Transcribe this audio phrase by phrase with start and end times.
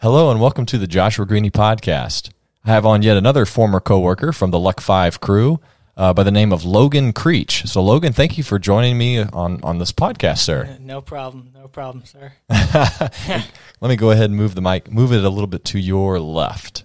[0.00, 2.30] Hello and welcome to the Joshua Greaney podcast.
[2.64, 5.58] I have on yet another former coworker from the Luck Five crew
[5.96, 7.64] uh, by the name of Logan Creech.
[7.66, 10.76] So, Logan, thank you for joining me on, on this podcast, sir.
[10.80, 11.50] No problem.
[11.54, 12.32] No problem, sir.
[12.48, 16.20] Let me go ahead and move the mic, move it a little bit to your
[16.20, 16.84] left.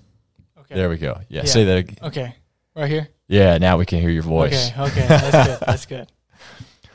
[0.62, 0.76] Okay.
[0.76, 1.20] There we go.
[1.30, 1.46] Yeah, Yeah.
[1.48, 1.78] say that.
[1.78, 2.36] ag- Okay.
[2.76, 3.10] Right here?
[3.28, 4.72] Yeah, now we can hear your voice.
[4.72, 4.82] Okay.
[4.82, 5.08] Okay.
[5.08, 5.60] That's good.
[5.68, 6.12] That's good.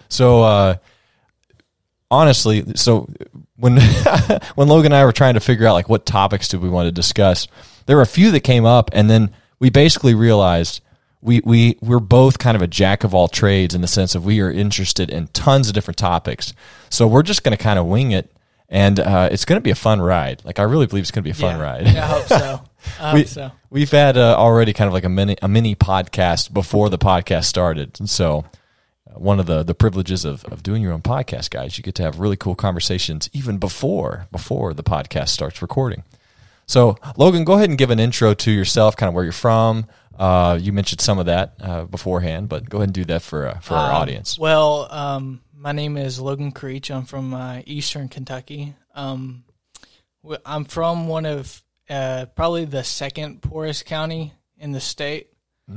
[0.09, 0.75] So, uh,
[2.11, 3.09] honestly, so
[3.57, 3.81] when
[4.55, 6.87] when Logan and I were trying to figure out like what topics do we want
[6.87, 7.49] to discuss,
[7.87, 10.81] there were a few that came up, and then we basically realized
[11.21, 14.25] we we we're both kind of a jack of all trades in the sense of
[14.25, 16.53] we are interested in tons of different topics.
[16.91, 18.31] So we're just going to kind of wing it,
[18.69, 20.45] and uh, it's going to be a fun ride.
[20.45, 21.63] Like I really believe it's going to be a fun yeah.
[21.63, 21.87] ride.
[21.87, 22.65] Yeah, I hope so.
[23.01, 23.53] I We- hope so.
[23.71, 27.45] We've had uh, already kind of like a mini a mini podcast before the podcast
[27.45, 27.99] started.
[28.01, 28.47] And so
[29.15, 32.03] one of the the privileges of, of doing your own podcast, guys, you get to
[32.03, 36.03] have really cool conversations even before before the podcast starts recording.
[36.67, 39.87] So Logan, go ahead and give an intro to yourself, kind of where you're from.
[40.19, 43.47] Uh, you mentioned some of that uh, beforehand, but go ahead and do that for
[43.47, 44.39] uh, for our Um, audience.
[44.39, 46.91] Well, um, my name is Logan Creech.
[46.91, 48.75] I'm from uh, Eastern Kentucky.
[48.95, 49.45] Um,
[50.45, 55.29] I'm from one of uh, probably the second poorest county in the state,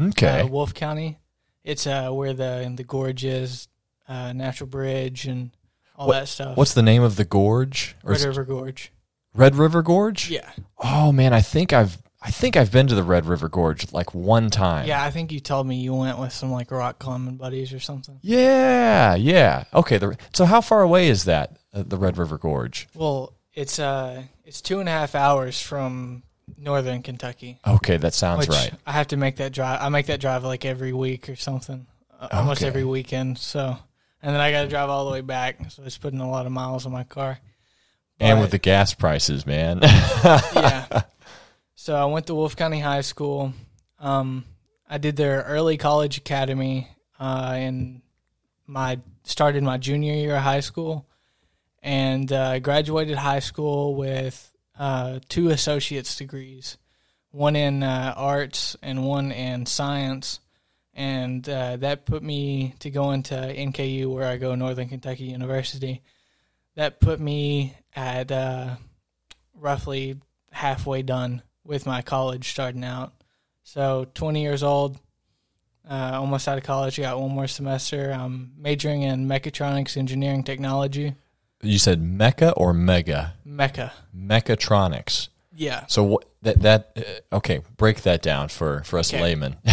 [0.10, 1.20] Okay, uh, Wolfe County.
[1.64, 3.68] It's uh, where the the gorge is,
[4.08, 5.52] uh, Natural Bridge, and
[5.96, 6.58] all What- that stuff.
[6.58, 7.96] what's the name of the gorge?
[8.04, 8.92] Or Red River Gorge?
[9.34, 10.30] Red River Gorge?
[10.30, 13.92] Yeah, Oh man, I think I've I think I've been to the Red River Gorge
[13.94, 14.88] like one time.
[14.88, 15.04] yeah.
[15.04, 18.20] I think you told me you went with some like rock climbing buddies or something.
[18.22, 19.64] Yeah, yeah.
[19.74, 19.98] Okay.
[19.98, 22.88] The, so how far away is that, uh, the Red River Gorge?
[22.94, 26.22] Well, it's uh, it's two and a half hours from
[26.58, 27.60] northern Kentucky.
[27.66, 28.74] Okay, that sounds which right.
[28.86, 29.82] I have to make that drive.
[29.82, 31.88] I make that drive like every week or something,
[32.20, 33.38] uh, almost every weekend.
[33.38, 33.78] So,
[34.22, 35.72] and then I got to drive all the way back.
[35.72, 37.40] So it's putting a lot of miles on my car.
[38.20, 39.80] And with the gas prices, man.
[39.84, 41.04] yeah.
[41.74, 43.54] So I went to Wolfe County High School.
[44.00, 44.46] Um,
[44.88, 46.88] I did their early college academy,
[47.20, 48.02] uh, and
[48.68, 51.08] my started my junior year of high school,
[51.82, 54.51] and uh, graduated high school with
[54.82, 56.80] uh, two associate's degrees,
[57.30, 60.40] one in uh, arts and one in science,
[60.96, 66.02] and uh, that put me to go into NKU, where I go, Northern Kentucky University.
[66.78, 68.78] That put me at uh,
[69.54, 70.18] roughly
[70.52, 73.14] halfway done with my college starting out.
[73.62, 74.98] So 20 years old,
[75.88, 76.98] uh, almost out of college.
[76.98, 78.12] Got one more semester.
[78.12, 81.14] I'm majoring in mechatronics engineering technology.
[81.62, 83.34] You said mecha or mega?
[83.48, 83.92] Mecha.
[84.16, 85.30] Mechatronics.
[85.54, 85.86] Yeah.
[85.88, 86.98] So what that that
[87.32, 89.22] uh, okay, break that down for for us Okay.
[89.22, 89.58] laymen.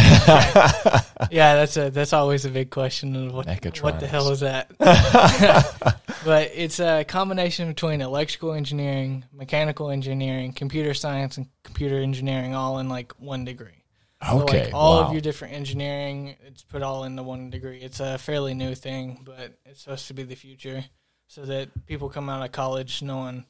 [1.31, 3.45] Yeah, that's a that's always a big question of what
[3.81, 4.71] what the hell is that?
[6.25, 12.79] but it's a combination between electrical engineering, mechanical engineering, computer science, and computer engineering all
[12.79, 13.83] in like one degree.
[14.27, 14.65] So, Okay.
[14.65, 15.07] like all wow.
[15.07, 17.79] of your different engineering, it's put all into one degree.
[17.79, 20.83] It's a fairly new thing, but it's supposed to be the future,
[21.29, 23.45] so that people come out of college knowing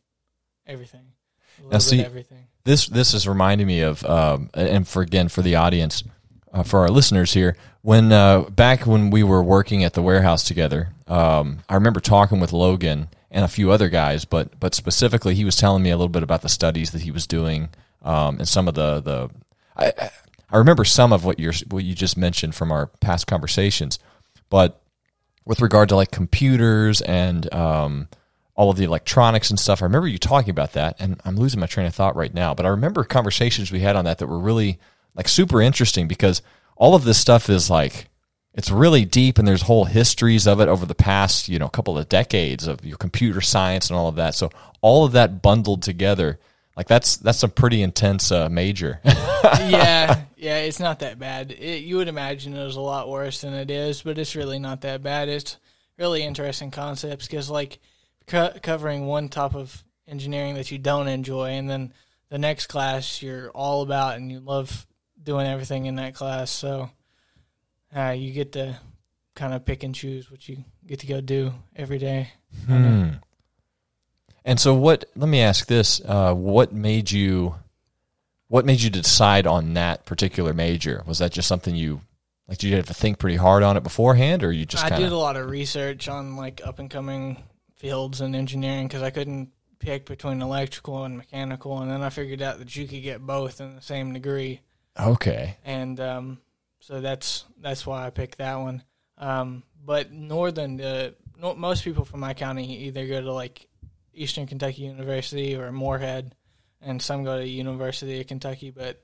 [0.68, 1.06] everything,
[1.72, 2.46] bit see- everything.
[2.66, 6.04] this this is reminding me of um, and for again for the audience
[6.54, 10.44] uh, for our listeners here when uh, back when we were working at the warehouse
[10.44, 15.34] together um, i remember talking with logan and a few other guys but but specifically
[15.36, 17.70] he was telling me a little bit about the studies that he was doing
[18.04, 19.30] um, and some of the the
[19.76, 20.12] I, I-
[20.58, 24.00] remember some of what you're what you just mentioned from our past conversations
[24.50, 24.82] but
[25.50, 28.08] with regard to like computers and um,
[28.54, 29.82] all of the electronics and stuff.
[29.82, 32.54] I remember you talking about that, and I'm losing my train of thought right now.
[32.54, 34.78] But I remember conversations we had on that that were really
[35.16, 36.44] like super interesting because
[36.76, 38.10] all of this stuff is like
[38.54, 41.98] it's really deep, and there's whole histories of it over the past you know couple
[41.98, 44.36] of decades of your computer science and all of that.
[44.36, 44.52] So
[44.82, 46.40] all of that bundled together,
[46.80, 49.02] like that's that's a pretty intense uh, major.
[49.06, 51.52] yeah, yeah, it's not that bad.
[51.52, 54.60] It, you would imagine it was a lot worse than it is, but it's really
[54.60, 55.28] not that bad.
[55.28, 55.58] It's
[55.98, 57.80] really interesting concepts because, like,
[58.28, 61.94] co- covering one type of engineering that you don't enjoy, and then
[62.30, 64.88] the next class you're all about and you love
[65.22, 66.50] doing everything in that class.
[66.50, 66.90] So
[67.94, 68.80] uh, you get to
[69.36, 72.32] kind of pick and choose what you get to go do every day.
[72.68, 73.10] Hmm.
[74.50, 75.06] And so, what?
[75.16, 77.54] Let me ask this: uh, What made you?
[78.48, 81.04] What made you decide on that particular major?
[81.06, 82.02] Was that just something you
[82.48, 82.58] like?
[82.58, 85.04] Did you have to think pretty hard on it beforehand, or you just I kind
[85.04, 87.44] did a lot of research on like up and coming
[87.76, 92.42] fields in engineering because I couldn't pick between electrical and mechanical, and then I figured
[92.42, 94.62] out that you could get both in the same degree,
[95.00, 95.58] Okay.
[95.64, 96.40] and um,
[96.80, 98.82] so that's that's why I picked that one.
[99.20, 103.68] Um, but northern, uh, no, most people from my county either go to like
[104.20, 106.36] Eastern Kentucky University or Morehead,
[106.82, 108.70] and some go to University of Kentucky.
[108.70, 109.02] But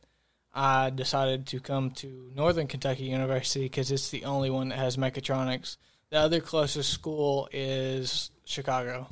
[0.53, 4.97] I decided to come to Northern Kentucky University because it's the only one that has
[4.97, 5.77] mechatronics.
[6.11, 9.07] The other closest school is Chicago,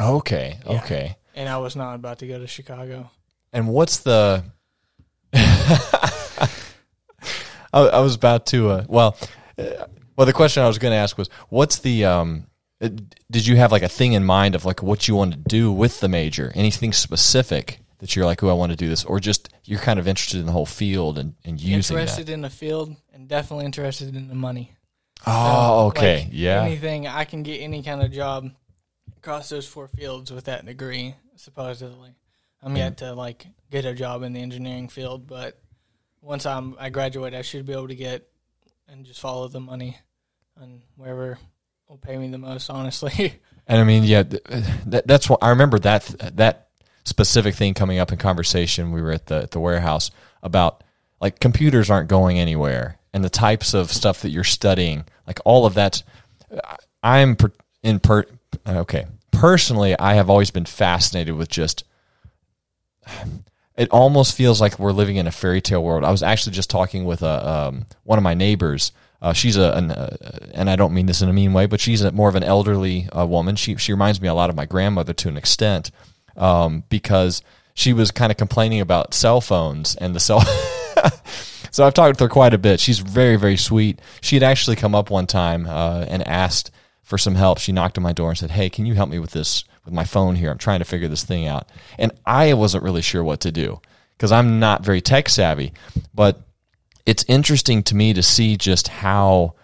[0.00, 0.78] Okay, Yeah.
[0.82, 1.16] okay.
[1.34, 3.10] and I was not about to go to Chicago.
[3.52, 4.44] And what's the?
[5.34, 6.48] I,
[7.72, 8.70] I was about to.
[8.70, 9.16] Uh, well,
[9.58, 9.86] uh,
[10.16, 12.04] well, the question I was going to ask was, what's the?
[12.04, 12.46] Um,
[12.82, 12.88] Uh,
[13.30, 15.70] did you have like a thing in mind of like what you want to do
[15.70, 16.50] with the major?
[16.54, 20.00] Anything specific that you're like, oh, I want to do this, or just you're kind
[20.00, 22.32] of interested in the whole field and, and using interested that?
[22.32, 24.72] in the field and definitely interested in the money.
[25.24, 26.62] Oh, okay, Like, yeah.
[26.62, 28.50] Anything I can get any kind of job
[29.18, 32.16] across those four fields with that degree, supposedly.
[32.60, 35.60] I'm yet to like get a job in the engineering field, but
[36.20, 38.28] once I'm I graduate, I should be able to get
[38.88, 39.96] and just follow the money
[40.56, 41.38] and wherever
[41.92, 42.70] will pay me the most.
[42.70, 44.24] Honestly, And I mean, yeah,
[44.86, 46.04] that, that's what I remember that
[46.36, 46.68] that
[47.04, 48.92] specific thing coming up in conversation.
[48.92, 50.10] We were at the at the warehouse
[50.42, 50.82] about
[51.20, 55.66] like computers aren't going anywhere, and the types of stuff that you're studying, like all
[55.66, 56.02] of that.
[57.02, 57.52] I'm per,
[57.82, 58.24] in per
[58.66, 59.06] okay.
[59.30, 61.84] Personally, I have always been fascinated with just.
[63.74, 66.04] It almost feels like we're living in a fairy tale world.
[66.04, 68.92] I was actually just talking with a um, one of my neighbors.
[69.22, 70.16] Uh, she's a, an, uh,
[70.52, 72.42] and I don't mean this in a mean way, but she's a, more of an
[72.42, 73.54] elderly uh, woman.
[73.54, 75.92] She she reminds me a lot of my grandmother to an extent,
[76.36, 77.40] um, because
[77.72, 80.40] she was kind of complaining about cell phones and the cell.
[81.70, 82.80] so I've talked with her quite a bit.
[82.80, 84.00] She's very very sweet.
[84.20, 86.72] She had actually come up one time uh, and asked
[87.04, 87.58] for some help.
[87.58, 89.94] She knocked on my door and said, "Hey, can you help me with this with
[89.94, 90.50] my phone here?
[90.50, 93.80] I'm trying to figure this thing out." And I wasn't really sure what to do
[94.16, 95.72] because I'm not very tech savvy,
[96.12, 96.42] but
[97.06, 99.54] it's interesting to me to see just how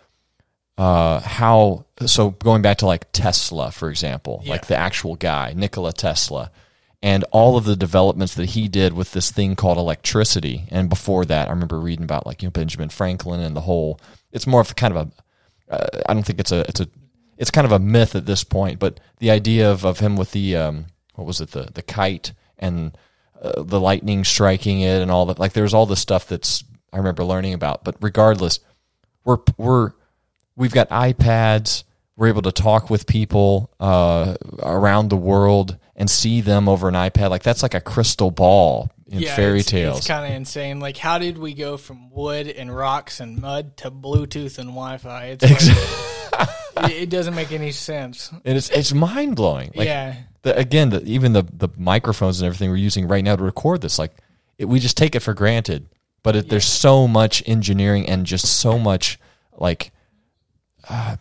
[0.77, 4.53] uh, how so going back to like Tesla, for example, Yeah.
[4.53, 6.51] like the actual guy, Nikola Tesla,
[7.03, 10.65] and all of the developments that he did with this thing called electricity.
[10.71, 14.01] And before that, I remember reading about like you know Benjamin Franklin and the whole.
[14.33, 15.09] It's more of kind of
[15.69, 15.73] a.
[15.75, 16.89] Uh, I don't think it's a it's a
[17.37, 20.33] it's kind of a myth at this point, but the idea of, of him with
[20.33, 22.97] the um, what was it the the kite and
[23.43, 26.63] uh, the lightning striking it and all that like there's all this stuff that's
[26.93, 27.85] I remember learning about.
[27.85, 28.61] But regardless,
[29.25, 29.93] we're we're
[30.57, 31.85] we've got iPads.
[32.17, 36.95] We're able to talk with people uh, around the world and see them over an
[36.95, 37.31] iPad.
[37.31, 39.99] Like that's like a crystal ball in fairy it's, tales.
[39.99, 40.81] It's kind of insane.
[40.81, 45.37] Like, how did we go from wood and rocks and mud to Bluetooth and Wi-Fi?
[45.41, 46.49] It's like,
[46.91, 48.31] it, it doesn't make any sense.
[48.45, 49.73] and it's it's mind blowing.
[49.75, 53.37] Like yeah, the, again, the, even the the microphones and everything we're using right now
[53.37, 54.13] to record this, like
[54.59, 55.89] it, we just take it for granted.
[56.23, 59.19] But it, there's so much engineering and just so much
[59.57, 59.93] like
[60.89, 61.17] uh,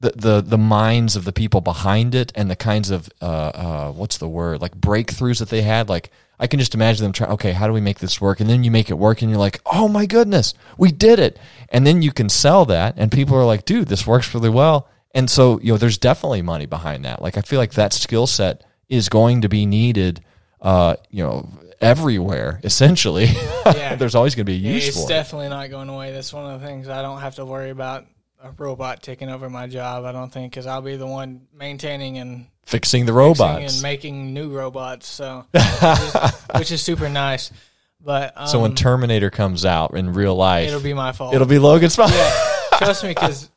[0.00, 3.92] the the the minds of the people behind it and the kinds of uh, uh,
[3.92, 5.88] what's the word like breakthroughs that they had.
[5.88, 7.32] Like I can just imagine them trying.
[7.32, 8.40] Okay, how do we make this work?
[8.40, 11.38] And then you make it work, and you're like, oh my goodness, we did it.
[11.68, 14.88] And then you can sell that, and people are like, dude, this works really well.
[15.12, 17.20] And so you know, there's definitely money behind that.
[17.20, 20.24] Like I feel like that skill set is going to be needed.
[20.62, 21.48] Uh, you know,
[21.80, 23.26] everywhere essentially.
[23.26, 23.94] Yeah.
[23.98, 25.08] there's always going to be a use it's for it.
[25.08, 26.12] definitely not going away.
[26.12, 28.06] That's one of the things I don't have to worry about
[28.42, 30.04] a robot taking over my job.
[30.04, 33.74] I don't think because I'll be the one maintaining and Fixing the fixing robots.
[33.74, 35.08] and making new robots.
[35.08, 36.14] So, which is,
[36.56, 37.50] which is super nice.
[38.00, 41.34] But um, so when Terminator comes out in real life, it'll be my fault.
[41.34, 42.12] it'll be Logan's fault.
[42.78, 43.50] trust me because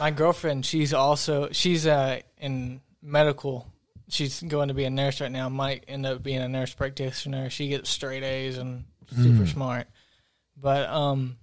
[0.00, 3.66] my girlfriend she's also she's uh in medical
[4.08, 7.50] she's going to be a nurse right now might end up being a nurse practitioner
[7.50, 8.84] she gets straight a's and
[9.14, 9.46] super Hmm.
[9.46, 9.88] smart
[10.56, 11.36] but um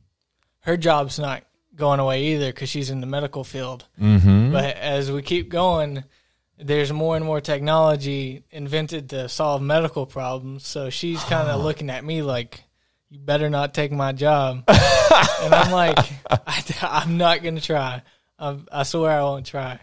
[0.62, 1.44] her job's not
[1.76, 4.52] going away either because she's in the medical field Mm-hmm.
[4.52, 6.04] but as we keep going
[6.58, 11.90] there's more and more technology invented to solve medical problems so she's kind of looking
[11.90, 12.64] at me like
[13.10, 15.98] you better not take my job and I'm like,
[16.48, 18.02] I, am not gonna try.
[18.40, 19.80] I, I swear I won't try.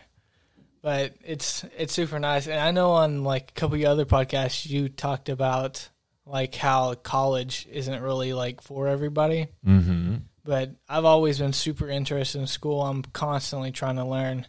[0.83, 4.67] But it's it's super nice, and I know on like a couple of other podcasts
[4.69, 5.89] you talked about
[6.25, 9.49] like how college isn't really like for everybody.
[9.67, 10.17] Mm-hmm.
[10.43, 12.83] But I've always been super interested in school.
[12.83, 14.47] I'm constantly trying to learn,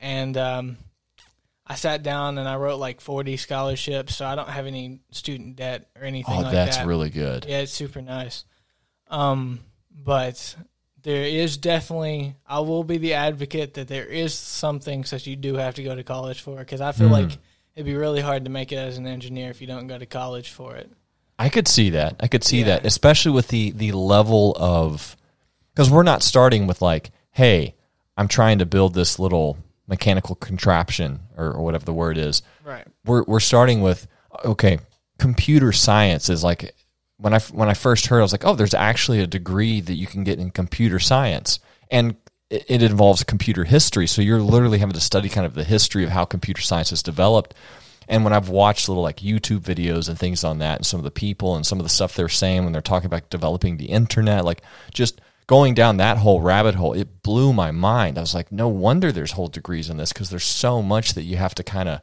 [0.00, 0.78] and um,
[1.64, 5.54] I sat down and I wrote like 40 scholarships, so I don't have any student
[5.56, 6.86] debt or anything Oh, like that's that.
[6.88, 7.44] really good.
[7.46, 8.44] Yeah, it's super nice.
[9.08, 9.60] Um,
[9.92, 10.56] but
[11.02, 15.36] there is definitely, I will be the advocate that there is some things that you
[15.36, 17.12] do have to go to college for because I feel Mm.
[17.12, 17.38] like
[17.74, 20.06] it'd be really hard to make it as an engineer if you don't go to
[20.06, 20.90] college for it.
[21.38, 22.16] I could see that.
[22.20, 22.64] I could see Yeah.
[22.66, 25.16] that, especially with the the level of
[25.72, 27.74] because we're not starting with like, hey,
[28.16, 32.42] I'm trying to build this little mechanical contraption or, or whatever the word is.
[32.64, 32.84] Right.
[33.04, 34.08] We're we're starting with
[34.44, 34.80] okay,
[35.18, 36.74] computer science is like
[37.18, 39.94] when I when I first heard, I was like, oh, there's actually a degree that
[39.94, 41.58] you can get in computer science,
[41.90, 42.16] and
[42.48, 44.06] it, it involves computer history.
[44.06, 47.02] So you're literally having to study kind of the history of how computer science has
[47.02, 47.54] developed.
[48.10, 51.04] And when I've watched little like YouTube videos and things on that, and some of
[51.04, 53.86] the people and some of the stuff they're saying when they're talking about developing the
[53.86, 54.62] internet, like
[54.94, 58.16] just going down that whole rabbit hole, it blew my mind.
[58.16, 61.24] I was like, no wonder there's whole degrees in this because there's so much that
[61.24, 62.00] you have to kind of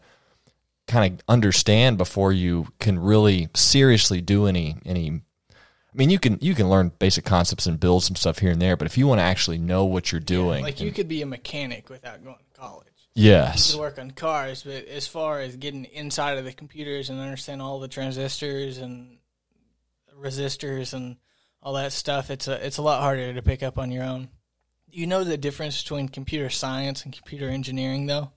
[0.87, 6.37] kind of understand before you can really seriously do any any I mean you can
[6.41, 9.07] you can learn basic concepts and build some stuff here and there, but if you
[9.07, 12.37] want to actually know what you're doing Like you could be a mechanic without going
[12.37, 12.87] to college.
[13.15, 13.69] Yes.
[13.69, 17.19] You could work on cars, but as far as getting inside of the computers and
[17.19, 19.17] understand all the transistors and
[20.21, 21.15] resistors and
[21.61, 24.29] all that stuff, it's a it's a lot harder to pick up on your own.
[24.91, 28.31] You know the difference between computer science and computer engineering, though.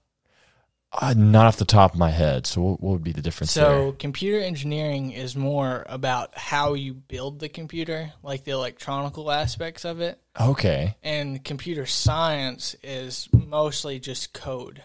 [0.90, 2.46] Uh, not off the top of my head.
[2.46, 3.92] So what, what would be the difference So there?
[3.92, 10.00] computer engineering is more about how you build the computer, like the electronical aspects of
[10.00, 10.96] it, Okay.
[11.02, 14.82] and computer science is mostly just code.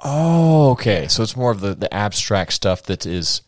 [0.00, 1.06] Oh, okay.
[1.06, 3.42] So it's more of the, the abstract stuff that is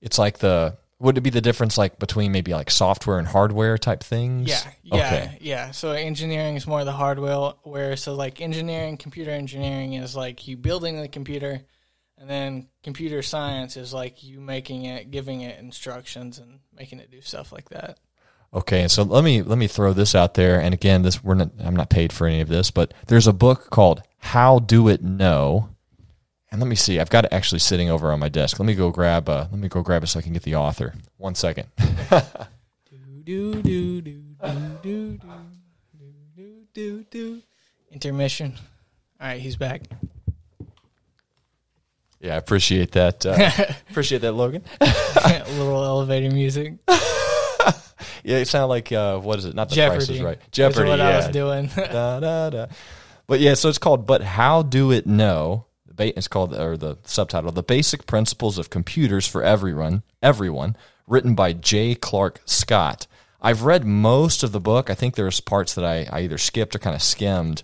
[0.00, 3.76] it's like the would it be the difference like between maybe like software and hardware
[3.76, 4.48] type things?
[4.48, 5.38] Yeah, yeah, Okay.
[5.40, 5.70] yeah.
[5.72, 10.56] So engineering is more the hardware, where so like engineering, computer engineering is like you
[10.56, 11.60] building the computer,
[12.18, 17.10] and then computer science is like you making it, giving it instructions, and making it
[17.10, 17.98] do stuff like that.
[18.54, 20.60] Okay, so let me let me throw this out there.
[20.60, 23.32] And again, this we're not I'm not paid for any of this, but there's a
[23.34, 25.68] book called How Do It Know
[26.56, 26.98] and let me see.
[26.98, 28.58] I've got it actually sitting over on my desk.
[28.58, 29.28] Let me go grab.
[29.28, 30.94] Uh, let me go grab it so I can get the author.
[31.18, 31.68] One second.
[33.22, 34.22] do, do, do, do,
[34.82, 35.20] do,
[36.34, 37.42] do, do, do.
[37.92, 38.54] Intermission.
[39.20, 39.82] All right, he's back.
[42.20, 43.26] Yeah, I appreciate that.
[43.26, 44.64] Uh, appreciate that, Logan.
[44.80, 46.72] A little elevator music.
[46.88, 49.54] yeah, it sounded like uh, what is it?
[49.54, 50.06] Not the Jeopardy.
[50.06, 50.38] Price is Right.
[50.52, 50.88] Jeopardy.
[50.88, 51.08] That's what yeah.
[51.08, 51.66] I was doing.
[51.92, 52.66] da, da, da.
[53.26, 54.06] But yeah, so it's called.
[54.06, 55.65] But how do it know?
[55.98, 60.76] It's called, or the subtitle, "The Basic Principles of Computers for Everyone." Everyone,
[61.06, 61.94] written by J.
[61.94, 63.06] Clark Scott.
[63.40, 64.90] I've read most of the book.
[64.90, 67.62] I think there's parts that I, I either skipped or kind of skimmed,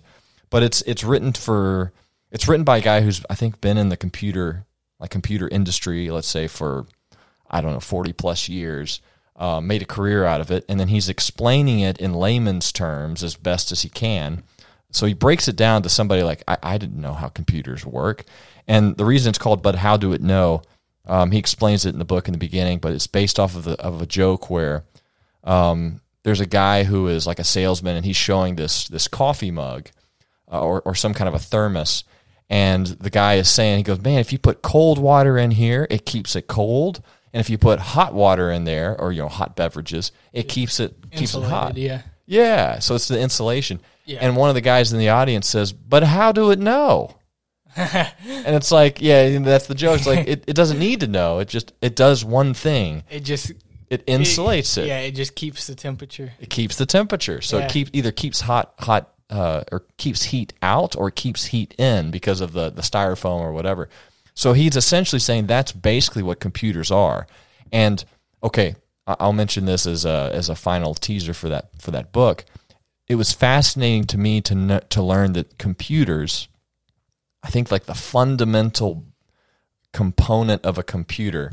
[0.49, 1.91] but it's it's written for
[2.31, 4.65] it's written by a guy who's I think been in the computer
[4.99, 6.85] like computer industry, let's say for
[7.49, 9.01] I don't know forty plus years
[9.35, 13.23] uh, made a career out of it, and then he's explaining it in layman's terms
[13.23, 14.43] as best as he can.
[14.93, 18.23] So he breaks it down to somebody like I, I didn't know how computers work,
[18.67, 20.61] and the reason it's called "But How Do It Know."
[21.05, 23.65] Um, he explains it in the book in the beginning, but it's based off of
[23.65, 24.85] the, of a joke where
[25.43, 29.51] um, there's a guy who is like a salesman, and he's showing this this coffee
[29.51, 29.89] mug
[30.51, 32.03] uh, or or some kind of a thermos,
[32.49, 35.87] and the guy is saying he goes, "Man, if you put cold water in here,
[35.89, 37.01] it keeps it cold."
[37.33, 40.79] And if you put hot water in there, or you know, hot beverages, it keeps
[40.79, 41.77] it keeps it hot.
[41.77, 42.03] Yeah.
[42.25, 43.79] Yeah, so it's the insulation.
[44.05, 44.19] Yeah.
[44.21, 47.15] And one of the guys in the audience says, "But how do it know?"
[47.75, 49.97] and it's like, yeah, that's the joke.
[49.97, 51.39] It's like it, it doesn't need to know.
[51.39, 53.03] It just it does one thing.
[53.09, 53.51] It just
[53.89, 54.87] It insulates it.
[54.87, 56.33] Yeah, it just keeps the temperature.
[56.39, 57.41] It keeps the temperature.
[57.41, 57.65] So Yeah.
[57.65, 62.11] it keep either keeps hot hot uh, or keeps heat out or keeps heat in
[62.11, 63.89] because of the the styrofoam or whatever.
[64.35, 67.25] So he's essentially saying that's basically what computers are.
[67.71, 68.03] And
[68.43, 72.45] okay, I'll mention this as a as a final teaser for that for that book.
[73.07, 76.47] It was fascinating to me to to learn that computers,
[77.43, 79.03] I think like the fundamental
[79.91, 81.51] component of a computer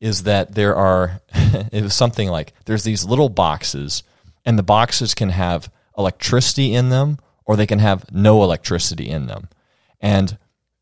[0.00, 1.20] is that there are
[1.72, 4.02] it was something like there's these little boxes
[4.44, 9.26] and the boxes can have electricity in them or they can have no electricity in
[9.26, 9.48] them
[10.00, 10.38] and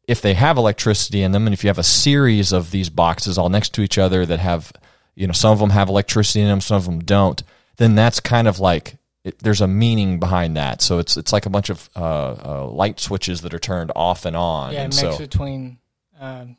[0.09, 3.38] if they have electricity in them and if you have a series of these boxes
[3.38, 4.73] all next to each other that have
[5.21, 7.43] you know some of them have electricity in them some of them don't
[7.77, 11.45] then that's kind of like it, there's a meaning behind that so it's it's like
[11.47, 14.95] a bunch of uh, uh, light switches that are turned off and on Yeah, and
[14.95, 15.79] mix so between.
[16.19, 16.57] Um,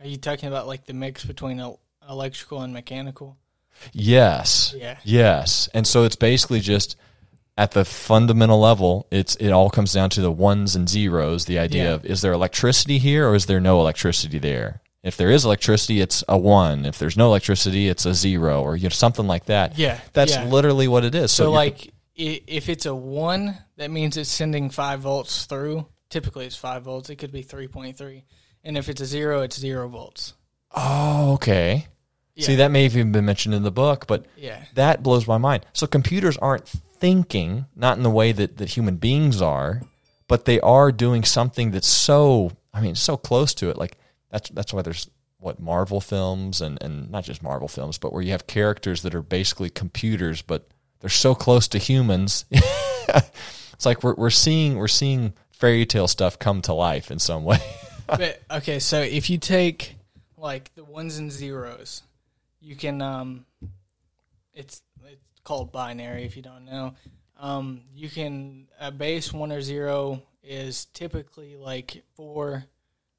[0.00, 3.36] are you talking about like the mix between el- electrical and mechanical?
[3.92, 4.74] Yes.
[4.76, 4.98] Yeah.
[5.04, 5.68] Yes.
[5.74, 6.96] And so it's basically just
[7.56, 11.58] at the fundamental level, it's it all comes down to the ones and zeros, the
[11.58, 11.90] idea Yeah.
[11.94, 14.80] of is there electricity here or is there no electricity there?
[15.04, 16.86] If there is electricity, it's a one.
[16.86, 19.78] If there's no electricity, it's a zero or you know something like that.
[19.78, 20.46] Yeah, That's yeah.
[20.46, 21.30] literally what it is.
[21.30, 25.86] So, So, like, if it's a one, that means it's sending five volts through.
[26.08, 27.10] Typically, it's five volts.
[27.10, 28.24] It could be three point three,
[28.64, 30.32] and if it's a zero, it's zero volts.
[30.74, 31.86] Oh, okay.
[32.34, 32.46] Yeah.
[32.46, 35.38] See, that may have even been mentioned in the book, but Yeah, that blows my
[35.38, 35.66] mind.
[35.72, 39.82] So computers aren't thinking, not in the way that, that human beings are,
[40.26, 43.76] but they are doing something that's so I mean, so close to it.
[43.76, 43.96] Like
[44.34, 48.22] that's that's why there's what Marvel films and and not just Marvel films, but where
[48.22, 50.66] you have characters that are basically computers, but
[51.00, 52.44] they're so close to humans.
[52.50, 57.44] it's like we're we're seeing we're seeing fairy tale stuff come to life in some
[57.44, 57.58] way.
[58.06, 59.94] but okay, so if you take
[60.36, 62.02] like the ones and zeros,
[62.60, 63.46] you can um,
[64.52, 66.94] it's it's called binary if you don't know.
[67.38, 72.64] Um, you can a base one or zero is typically like four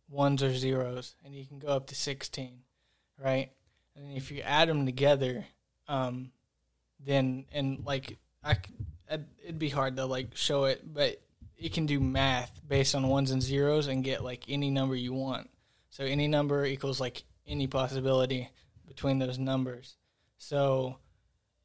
[0.10, 2.60] ones or zeros, and you can go up to sixteen,
[3.24, 3.52] right?
[3.96, 5.46] And if you add them together,
[5.88, 6.32] um,
[7.00, 8.58] then and like I,
[9.10, 11.22] it'd be hard to like show it, but
[11.58, 15.14] it can do math based on ones and zeros and get like any number you
[15.14, 15.50] want.
[15.90, 18.50] So any number equals like any possibility
[18.88, 19.96] between those numbers.
[20.38, 20.98] So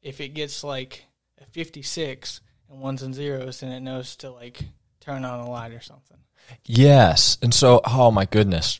[0.01, 1.05] if it gets like
[1.39, 4.63] a 56 and ones and zeros, then it knows to like
[4.99, 6.17] turn on a light or something.
[6.65, 8.79] Yes, and so oh my goodness.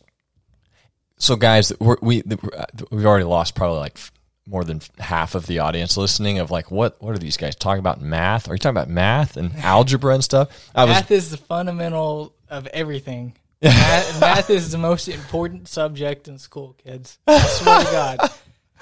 [1.17, 2.23] So guys, we're, we
[2.91, 3.97] we've already lost probably like
[4.47, 7.79] more than half of the audience listening of like what what are these guys talking
[7.79, 8.49] about math?
[8.49, 10.69] Are you talking about math and algebra and stuff?
[10.75, 13.35] I math was, is the fundamental of everything.
[13.63, 17.19] Math, math, is the most important subject in school kids.
[17.27, 18.31] I swear to god.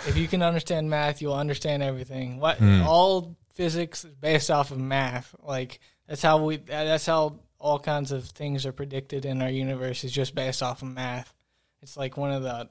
[0.08, 2.40] If you can understand math you'll understand everything.
[2.40, 2.84] What hmm.
[2.84, 5.36] all physics is based off of math.
[5.44, 10.04] Like that's how we that's how all kinds of things are predicted in our universe
[10.04, 11.34] is just based off of math
[11.82, 12.70] it's like one of the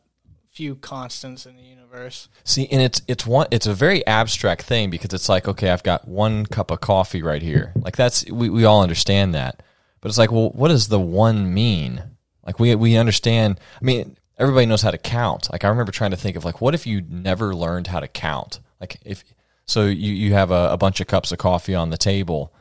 [0.51, 2.29] few constants in the universe.
[2.45, 5.83] See, and it's it's one it's a very abstract thing because it's like, okay, I've
[5.83, 7.73] got one cup of coffee right here.
[7.77, 9.63] Like that's we, we all understand that.
[10.01, 12.03] But it's like, well, what does the one mean?
[12.45, 15.51] Like we we understand I mean, everybody knows how to count.
[15.51, 18.09] Like I remember trying to think of like what if you never learned how to
[18.09, 18.61] count?
[18.81, 19.25] Like if
[19.65, 22.53] so you, you have a, a bunch of cups of coffee on the table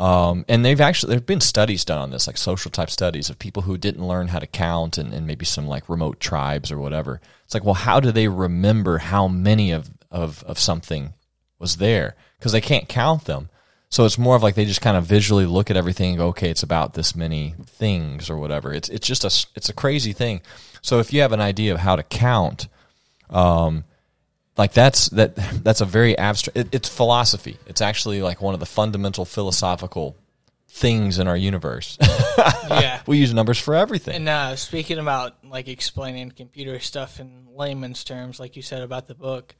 [0.00, 3.38] um, and they've actually there've been studies done on this, like social type studies of
[3.38, 6.78] people who didn't learn how to count and, and maybe some like remote tribes or
[6.78, 7.20] whatever.
[7.44, 11.12] It's like, well, how do they remember how many of of, of something
[11.58, 12.16] was there?
[12.38, 13.50] Because they can't count them.
[13.90, 16.28] So it's more of like they just kind of visually look at everything and go,
[16.28, 18.72] okay, it's about this many things or whatever.
[18.72, 20.40] It's it's just a it's a crazy thing.
[20.80, 22.68] So if you have an idea of how to count,
[23.28, 23.84] um,
[24.56, 27.56] like that's that that's a very abstract it, it's philosophy.
[27.66, 30.16] It's actually like one of the fundamental philosophical
[30.68, 31.98] things in our universe.
[32.70, 33.00] Yeah.
[33.04, 34.14] We use numbers for everything.
[34.14, 39.08] And uh, speaking about like explaining computer stuff in layman's terms like you said about
[39.08, 39.54] the book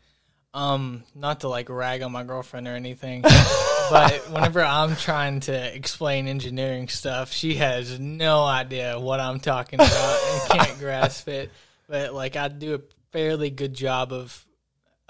[0.55, 3.23] um not to like rag on my girlfriend or anything
[3.91, 9.81] but whenever i'm trying to explain engineering stuff she has no idea what i'm talking
[9.81, 11.51] about and can't grasp it.
[11.89, 12.81] But like i do a
[13.13, 14.47] fairly good job of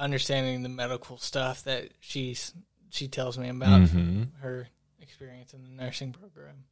[0.01, 2.55] understanding the medical stuff that she's
[2.91, 4.23] she tells me about mm-hmm.
[4.41, 4.67] her
[5.01, 6.65] experience in the nursing program.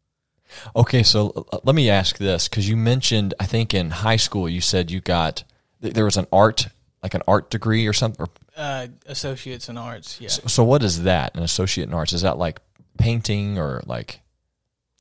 [0.75, 4.61] Okay, so let me ask this because you mentioned I think in high school you
[4.61, 5.45] said you got
[5.81, 6.69] there was an art
[7.03, 10.21] like an art degree or something or uh, associates in arts.
[10.21, 10.29] Yeah.
[10.29, 11.37] So, so, what is that?
[11.37, 12.61] An associate in arts is that like
[12.97, 14.21] painting or like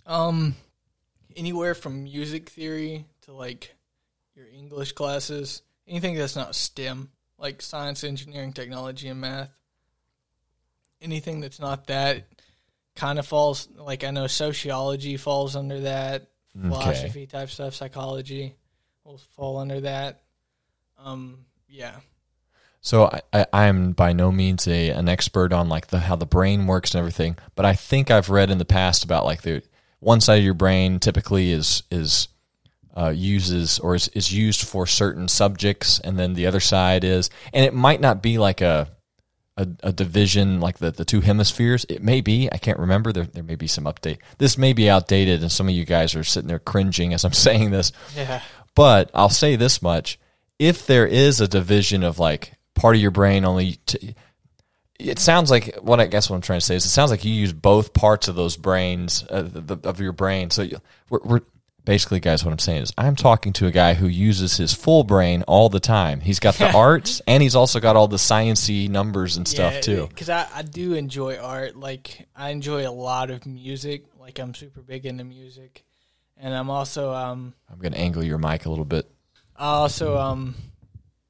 [0.05, 0.55] um
[1.35, 3.73] anywhere from music theory to like
[4.35, 9.51] your English classes, anything that's not STEM like science, engineering, technology, and math.
[11.01, 12.25] Anything that's not that
[12.95, 16.27] kind of falls like I know sociology falls under that,
[16.59, 17.25] philosophy okay.
[17.25, 18.55] type stuff, psychology
[19.03, 20.21] will fall under that.
[20.97, 21.97] Um, yeah.
[22.81, 26.25] So I, I am by no means a an expert on like the how the
[26.25, 29.61] brain works and everything, but I think I've read in the past about like the
[29.99, 32.27] one side of your brain typically is is
[32.97, 37.29] uh, uses or is, is used for certain subjects, and then the other side is,
[37.53, 38.89] and it might not be like a
[39.57, 41.85] a, a, division like the, the two hemispheres.
[41.89, 42.47] It may be.
[42.51, 43.11] I can't remember.
[43.11, 44.19] There, there may be some update.
[44.37, 47.33] This may be outdated, and some of you guys are sitting there cringing as I'm
[47.33, 47.91] saying this.
[48.15, 48.41] Yeah.
[48.75, 50.19] But I'll say this much:
[50.59, 53.77] if there is a division of like part of your brain only.
[53.85, 54.15] T-
[54.99, 57.23] it sounds like what I guess what I'm trying to say is it sounds like
[57.23, 60.49] you use both parts of those brains uh, the, of your brain.
[60.49, 60.79] So you,
[61.11, 61.41] we're, we're
[61.87, 65.05] basically, guys, what I'm saying is I'm talking to a guy who uses his full
[65.05, 66.19] brain all the time.
[66.19, 69.81] He's got the arts and he's also got all the sciency numbers and stuff yeah,
[69.81, 70.07] too.
[70.07, 71.77] Because I, I do enjoy art.
[71.77, 74.03] Like I enjoy a lot of music.
[74.19, 75.85] Like I'm super big into music,
[76.35, 77.53] and I'm also um.
[77.71, 79.09] I'm gonna angle your mic a little bit.
[79.55, 80.55] I also um.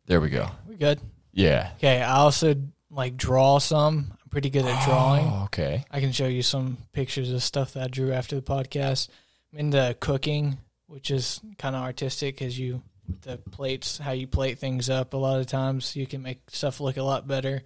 [0.08, 0.50] There we go.
[0.68, 1.00] We good?
[1.34, 1.72] Yeah.
[1.78, 2.02] Okay.
[2.02, 2.56] I also
[2.90, 4.12] like draw some.
[4.12, 5.28] I'm pretty good at drawing.
[5.28, 5.86] Oh, okay.
[5.92, 9.10] I can show you some pictures of stuff that I drew after the podcast.
[9.58, 12.84] I'm into cooking, which is kind of artistic because you
[13.22, 15.14] the plates, how you plate things up.
[15.14, 17.64] A lot of times you can make stuff look a lot better.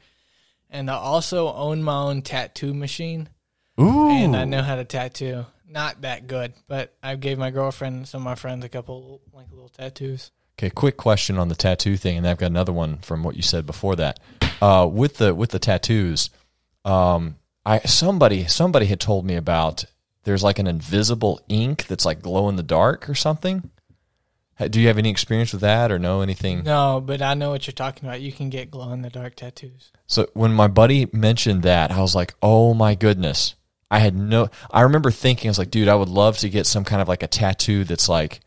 [0.70, 3.28] And I also own my own tattoo machine.
[3.80, 4.10] Ooh.
[4.10, 5.46] And I know how to tattoo.
[5.68, 9.22] Not that good, but I gave my girlfriend and some of my friends a couple
[9.34, 10.32] like little tattoos.
[10.58, 13.42] Okay, quick question on the tattoo thing, and I've got another one from what you
[13.42, 14.20] said before that.
[14.62, 16.30] Uh, with the with the tattoos,
[16.86, 19.86] um, I somebody somebody had told me about
[20.24, 23.70] there's like an invisible ink that's like glow in the dark or something.
[24.70, 26.64] Do you have any experience with that or know anything?
[26.64, 28.22] No, but I know what you're talking about.
[28.22, 29.92] You can get glow in the dark tattoos.
[30.06, 33.56] So when my buddy mentioned that, I was like, "Oh my goodness!"
[33.90, 34.50] I had no.
[34.70, 37.08] I remember thinking, I was like, "Dude, I would love to get some kind of
[37.08, 38.42] like a tattoo that's like,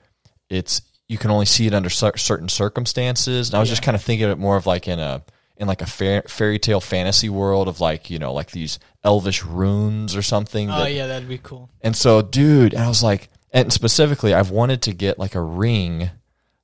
[0.49, 3.97] it's you can only see it under cer- certain circumstances." And I was just kind
[3.97, 5.25] of thinking of it more of like in a
[5.57, 9.45] in like a fa- fairy tale fantasy world of like you know like these elvish
[9.45, 10.71] runes or something.
[10.71, 11.71] Oh that- yeah, that'd be cool.
[11.83, 15.41] and so, dude, and I was like, and specifically, I've wanted to get like a
[15.41, 16.11] ring,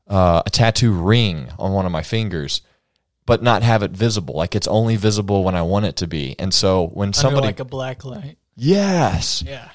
[0.08, 2.62] uh, a tattoo ring on one of my fingers,
[3.26, 4.34] but not have it visible.
[4.34, 6.34] Like it's only visible when I want it to be.
[6.38, 8.36] And so when Under somebody, like a black light.
[8.56, 9.68] yes, Yeah,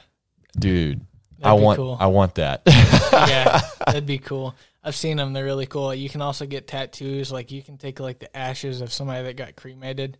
[0.59, 1.01] dude,
[1.41, 1.97] I That'd be want, cool.
[1.99, 2.61] I want that.
[2.67, 4.55] yeah, that'd be cool.
[4.83, 5.93] I've seen them; they're really cool.
[5.95, 7.31] You can also get tattoos.
[7.31, 10.17] Like you can take like the ashes of somebody that got cremated,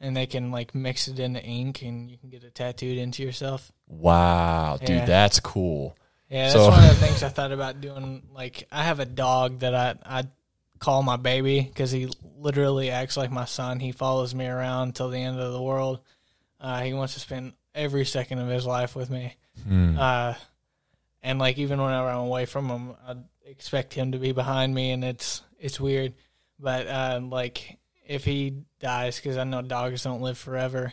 [0.00, 3.22] and they can like mix it into ink, and you can get it tattooed into
[3.22, 3.70] yourself.
[3.86, 5.04] wow, dude, Yeah.
[5.06, 5.96] that's cool.
[6.30, 8.22] Yeah, that's So- one of the things I thought about doing.
[8.32, 10.24] Like, I have a dog that I I
[10.78, 13.80] call my baby because he literally acts like my son.
[13.80, 16.00] He follows me around till the end of the world.
[16.60, 19.36] Uh, he wants to spend every second of his life with me.
[19.66, 19.98] Hmm.
[19.98, 20.34] Uh,
[21.22, 24.90] and like even whenever I'm away from him, I expect him to be behind me,
[24.90, 26.14] and it's it's weird.
[26.58, 30.92] But uh, like if he dies, because I know dogs don't live forever.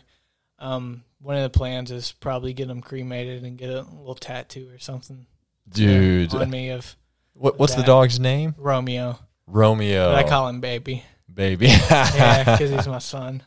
[0.58, 4.68] Um, one of the plans is probably get him cremated and get a little tattoo
[4.72, 5.26] or something
[5.68, 6.32] dude.
[6.34, 6.96] on me of
[7.34, 8.54] What, what's the dog's name?
[8.58, 9.18] Romeo.
[9.46, 11.04] Romeo, But I call him baby.
[11.32, 11.66] baby.
[11.66, 13.42] Yeah, because he's my son.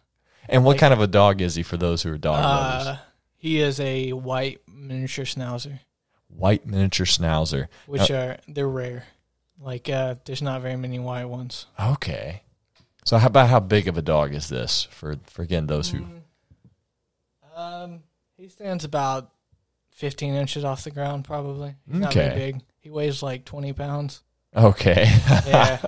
[0.49, 2.87] and what like- kind of a dog is he for those who are dog lovers?
[2.87, 2.97] Uh,
[3.37, 5.79] he is a white miniature schnauzer,
[6.27, 7.67] White miniature schnauzer.
[7.87, 9.05] which are they're rare.
[9.59, 11.65] Like uh, there's not very many white ones.
[11.79, 12.41] Okay.
[13.05, 16.05] So how about how big of a dog is this for for again those who
[17.55, 18.03] Um,
[18.37, 19.31] he stands about
[19.91, 21.75] 15 inches off the ground, probably.
[21.89, 22.27] He's not Okay.
[22.29, 22.61] very big.
[22.79, 24.23] He weighs like 20 pounds.
[24.55, 25.03] Okay.
[25.47, 25.79] Yeah.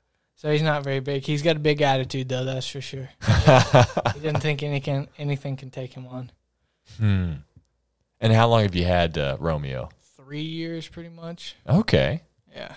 [0.36, 1.24] so he's not very big.
[1.24, 2.44] He's got a big attitude, though.
[2.44, 3.08] That's for sure.
[4.14, 6.30] He didn't think any can, anything can take him on.
[6.98, 7.32] hmm.
[8.20, 9.88] And how long have you had uh, Romeo?
[10.16, 11.56] Three years, pretty much.
[11.66, 12.22] Okay.
[12.54, 12.74] Yeah.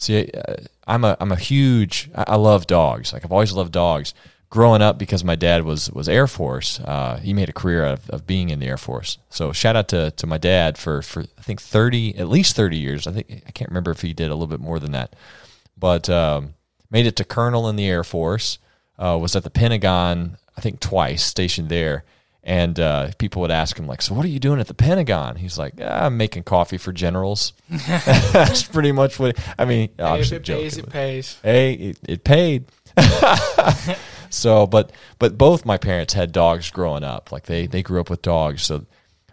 [0.00, 0.54] See, uh,
[0.86, 2.10] I'm a I'm a huge.
[2.14, 3.12] I, love dogs.
[3.12, 4.12] Like I've always loved dogs.
[4.48, 7.98] Growing up, because my dad was was Air Force, uh, he made a career out
[8.00, 9.18] of, of being in the Air Force.
[9.28, 12.76] So shout out to, to my dad for for I think thirty at least thirty
[12.76, 13.06] years.
[13.06, 15.14] I think I can't remember if he did a little bit more than that,
[15.78, 16.54] but um,
[16.90, 18.58] made it to colonel in the Air Force.
[18.98, 22.04] Uh, was at the Pentagon I think twice, stationed there.
[22.42, 25.36] And uh, people would ask him like, "So what are you doing at the Pentagon?"
[25.36, 29.90] He's like, ah, "I'm making coffee for generals." That's pretty much what I mean.
[29.98, 31.38] Hey, if it pays, joking, it pays.
[31.42, 32.64] hey, it, it paid.
[34.30, 37.30] so, but but both my parents had dogs growing up.
[37.30, 38.86] Like they they grew up with dogs, so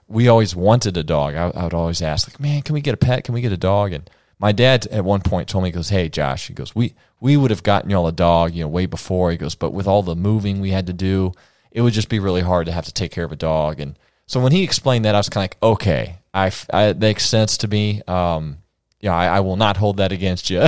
[0.08, 1.36] we always wanted a dog.
[1.36, 3.24] I, I would always ask, like, man, can we get a pet?
[3.24, 3.94] Can we get a dog?
[3.94, 6.94] And my dad at one point told me, he goes, hey, Josh, he goes, we
[7.20, 9.32] we would have gotten y'all a dog, you know, way before.
[9.32, 11.34] He goes, but with all the moving we had to do,
[11.78, 13.80] it would just be really hard to have to take care of a dog.
[13.80, 16.98] And so when he explained that, I was kind of like, okay, I, I it
[16.98, 18.02] makes sense to me.
[18.08, 18.58] Um,
[19.00, 20.64] yeah, I, I will not hold that against you.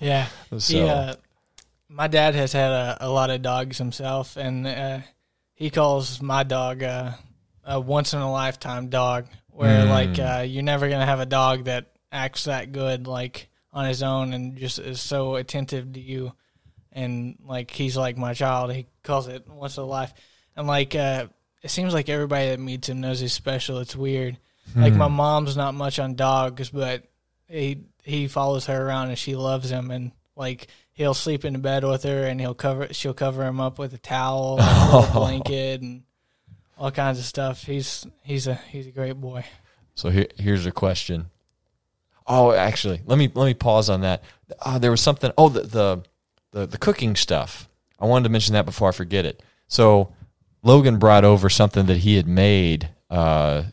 [0.00, 0.26] Yeah.
[0.56, 1.14] so, He, uh,
[1.88, 5.00] my dad has had a, a lot of dogs himself, and uh,
[5.54, 7.12] he calls my dog uh,
[7.64, 9.26] a once in a lifetime dog.
[9.50, 9.90] Where Mm.
[9.90, 14.02] like uh, you're never gonna have a dog that acts that good like on his
[14.02, 16.32] own and just is so attentive to you,
[16.92, 18.72] and like he's like my child.
[18.72, 20.12] He calls it once in a life,
[20.56, 21.26] and like uh,
[21.62, 23.78] it seems like everybody that meets him knows he's special.
[23.78, 24.38] It's weird.
[24.76, 24.98] Like Hmm.
[24.98, 27.04] my mom's not much on dogs, but
[27.48, 31.58] he he follows her around and she loves him and like he'll sleep in the
[31.58, 35.10] bed with her and he'll cover she'll cover him up with a towel and a
[35.12, 36.02] blanket and
[36.76, 37.62] all kinds of stuff.
[37.64, 39.44] He's he's a he's a great boy.
[39.94, 41.30] So here, here's a question.
[42.26, 44.22] Oh, actually, let me let me pause on that.
[44.60, 45.32] Uh, there was something.
[45.38, 46.02] Oh, the, the
[46.52, 47.68] the the cooking stuff.
[47.98, 49.42] I wanted to mention that before I forget it.
[49.66, 50.12] So
[50.62, 52.88] Logan brought over something that he had made.
[53.10, 53.64] Uh,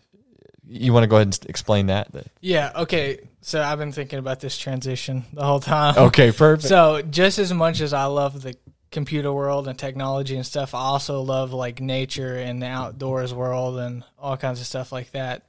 [0.67, 2.09] you want to go ahead and explain that?
[2.41, 3.19] Yeah, okay.
[3.41, 5.95] So I've been thinking about this transition the whole time.
[5.97, 6.67] Okay, perfect.
[6.67, 8.55] So just as much as I love the
[8.91, 13.77] computer world and technology and stuff, I also love like nature and the outdoors world
[13.77, 15.43] and all kinds of stuff like that.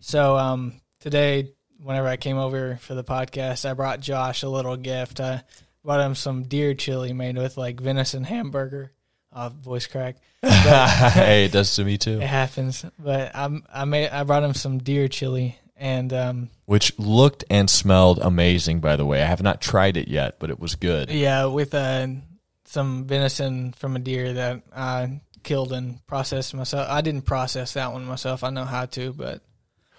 [0.00, 4.76] So um, today, whenever I came over for the podcast, I brought Josh a little
[4.76, 5.20] gift.
[5.20, 5.42] I
[5.84, 8.92] brought him some deer chili made with like venison hamburger.
[9.34, 10.16] Uh, voice crack.
[10.42, 12.20] hey, it does to me too.
[12.20, 16.96] It happens, but I'm, I made I brought him some deer chili and um, which
[16.98, 18.80] looked and smelled amazing.
[18.80, 21.10] By the way, I have not tried it yet, but it was good.
[21.10, 22.06] yeah, with uh,
[22.66, 26.88] some venison from a deer that I killed and processed myself.
[26.88, 28.44] I didn't process that one myself.
[28.44, 29.42] I know how to, but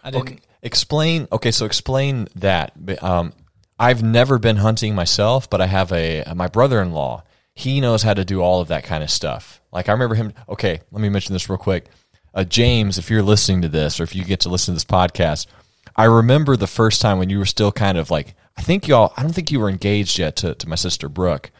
[0.04, 0.30] I didn't.
[0.30, 1.28] Okay, explain.
[1.32, 2.74] Okay, so explain that.
[3.02, 3.34] Um,
[3.80, 7.24] I've never been hunting myself, but I have a my brother-in-law.
[7.56, 9.62] He knows how to do all of that kind of stuff.
[9.72, 10.34] Like I remember him.
[10.50, 11.86] Okay, let me mention this real quick.
[12.34, 14.86] Uh, James, if you're listening to this, or if you get to listen to this
[14.86, 15.48] podcast,
[15.96, 19.14] I remember the first time when you were still kind of like I think y'all.
[19.18, 21.52] I don't think you were engaged yet to to my sister Brooke,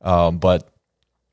[0.00, 0.68] um, but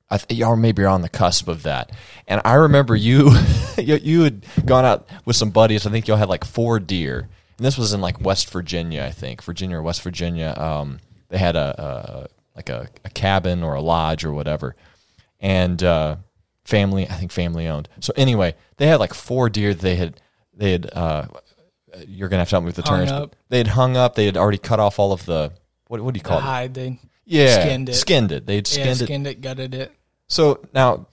[0.10, 1.92] I th- y'all maybe are on the cusp of that.
[2.28, 3.32] And I remember you,
[3.78, 5.86] you, you had gone out with some buddies.
[5.86, 9.12] I think y'all had like four deer, and this was in like West Virginia, I
[9.12, 10.56] think, Virginia or West Virginia.
[10.58, 14.78] Um, they had a, a like a, a, cabin or a lodge or whatever,
[15.42, 16.16] and uh,
[16.64, 17.90] family, I think family owned.
[18.00, 19.74] So anyway, they had like four deer.
[19.74, 20.22] They had
[20.54, 20.90] they had.
[20.94, 21.28] Uh,
[22.08, 23.34] you're gonna have to help me with the Hung terms.
[23.50, 24.16] They had hung up.
[24.16, 25.52] They had already cut off all of the
[25.88, 26.00] what?
[26.00, 26.44] What do you the call it?
[26.44, 26.74] hide.
[26.76, 27.96] They Yeah, skinned it.
[27.96, 28.46] Skinned it.
[28.46, 29.06] They'd yeah, skinned it.
[29.06, 29.92] skinned it, gutted it.
[30.28, 31.08] So now,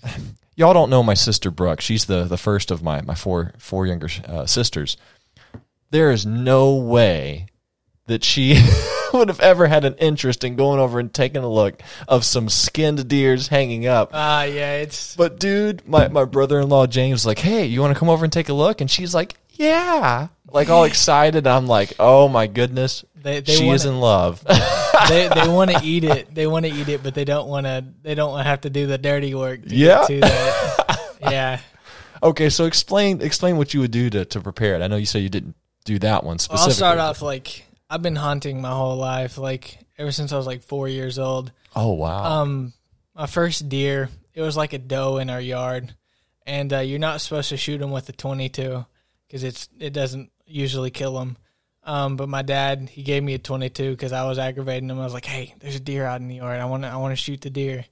[0.54, 1.80] y'all don't know my sister Brooke.
[1.80, 4.96] She's the the first of my my four four younger uh, sisters.
[5.90, 7.46] There is no way
[8.06, 8.60] that she
[9.12, 12.48] would have ever had an interest in going over and taking a look of some
[12.48, 14.10] skinned deers hanging up.
[14.12, 17.80] Ah, yeah, it's But dude, my my brother in law James was like, "Hey, you
[17.80, 21.46] want to come over and take a look?" And she's like, "Yeah," like all excited.
[21.46, 24.44] I'm like, "Oh my goodness, they they she want is in love."
[25.08, 26.34] they they want to eat it.
[26.34, 27.84] They want to eat it, but they don't want to.
[28.02, 29.62] They don't want to have to do the dirty work.
[29.62, 29.98] To Yeah.
[30.00, 31.00] Get to that.
[31.20, 31.60] yeah.
[32.22, 34.82] okay, so explain explain what you would do to to prepare it.
[34.82, 35.54] I know you said you didn't
[35.86, 36.70] do that one specifically.
[36.70, 40.46] I'll start off like I've been hunting my whole life, like ever since I was
[40.46, 41.52] like four years old.
[41.74, 42.42] Oh wow.
[42.42, 42.72] Um,
[43.14, 45.94] my first deer, it was like a doe in our yard,
[46.46, 48.84] and uh, you're not supposed to shoot them with a 22
[49.26, 51.36] because it's it doesn't usually kill them.
[51.84, 54.98] Um, but my dad, he gave me a 22 because I was aggravating him.
[54.98, 56.60] I was like, "Hey, there's a deer out in the yard.
[56.60, 57.84] I want to I want to shoot the deer,"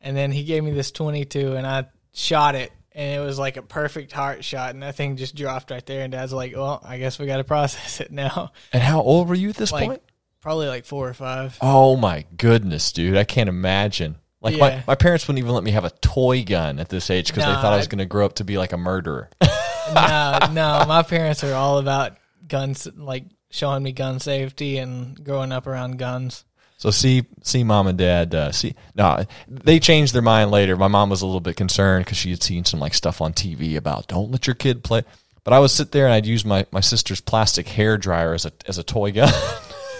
[0.00, 2.72] and then he gave me this 22, and I shot it.
[2.98, 6.02] And it was like a perfect heart shot, and that thing just dropped right there.
[6.02, 9.28] And Dad's like, "Well, I guess we got to process it now." and how old
[9.28, 10.02] were you at this Like point?
[10.40, 11.56] probably like four or five.
[11.60, 13.16] Oh my goodness, dude!
[13.16, 14.16] I can't imagine.
[14.40, 14.60] Like Yeah.
[14.60, 17.44] my, my parents wouldn't even let me have a toy gun at this age because
[17.44, 19.30] they thought I was going to grow up to be like a murderer.
[19.94, 25.52] no, no, my parents are all about guns, like showing me gun safety and growing
[25.52, 26.44] up around guns.
[26.78, 28.34] So see, see, mom and dad.
[28.34, 30.76] Uh, see, no, they changed their mind later.
[30.76, 33.34] My mom was a little bit concerned because she had seen some like stuff on
[33.34, 35.02] TV about don't let your kid play.
[35.44, 38.46] But I would sit there and I'd use my, my sister's plastic hair dryer as
[38.46, 39.32] a as a toy gun.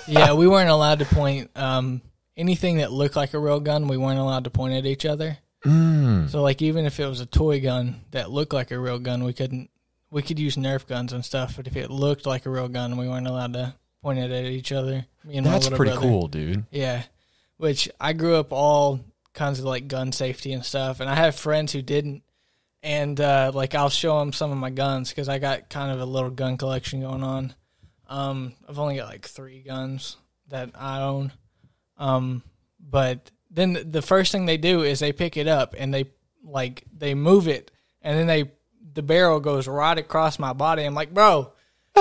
[0.09, 2.01] Yeah, we weren't allowed to point um,
[2.37, 3.89] anything that looked like a real gun.
[3.89, 5.39] We weren't allowed to point at each other.
[5.65, 6.31] mm.
[6.31, 9.25] So, like, even if it was a toy gun that looked like a real gun,
[9.25, 9.71] we couldn't.
[10.11, 12.97] We could use Nerf guns and stuff, but if it looked like a real gun,
[12.97, 15.05] we weren't allowed to point it at each other.
[15.25, 16.01] Me and That's pretty brother.
[16.01, 16.65] cool, dude.
[16.71, 17.03] Yeah,
[17.57, 19.01] which I grew up all
[19.35, 22.23] kinds of like gun safety and stuff, and I have friends who didn't,
[22.83, 26.01] and uh, like I'll show them some of my guns because I got kind of
[26.01, 27.55] a little gun collection going on.
[28.09, 30.17] Um, I've only got like three guns
[30.49, 31.33] that I own,
[31.99, 32.43] um,
[32.81, 36.07] but then the first thing they do is they pick it up and they
[36.43, 38.51] like they move it, and then they
[38.95, 40.85] the barrel goes right across my body.
[40.85, 41.53] I'm like, bro.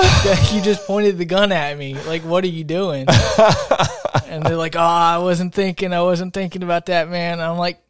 [0.52, 1.94] you just pointed the gun at me.
[1.94, 3.06] Like, what are you doing?
[4.26, 5.92] and they're like, "Oh, I wasn't thinking.
[5.92, 7.80] I wasn't thinking about that, man." I'm like,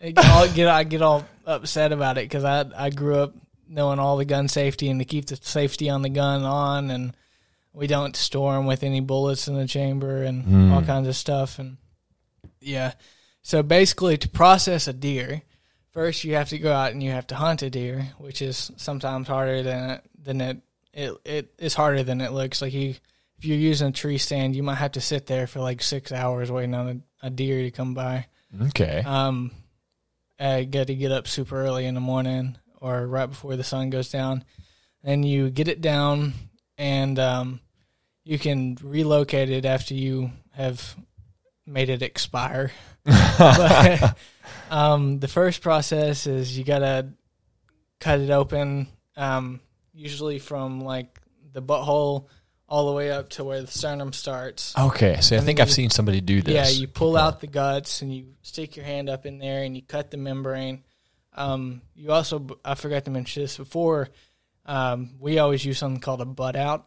[0.00, 0.10] I
[0.48, 3.34] get I get all upset about it because I I grew up
[3.68, 7.14] knowing all the gun safety and to keep the safety on the gun on, and
[7.72, 10.72] we don't store them with any bullets in the chamber and hmm.
[10.72, 11.58] all kinds of stuff.
[11.58, 11.76] And
[12.60, 12.92] yeah,
[13.42, 15.42] so basically, to process a deer,
[15.90, 18.70] first you have to go out and you have to hunt a deer, which is
[18.76, 20.58] sometimes harder than it, than it
[20.92, 22.62] it it is harder than it looks.
[22.62, 22.94] Like you,
[23.38, 26.12] if you're using a tree stand, you might have to sit there for like six
[26.12, 28.26] hours waiting on a, a deer to come by.
[28.68, 29.02] Okay.
[29.04, 29.50] Um,
[30.40, 33.90] I got to get up super early in the morning or right before the sun
[33.90, 34.44] goes down.
[35.02, 36.34] And you get it down,
[36.76, 37.60] and um,
[38.24, 40.96] you can relocate it after you have
[41.66, 42.72] made it expire.
[43.04, 44.16] but,
[44.70, 47.08] um, the first process is you got to
[48.00, 49.60] cut it open, um,
[49.98, 51.20] usually from like
[51.52, 52.26] the butthole
[52.68, 54.76] all the way up to where the sternum starts.
[54.78, 55.20] Okay.
[55.20, 56.54] See, I think I've you- seen somebody do this.
[56.54, 59.74] Yeah, you pull out the guts and you stick your hand up in there and
[59.74, 60.84] you cut the membrane.
[61.34, 64.08] Um, you also, I forgot to mention this before.
[64.66, 66.86] Um, we always use something called a butt out,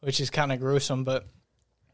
[0.00, 1.28] which is kind of gruesome, but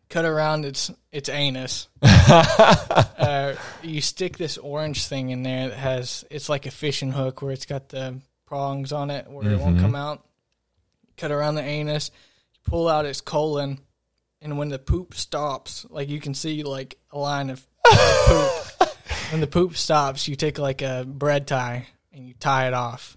[0.09, 1.89] cut around its its anus.
[2.03, 7.43] uh, you stick this orange thing in there that has it's like a fishing hook
[7.43, 9.81] where it's got the prongs on it where it won't Mhm.
[9.81, 10.25] come out.
[11.21, 12.11] Cut around the anus,
[12.53, 13.79] you pull out its colon,
[14.41, 18.89] and when the poop stops, like you can see like a line of, of poop.
[19.33, 23.17] when the poop stops, you take like a bread tie and you tie it off.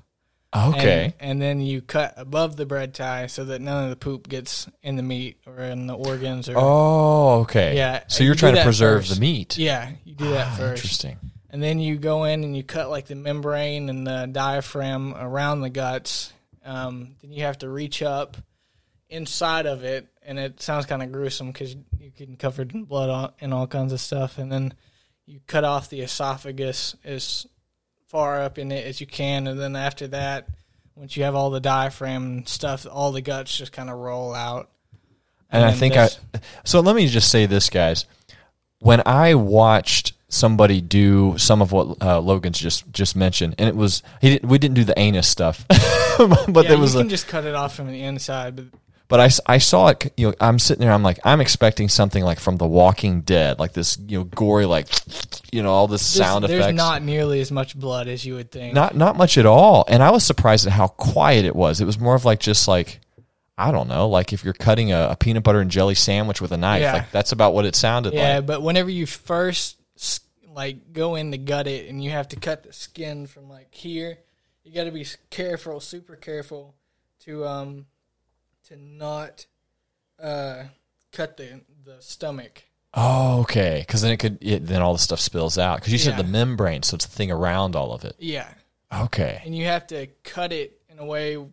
[0.55, 1.15] Okay.
[1.19, 4.29] And, and then you cut above the bread tie so that none of the poop
[4.29, 7.75] gets in the meat or in the organs or oh, okay.
[7.75, 9.15] Yeah, So you're you trying to preserve first.
[9.15, 9.57] the meat.
[9.57, 10.83] yeah, you do that Ah, first.
[10.83, 11.17] Interesting.
[11.49, 15.61] And then you go in and you cut like the membrane and the diaphragm around
[15.61, 16.31] the guts.
[16.65, 18.37] Um, then you have to reach up
[19.09, 23.33] inside of it, and it sounds kind of gruesome because you're getting covered in blood
[23.41, 24.37] and all kinds of stuff.
[24.37, 24.73] And then
[25.25, 27.45] you cut off the esophagus as
[28.07, 30.47] far up in it as you can, and then after that,
[30.95, 34.33] once you have all the diaphragm and stuff, all the guts just kind of roll
[34.33, 34.69] out.
[35.49, 36.09] And I then think I.
[36.63, 38.05] So let me just say this, guys.
[38.79, 43.75] When I watched somebody do some of what uh, Logan's just just mentioned, and it
[43.75, 45.65] was he didn't, we didn't do the anus stuff,
[46.17, 48.65] but yeah, there was you a, can just cut it off from the inside, but
[49.13, 50.11] but I saw it.
[50.17, 50.91] You know, I'm sitting there.
[50.91, 54.65] I'm like, I'm expecting something like from The Walking Dead, like this, you know, gory,
[54.65, 54.87] like,
[55.51, 56.75] you know, all this there's, sound there's effects.
[56.75, 58.73] not nearly as much blood as you would think.
[58.73, 59.85] not not much at all.
[59.87, 61.79] And I was surprised at how quiet it was.
[61.79, 63.01] It was more of like just like
[63.55, 66.51] I don't know, like if you're cutting a, a peanut butter and jelly sandwich with
[66.51, 66.81] a knife.
[66.81, 66.93] Yeah.
[66.93, 68.27] Like that's about what it sounded Yeah, like.
[68.29, 69.77] Yeah, but whenever you first
[70.53, 73.73] like go in to gut it, and you have to cut the skin from like
[73.73, 74.17] here,
[74.63, 76.75] you got to be careful, super careful
[77.21, 77.85] to um
[78.67, 79.45] to not
[80.21, 80.63] uh
[81.11, 82.63] cut the the stomach.
[82.95, 83.83] Oh, okay.
[83.85, 85.79] Because then it could it, then all the stuff spills out.
[85.79, 86.21] Because you said Yeah.
[86.21, 88.15] the membrane, so it's the thing around all of it.
[88.19, 88.47] Yeah,
[88.93, 89.41] Okay.
[89.45, 91.43] and you have to cut it in a way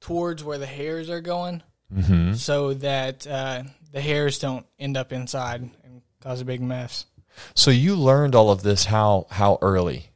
[0.00, 1.62] towards where the hairs are going,
[1.94, 7.06] hmm so that uh, the hairs don't end up inside and cause a big mess.
[7.54, 10.06] So you learned all of this how how early?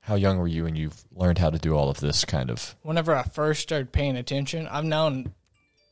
[0.00, 2.74] How young were you when you learned how to do all of this kind of?
[2.82, 5.32] whenever I first started paying attention, I've known,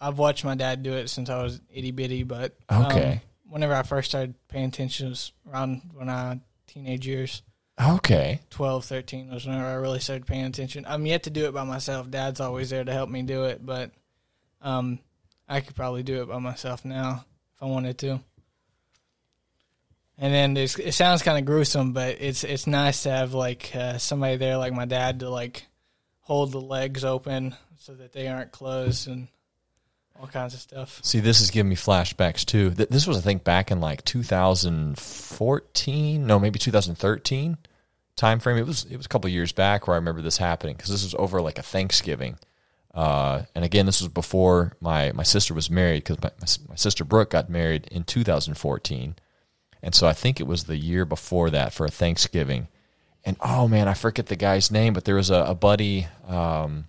[0.01, 3.23] I've watched my dad do it since I was itty bitty, but um, Okay.
[3.49, 7.43] whenever I first started paying attention was around when I teenage years,
[7.81, 8.41] Okay.
[8.51, 10.85] 12, 13 was whenever I really started paying attention.
[10.87, 12.11] I'm yet to do it by myself.
[12.11, 13.93] Dad's always there to help me do it, but
[14.61, 14.99] um,
[15.49, 17.25] I could probably do it by myself now
[17.57, 18.21] if I wanted to.
[20.23, 23.99] And then it sounds kind of gruesome, but it's it's nice to have like uh,
[23.99, 25.67] somebody there, like my dad, to like
[26.21, 29.27] hold the legs open so that they aren't closed and
[30.21, 31.01] all kinds of stuff.
[31.03, 32.71] See, this is giving me flashbacks too.
[32.71, 37.59] Th- This was, I think, back in like 2014, no, maybe 2013
[38.15, 38.59] time frame.
[38.59, 41.03] It was it was a couple years back where I remember this happening because this
[41.03, 42.39] was over like a Thanksgiving.
[42.95, 46.75] Uh, and again, this was before my, my sister was married because my, my, my
[46.77, 49.15] sister Brooke got married in 2014.
[49.83, 52.69] And so I think it was the year before that for a Thanksgiving.
[53.25, 56.07] And oh man, I forget the guy's name, but there was a, a buddy.
[56.29, 56.87] Um,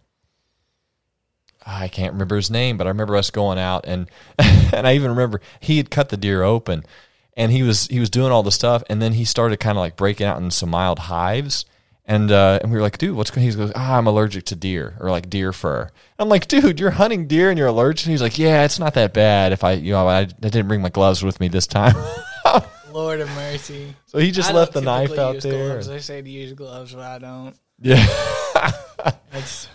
[1.66, 5.12] I can't remember his name, but I remember us going out and and I even
[5.12, 6.84] remember he had cut the deer open
[7.36, 9.82] and he was he was doing all the stuff and then he started kind of
[9.82, 11.66] like breaking out in some mild hives
[12.06, 13.48] and uh, and we were like, dude, what's going?
[13.48, 15.90] He goes, ah, I'm allergic to deer or like deer fur.
[16.20, 18.06] I'm like, dude, you're hunting deer and you're allergic.
[18.06, 19.54] And he's like, yeah, it's not that bad.
[19.54, 21.96] If I you know I, I didn't bring my gloves with me this time,
[22.94, 23.96] Lord of mercy.
[24.06, 25.70] so he just I left the knife out there.
[25.70, 25.88] Gloves.
[25.88, 27.56] They say to use gloves, but I don't.
[27.82, 28.06] Yeah.
[29.32, 29.68] That's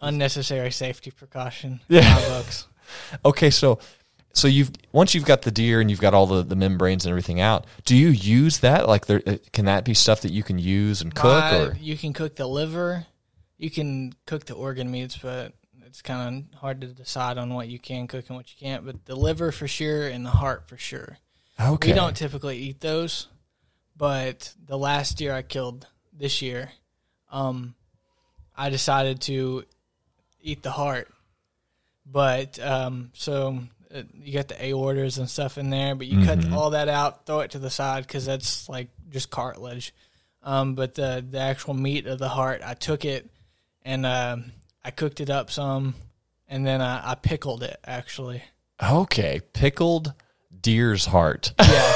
[0.00, 1.80] unnecessary safety precaution.
[1.88, 2.00] Yeah.
[2.00, 2.66] In my books.
[3.24, 3.78] Okay, so
[4.32, 7.10] so you've once you've got the deer and you've got all the, the membranes and
[7.10, 8.88] everything out, do you use that?
[8.88, 11.24] Like, there uh, can that be stuff that you can use and cook?
[11.24, 13.06] My- or you can cook the liver,
[13.58, 15.52] you can cook the organ meats, but
[15.86, 18.84] it's kind of hard to decide on what you can cook and what you can't.
[18.86, 21.18] But the liver for sure and the heart for sure.
[21.60, 23.28] Okay, We don't typically eat those,
[23.96, 26.70] but the last deer I killed this year,
[27.30, 27.74] um,
[28.56, 29.64] I decided to
[30.42, 31.08] eat the heart.
[32.06, 33.60] But um, so
[33.94, 37.26] uh, you got the aortas and stuff in there, but you cut all that out,
[37.26, 39.94] throw it to the side because that's like just cartilage.
[40.42, 43.30] Um, but the the actual meat of the heart, I took it
[43.82, 44.52] and um,
[44.84, 45.94] I cooked it up some,
[46.48, 48.42] and then I, I pickled it actually.
[48.82, 50.14] okay, pickled
[50.62, 51.52] deer's heart.
[51.58, 51.92] Yeah,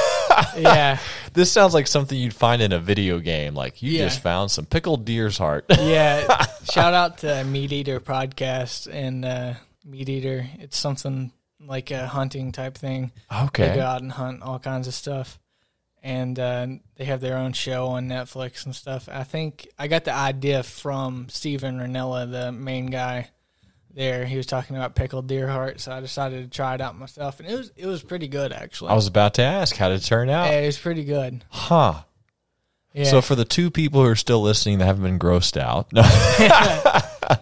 [0.56, 0.98] yeah.
[1.32, 3.54] this sounds like something you'd find in a video game.
[3.54, 4.04] Like you Yeah.
[4.04, 5.66] just found some pickled deer's heart.
[5.70, 6.44] yeah.
[6.72, 9.54] Shout out to Meat Eater podcast and uh,
[9.84, 10.46] Meat Eater.
[10.58, 13.12] It's something like a hunting type thing.
[13.44, 13.68] Okay.
[13.68, 15.38] They go out and hunt all kinds of stuff,
[16.02, 19.08] and uh, they have their own show on Netflix and stuff.
[19.10, 23.30] I think I got the idea from Steven Rinella, the main guy
[23.94, 24.24] there.
[24.26, 27.40] He was talking about pickled deer heart, so I decided to try it out myself,
[27.40, 28.90] and it was it was pretty good actually.
[28.90, 30.46] I was about to ask how did it turn out?
[30.50, 31.44] yeah, it was pretty good.
[31.48, 32.02] Huh.
[32.92, 33.04] Yeah.
[33.04, 36.02] So for the two people who are still listening that haven't been grossed out, no.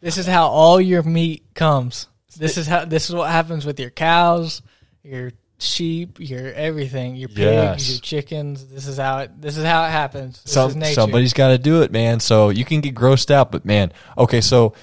[0.00, 2.08] this is how all your meat comes.
[2.36, 4.62] This is how this is what happens with your cows,
[5.02, 7.90] your sheep, your everything, your pigs, Yes.
[7.90, 8.66] your chickens.
[8.66, 10.42] This is how it this is how it happens.
[10.42, 10.94] This is Some, nature.
[10.94, 12.20] somebody's got to do it, man.
[12.20, 14.40] So you can get grossed out, but man, okay.
[14.40, 14.74] So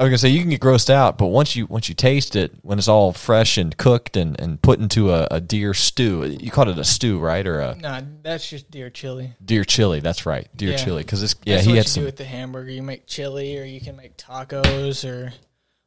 [0.00, 2.34] I was gonna say you can get grossed out, but once you once you taste
[2.34, 6.24] it, when it's all fresh and cooked and, and put into a, a deer stew,
[6.40, 9.34] you called it a stew, right, or a Nah, that's just deer chili.
[9.44, 10.00] deer chili?
[10.00, 10.76] That's right, deer Yeah.
[10.78, 11.02] chili.
[11.02, 12.00] Because it's yeah, That's he what had you some.
[12.02, 12.70] do with the hamburger.
[12.70, 15.34] You make chili, or you can make tacos, or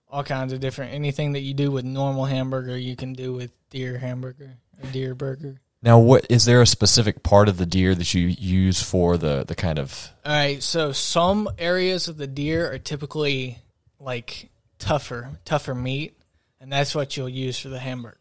[0.07, 2.77] all kinds of different anything that you do with normal hamburger.
[2.77, 5.59] You can do with deer hamburger or deer burger.
[5.81, 9.43] Now, what is there a specific part of the deer that you use for the
[9.43, 10.11] the kind of?
[10.23, 13.57] All right, so some areas of the deer are typically
[14.03, 14.49] like
[14.79, 16.17] tougher, tougher meat,
[16.59, 18.17] and that's what you'll use for the hamburger.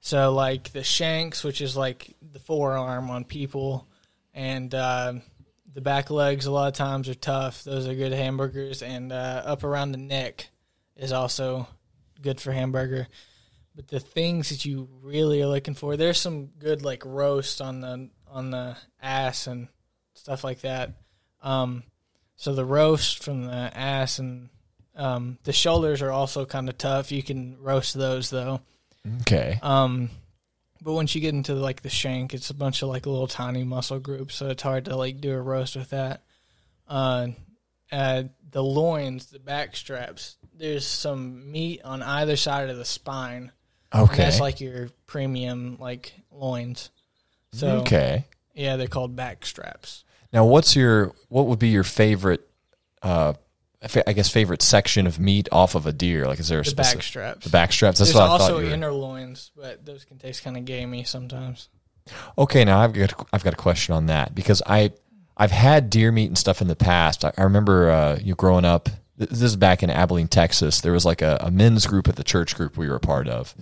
[0.00, 3.86] So, like the shanks, which is like the forearm on people,
[4.32, 5.14] and uh,
[5.72, 7.64] the back legs, a lot of times are tough.
[7.64, 10.48] Those are good hamburgers, and uh, up around the neck
[10.96, 11.68] is also
[12.20, 13.08] good for hamburger.
[13.74, 17.80] But the things that you really are looking for, there's some good like roast on
[17.80, 19.68] the on the ass and
[20.14, 20.92] stuff like that.
[21.42, 21.84] Um,
[22.36, 24.48] so the roast from the ass and
[24.96, 27.12] um, the shoulders are also kind of tough.
[27.12, 28.60] You can roast those though.
[29.22, 30.10] Okay, Um,
[30.82, 33.64] but once you get into like the shank, it's a bunch of like little tiny
[33.64, 36.22] muscle groups, so it's hard to like do a roast with that.
[36.88, 37.28] Uh,
[37.92, 43.52] uh, the loins, the back straps, there's some meat on either side of the spine.
[43.94, 46.90] Okay, that's like your premium like loins.
[47.52, 48.26] So okay.
[48.54, 50.04] yeah, they're called back straps.
[50.32, 52.48] Now, what's your what would be your favorite?
[53.02, 53.34] Uh,
[53.82, 56.26] I guess favorite section of meat off of a deer.
[56.26, 57.44] Like, is there a The specific back straps.
[57.44, 57.98] the back straps?
[57.98, 58.58] That's There's what I also thought.
[58.60, 58.74] You were.
[58.74, 61.68] inner loins, but those can taste kind of gamey sometimes.
[62.36, 64.92] Okay, now I've got I've got a question on that because I
[65.36, 67.24] I've had deer meat and stuff in the past.
[67.24, 68.88] I, I remember uh, you growing up.
[69.16, 70.80] This is back in Abilene, Texas.
[70.80, 73.28] There was like a, a men's group at the church group we were a part
[73.28, 73.54] of.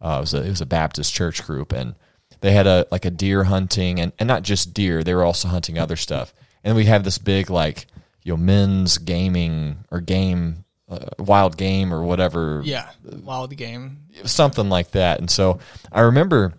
[0.00, 1.94] Uh, it was a it was a Baptist church group, and
[2.40, 5.02] they had a like a deer hunting and, and not just deer.
[5.02, 6.32] They were also hunting other stuff.
[6.64, 7.86] And we have this big like
[8.26, 13.98] you know men's gaming or game uh, wild game or whatever Yeah, wild game.
[14.24, 15.18] something like that.
[15.20, 15.58] And so
[15.92, 16.54] I remember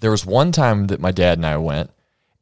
[0.00, 1.90] there was one time that my dad and I went,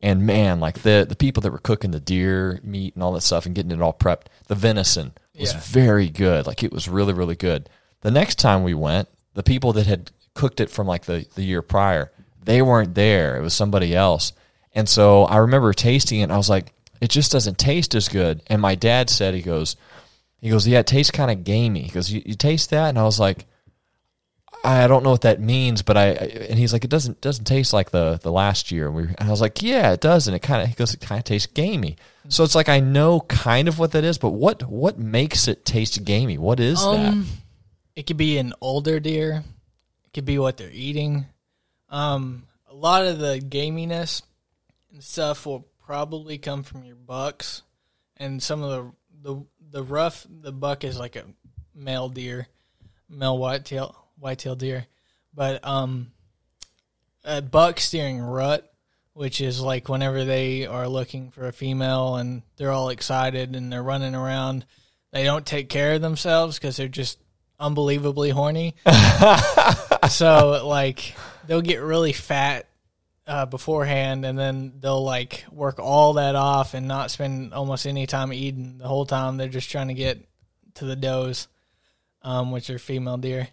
[0.03, 3.23] and man, like the the people that were cooking the deer meat and all that
[3.23, 5.61] stuff and getting it all prepped, the venison was Yeah.
[5.63, 6.47] very good.
[6.47, 7.69] Like it was really really good.
[8.03, 11.43] The next time we went, the people that had cooked it from like the the
[11.45, 12.13] year prior,
[12.45, 13.37] they weren't there.
[13.39, 14.33] It was somebody else.
[14.75, 16.74] And so I remember tasting it and I was like,
[17.05, 18.43] it just doesn't taste as good.
[18.47, 19.77] And my dad said, he goes,
[20.41, 21.83] he goes, yeah, it tastes kind of gamey.
[21.83, 22.89] He goes, you, you taste that?
[22.89, 23.45] And I was like,
[24.65, 27.75] I don't know what that means, but I, and he's like, it doesn't doesn't taste
[27.75, 28.87] like the the last year.
[28.87, 30.95] And, we, and I was like, yeah, it does, and it kind of he goes,
[30.95, 31.97] it kind of tastes gamey.
[32.31, 35.67] So it's like I know kind of what that is, but what what makes it
[35.67, 36.39] taste gamey?
[36.39, 37.27] What is Um,
[37.95, 39.45] it could be an older deer.
[40.07, 41.27] It could be what they're eating.
[41.91, 44.23] Um, a lot of the gaminess
[44.91, 47.63] and stuff will probably come from your bucks,
[48.17, 48.71] and some of
[49.23, 50.27] the the the rough.
[50.29, 51.25] The buck is like a
[51.75, 52.49] male deer,
[53.09, 54.87] male whitetail whitetail deer,
[55.35, 56.13] but um,
[57.25, 58.71] a buck steering rut,
[59.13, 63.73] which is like whenever they are looking for a female and they're all excited and
[63.73, 64.65] they're running around,
[65.13, 67.19] they don't take care of themselves because they're just
[67.59, 68.75] unbelievably horny.
[70.09, 71.15] so like
[71.47, 72.67] they'll get really fat
[73.27, 78.07] uh, beforehand, and then they'll like work all that off and not spend almost any
[78.07, 78.79] time eating.
[78.79, 80.19] The whole time they're just trying to get
[80.75, 81.49] to the does,
[82.23, 83.49] um, which are female deer,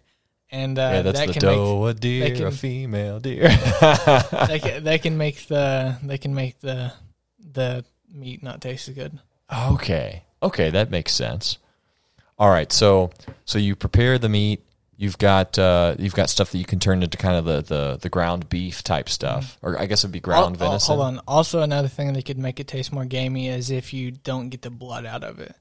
[0.50, 0.94] and uh, that?
[0.96, 3.48] Yeah, that's that the can doe, a deer, can- a female deer.
[4.48, 6.92] they can, they can make the they can make the
[7.52, 9.18] the meat not taste as good.
[9.72, 10.22] Okay.
[10.42, 11.58] Okay, that makes sense.
[12.38, 13.10] All right, so
[13.44, 14.64] so you prepare the meat.
[15.02, 17.98] You've got uh, you've got stuff that you can turn into kind of the, the,
[18.00, 20.92] the ground beef type stuff, or I guess it'd be ground al- venison.
[20.92, 21.20] Oh, hold on.
[21.26, 24.62] Also, another thing that could make it taste more gamey is if you don't get
[24.62, 25.56] the blood out of it.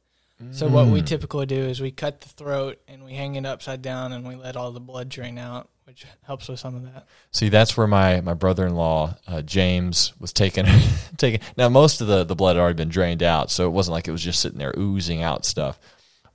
[0.51, 0.91] So what Mm.
[0.93, 4.27] we typically do is we cut the throat and we hang it upside down and
[4.27, 7.07] we let all the blood drain out, which helps with some of that.
[7.31, 10.65] See, that's where my, my brother in law uh, James was taking
[11.17, 11.41] taking.
[11.57, 14.07] Now most of the, the blood had already been drained out, so it wasn't like
[14.07, 15.79] it was just sitting there oozing out stuff.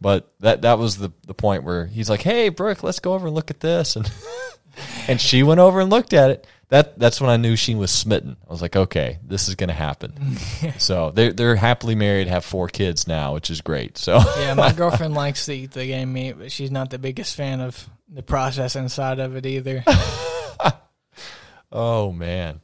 [0.00, 3.26] But that that was the the point where he's like, "Hey, Brooke, let's go over
[3.26, 4.10] and look at this," and
[5.08, 6.46] and she went over and looked at it.
[6.68, 8.36] That that's when I knew she was smitten.
[8.46, 10.36] I was like, "Okay, this is going to happen."
[10.78, 13.96] so they're they're happily married, have four kids now, which is great.
[13.96, 17.36] So Yeah, my girlfriend likes to eat the game meat, but she's not the biggest
[17.36, 19.84] fan of the process inside of it either.
[21.72, 22.60] Oh man.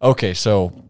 [0.00, 0.83] Okay, so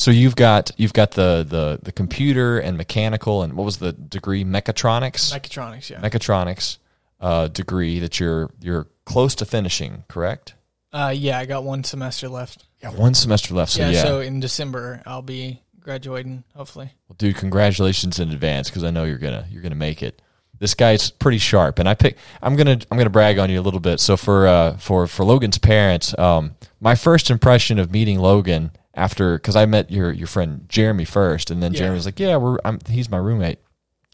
[0.00, 3.92] so you've got you've got the the the computer and mechanical and what was the
[3.92, 5.30] degree mechatronics?
[5.30, 6.00] Mechatronics, yeah.
[6.00, 6.78] mechatronics.
[7.20, 10.54] uh, degree that you're you're close to finishing, correct?
[10.90, 12.64] Uh, yeah, I got one semester left.
[12.82, 13.72] Yeah, one semester left.
[13.72, 16.90] So yeah, yeah, so in December I'll be graduating, hopefully.
[17.06, 20.22] Well, dude, congratulations in advance because I know you're gonna you're gonna make it.
[20.58, 22.16] This guy's pretty sharp, and I pick.
[22.40, 24.00] I'm gonna I'm gonna brag on you a little bit.
[24.00, 28.70] So for uh, for for Logan's parents, um, my first impression of meeting Logan
[29.00, 31.78] after because I met your your friend Jeremy first, and then Yeah.
[31.80, 33.58] Jeremy was like, "Yeah, we're I'm, he's my roommate."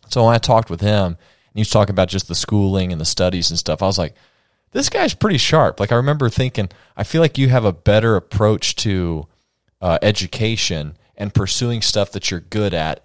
[0.09, 1.17] So when I talked with him, and
[1.55, 4.15] he was talking about just the schooling and the studies and stuff, I was like,
[4.71, 8.15] "This guy's pretty sharp." Like I remember thinking, I feel like you have a better
[8.15, 9.27] approach to
[9.81, 13.03] uh, education and pursuing stuff that you're good at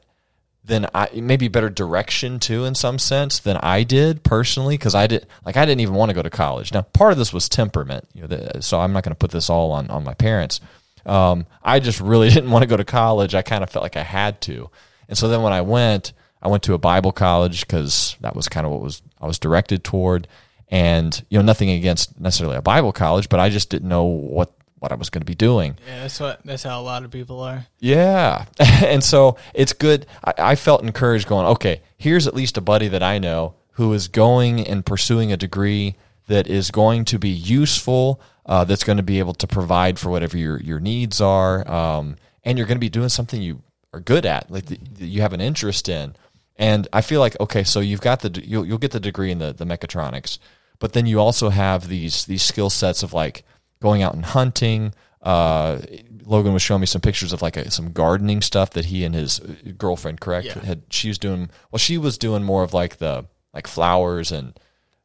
[0.64, 5.08] than I maybe better direction too in some sense than I did personally because I
[5.08, 6.72] did like I didn't even want to go to college.
[6.72, 9.32] Now part of this was temperament, you know, the, so I'm not going to put
[9.32, 10.62] this all on on my parents.
[11.06, 13.36] Um, I just really didn't want to go to college.
[13.36, 14.70] I kind of felt like I had to,
[15.08, 18.48] and so then when I went, I went to a Bible college because that was
[18.48, 20.28] kind of what was I was directed toward,
[20.70, 24.54] and you know nothing against necessarily a Bible college, but I just didn't know what
[24.82, 25.78] what I was going to be doing.
[25.86, 27.68] Yeah, that's what that's how a lot of people are.
[27.80, 28.46] Yeah.
[28.60, 30.08] and so it's good.
[30.24, 33.94] I, I felt encouraged going, okay, here's at least a buddy that I know who
[33.94, 35.98] is going and pursuing a degree
[36.32, 40.10] that is going to be useful, uh, that's going to be able to provide for
[40.10, 41.70] whatever your, your needs are.
[41.70, 43.62] Um, and you're going to be doing something you
[43.94, 46.16] are good at, like that that you have an interest in.
[46.58, 49.40] And I feel like, okay, so you've got the, you'll, you'll get the degree in
[49.40, 50.40] the, the mechatronics,
[50.80, 53.44] but then you also have these, these skill sets of like,
[53.82, 54.94] going out and hunting.
[55.24, 55.80] Uh,
[56.24, 59.16] Logan was showing me some pictures of like a, some gardening stuff that he and
[59.16, 59.40] his
[59.76, 60.64] girlfriend, correct, Yeah.
[60.64, 60.84] had.
[60.92, 61.80] She was doing well.
[61.80, 63.26] She was doing more of like the
[63.56, 64.54] like flowers and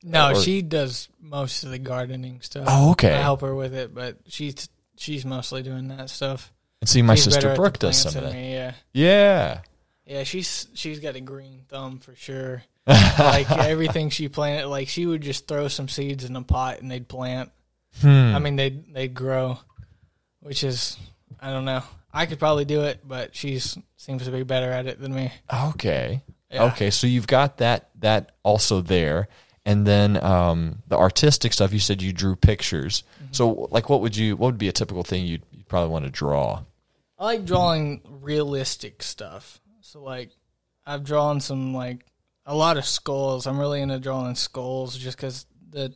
[0.03, 2.65] No, Or- she does most of the gardening stuff.
[2.69, 3.13] Oh, okay.
[3.15, 6.53] I help her with it, but she's she's mostly doing that stuff.
[6.81, 8.33] and see my She's sister Brooke does some of that.
[8.33, 9.61] me, yeah, Yeah.
[10.07, 10.23] yeah.
[10.25, 12.63] She's she's got a green thumb for sure.
[12.87, 16.89] like everything she planted, like she would just throw some seeds in a pot and
[16.91, 17.51] they'd plant.
[18.01, 18.33] Hmm.
[18.35, 19.59] I mean, they they'd grow,
[20.41, 20.97] which is
[21.41, 21.83] I don't know.
[22.13, 25.33] I could probably do it, but she's seems to be better at it than me.
[25.53, 26.23] Okay.
[26.51, 26.65] Yeah.
[26.67, 26.91] Okay.
[26.91, 29.29] So you've got that that also there,
[29.67, 31.73] and then um, the artistic stuff.
[31.73, 33.03] You said you drew pictures.
[33.17, 33.33] Mm-hmm.
[33.33, 34.37] So like, what would you?
[34.37, 36.63] What would be a typical thing you'd, you'd probably want to draw?
[37.19, 39.61] I like drawing realistic stuff.
[39.81, 40.31] So like
[40.87, 42.07] I've drawn some like
[42.47, 43.47] a lot of skulls.
[43.47, 45.93] I'm really into drawing skulls just because the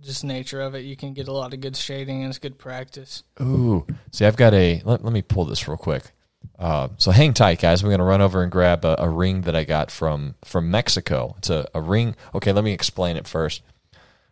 [0.00, 0.84] just nature of it.
[0.84, 3.22] You can get a lot of good shading and it's good practice.
[3.40, 3.86] Ooh.
[4.10, 4.82] See, I've got a.
[4.84, 6.10] Let, let me pull this real quick.
[6.58, 7.82] Uh, so hang tight, guys.
[7.82, 10.70] We're going to run over and grab a, a ring that I got from from
[10.70, 11.34] Mexico.
[11.38, 12.14] It's a, a ring.
[12.34, 13.62] Okay, let me explain it first.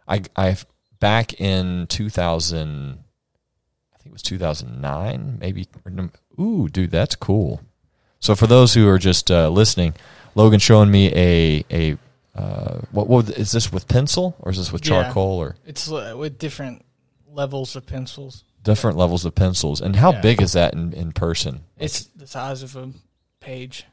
[0.08, 0.56] I I
[1.00, 2.98] back in 2000.
[3.94, 5.66] I think it was 2009, maybe.
[6.40, 7.60] Ooh, dude, that's cool.
[8.20, 9.94] So for those who are just uh, listening,
[10.34, 11.98] Logan showing me a a
[12.38, 15.04] uh, what, what is this with pencil or is this with Yeah.
[15.04, 16.84] charcoal or It's uh, with different
[17.30, 18.44] levels of pencils.
[18.64, 19.80] Different levels of pencils?
[19.80, 20.20] And how Yeah.
[20.20, 21.60] big is that in, in person?
[21.78, 22.90] It's the size of a
[23.40, 23.84] page.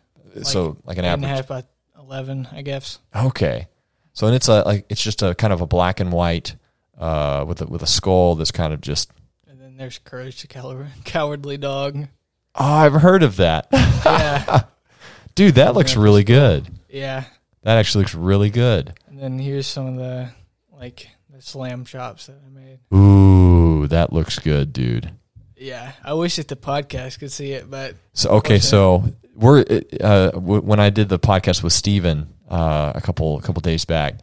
[0.43, 1.38] so like an eight and a average.
[1.38, 1.63] half by
[1.99, 2.97] eleven, I guess.
[3.15, 3.67] Okay,
[4.13, 6.55] so and it's a like it's just a kind of a black and white
[6.97, 9.11] uh, with a, with a skull that's kind of just.
[9.47, 12.07] And then there's Courage the Coward- Cowardly Dog.
[12.55, 14.63] Oh, I've heard of that, Yeah,
[15.36, 15.55] dude.
[15.55, 16.67] That looks really good.
[16.89, 17.24] yeah.
[17.63, 18.93] That actually looks really good.
[19.07, 20.30] And then here's some of the
[20.74, 21.07] like
[21.43, 22.79] slam chops that I made.
[22.93, 25.11] Ooh, that looks good, dude.
[25.55, 29.03] Yeah, I wish that the podcast could see it, but So okay, so
[29.35, 29.59] we're
[30.01, 33.85] uh, w- when I did the podcast with Steven uh, a couple a couple days
[33.85, 34.15] back,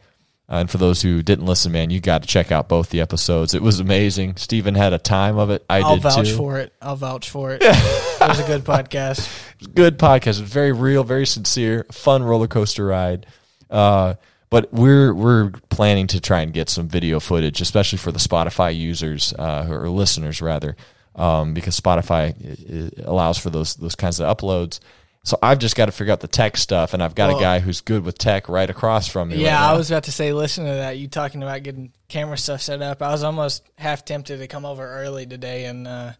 [0.49, 2.99] uh, and for those who didn't listen, man, you got to check out both the
[2.99, 3.53] episodes.
[3.53, 4.35] It was amazing.
[4.35, 5.63] Steven had a time of it.
[5.69, 6.35] I I'll did vouch too.
[6.35, 6.73] for it.
[6.81, 7.61] I'll vouch for it.
[7.63, 9.29] it was a good podcast.
[9.73, 10.41] good podcast.
[10.41, 13.25] Very real, very sincere, fun roller coaster ride.
[13.69, 14.15] Uh,
[14.49, 18.75] but we're we're planning to try and get some video footage, especially for the Spotify
[18.75, 20.75] users uh, or listeners rather,
[21.15, 24.79] um, because Spotify allows for those those kinds of uploads.
[25.23, 27.59] So I've just got to figure out the tech stuff, and I've got a guy
[27.59, 29.35] who's good with tech right across from me.
[29.35, 30.97] Yeah, right I was about to say, listen to that.
[30.97, 33.01] You talking about getting camera stuff set up.
[33.01, 36.13] I was almost half tempted to come over early today and uh,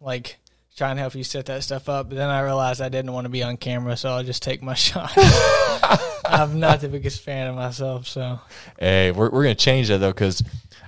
[0.00, 0.38] like
[0.76, 2.08] try to help you set that stuff up.
[2.08, 4.62] But then I realized I didn't want to be on camera, so I'll just take
[4.62, 5.12] my shot.
[6.24, 8.40] I'm not the biggest fan of myself, so
[8.78, 10.42] Hey, we're we're gonna change that though because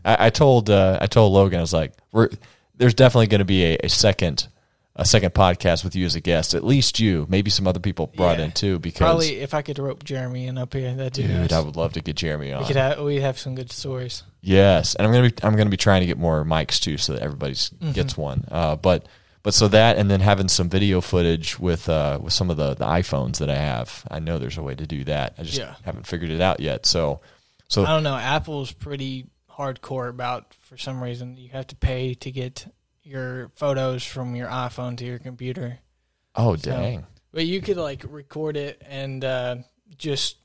[0.04, 2.28] I, I told uh, I told Logan I was like we're
[2.76, 4.48] there's definitely going to be a, a second
[4.96, 8.06] a second podcast with you as a guest at least you maybe some other people
[8.16, 8.44] brought Yeah.
[8.46, 11.30] in too because probably if I could rope Jeremy in up here, that'd be dude
[11.40, 11.52] nice.
[11.52, 14.22] I would love to get Jeremy we on could have we'd have some good stories.
[14.40, 17.12] yes and I'm gonna be I'm gonna be trying to get more mics too so
[17.14, 17.90] that everybody Mm-hmm.
[17.92, 19.06] gets one uh, but
[19.44, 22.74] but so that and then having some video footage with uh, with some of the
[22.74, 25.58] the iPhones that I have I know there's a way to do that I just
[25.58, 25.76] Yeah.
[25.84, 27.20] haven't figured it out yet so
[27.68, 28.16] So I don't know.
[28.16, 32.66] Apple's pretty hardcore about for some reason you have to pay to get
[33.04, 35.78] your photos from your iPhone to your computer.
[36.34, 37.06] oh So- dang.
[37.32, 39.56] But you could like record it and uh,
[39.98, 40.36] just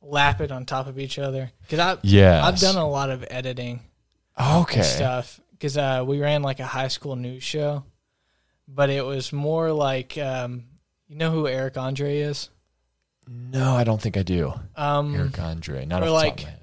[0.00, 1.50] lap it on top of each other.
[1.62, 2.44] Because I Yeah.
[2.46, 3.80] I've done a lot of editing
[4.40, 4.82] Okay.
[4.82, 5.40] stuff.
[5.52, 7.84] Because uh, we ran like a high school news show,
[8.72, 10.64] but it was more like um,
[11.08, 12.48] you know who Eric Andre is.
[13.28, 14.52] No, I don't think I do.
[14.76, 15.84] Um, Eric Andre.
[15.86, 16.56] Not or off the top like- of my head.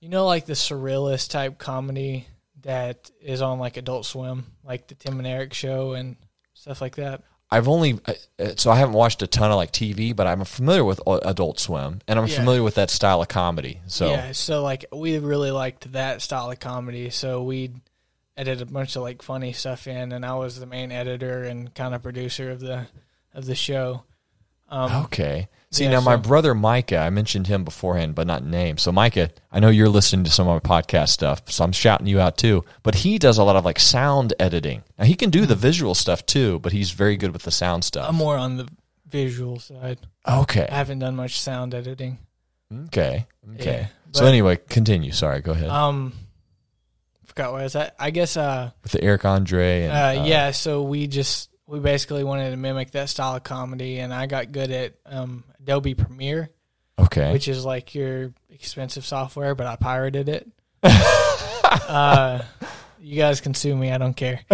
[0.00, 2.26] You know, like the surrealist type comedy
[2.62, 6.16] that is on like Adult Swim, like the Tim and Eric show and
[6.54, 7.22] stuff like that.
[7.52, 8.14] I've only uh,
[8.56, 11.60] so I haven't watched a ton of like TV, but I'm familiar with uh, Adult
[11.60, 12.34] Swim, and I'm Yeah.
[12.36, 13.80] familiar with that style of comedy.
[13.86, 17.80] So yeah, so like we really liked that style of comedy, so we'd
[18.36, 21.74] edit a bunch of like funny stuff in, and I was the main editor and
[21.74, 22.86] kind of producer of the
[23.34, 24.04] of the show.
[24.68, 25.48] Um, okay.
[25.70, 28.78] See Yeah, now, my brother Micah, I mentioned him beforehand, but not name.
[28.78, 32.06] So Micah, I know you're listening to some of my podcast stuff, so I'm shouting
[32.06, 32.64] you out too.
[32.82, 34.82] But he does a lot of like sound editing.
[34.98, 37.84] Now he can do the visual stuff too, but he's very good with the sound
[37.84, 38.08] stuff.
[38.08, 38.68] I'm more on the
[39.08, 39.98] visual side.
[40.26, 40.66] okay.
[40.70, 42.18] I haven't done much sound editing.
[42.86, 43.26] Okay.
[43.54, 43.80] Okay.
[43.80, 45.12] Yeah, so anyway, continue.
[45.12, 45.68] Sorry, go ahead.
[45.68, 46.12] Um,
[47.32, 47.94] forgot where I was at.
[47.98, 51.80] I guess uh, with the Eric Andre and Uh, uh, yeah, so we just we
[51.80, 55.94] basically wanted to mimic that style of comedy, and I got good at um, Adobe
[55.94, 56.50] Premiere,
[56.98, 57.32] Okay.
[57.32, 60.46] which is like your expensive software, but I pirated it.
[63.02, 64.40] you guys can sue me; I don't care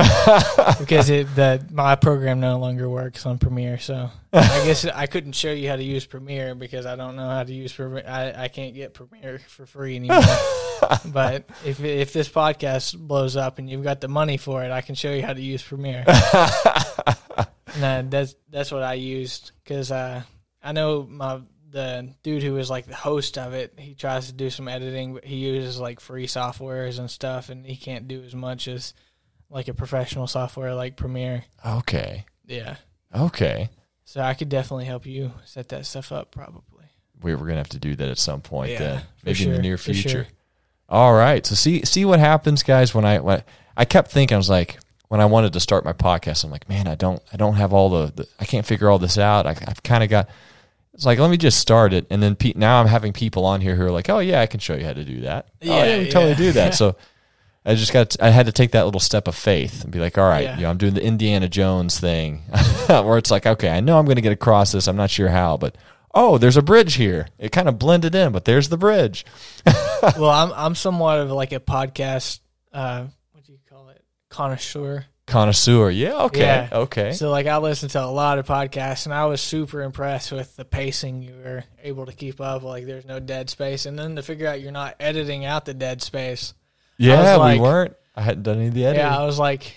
[0.78, 3.78] because it the my program no longer works on Premiere.
[3.78, 7.28] So I guess I couldn't show you how to use Premiere because I don't know
[7.28, 8.04] how to use Premiere.
[8.08, 10.22] I, I can't get Premiere for free anymore.
[11.06, 14.80] but if if this podcast blows up and you've got the money for it, I
[14.80, 16.04] can show you how to use Premiere.
[17.78, 20.22] no, that's that's what I used because uh,
[20.62, 21.40] I know my
[21.78, 23.72] the dude who was like the host of it.
[23.78, 27.64] He tries to do some editing, but he uses like free softwares and stuff, and
[27.64, 28.94] he can't do as much as
[29.50, 31.44] like a professional software like Premiere.
[31.64, 32.24] okay.
[32.46, 32.76] Yeah,
[33.14, 33.68] Okay.
[34.04, 36.84] so I could definitely help you set that stuff up, probably.
[37.22, 39.58] We we're gonna have to do that at some point Yeah, then, maybe in the
[39.62, 40.08] near future.
[40.08, 40.26] sure.
[40.88, 41.44] All right.
[41.44, 42.94] So see see what happens, guys.
[42.94, 43.42] When I when
[43.76, 46.68] I kept thinking, I was like, when I wanted to start my podcast, I'm like,
[46.68, 49.46] man, I don't I don't have all the, the I can't figure all this out.
[49.46, 50.28] I, I've kind of got.
[50.98, 53.60] It's like let me just start it, and then pe- now I'm having people on
[53.60, 55.46] here who are like, oh yeah, I can show you how to do that.
[55.48, 56.74] oh Yeah, yeah, we totally do that.
[56.74, 56.96] So.
[57.64, 58.16] I just got.
[58.20, 60.56] I had to take that little step of faith and be like, "All right, Yeah.
[60.56, 62.38] you know, I'm doing the Indiana Jones thing,
[62.86, 64.86] where it's like, okay, I know I'm going to get across this.
[64.88, 65.76] I'm not sure how, but
[66.14, 67.28] oh, there's a bridge here.
[67.38, 69.26] It kind of blended in, but there's the bridge.
[70.16, 72.40] well, I'm I'm somewhat of like a podcast.
[72.72, 74.02] Uh, what do you call it?
[74.30, 75.04] Connoisseur.
[75.28, 75.90] Connoisseur.
[75.90, 76.22] Yeah.
[76.24, 76.40] Okay.
[76.40, 76.68] Yeah.
[76.72, 77.12] Okay.
[77.12, 80.56] So like I listened to a lot of podcasts, and I was super impressed with
[80.56, 82.62] the pacing you were able to keep up.
[82.62, 85.74] Like there's no dead space, and then to figure out you're not editing out the
[85.74, 86.54] dead space.
[86.96, 87.94] yeah, like- we weren't.
[88.16, 89.06] I hadn't done any of the editing.
[89.06, 89.76] Yeah, I was like,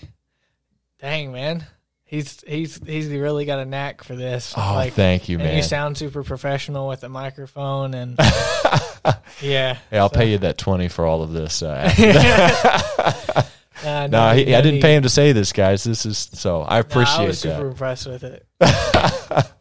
[1.00, 1.64] dang man,
[2.04, 4.52] he's he's he's really got a knack for this.
[4.56, 5.54] oh, like, thank you, man.
[5.56, 8.16] you sound super professional with a microphone, and
[9.40, 9.74] yeah.
[9.90, 11.62] hey, I'll so- pay you that twenty for all of this.
[11.62, 11.88] Uh,
[13.86, 15.82] Uh, no, he, no I didn't pay him to say this, guys.
[15.84, 16.62] This is so.
[16.62, 17.66] I No, appreciate I was super that.
[17.66, 18.46] impressed with it.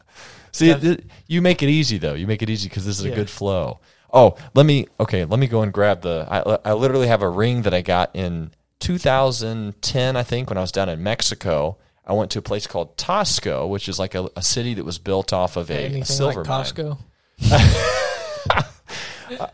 [0.52, 0.78] See, Yeah.
[0.78, 2.14] th- you make it easy though.
[2.14, 3.80] You make it easy because this is a good flow.
[4.14, 4.86] Oh, let me.
[5.00, 6.28] Okay, let me go and grab the.
[6.30, 10.62] I, I literally have a ring that I got in 2010, I think, when I
[10.62, 11.78] was down in Mexico.
[12.06, 14.98] I went to a place called Taxco, which is like a, a city that was
[15.00, 16.66] built off of a, a silver like mine.
[16.66, 16.98] Costco?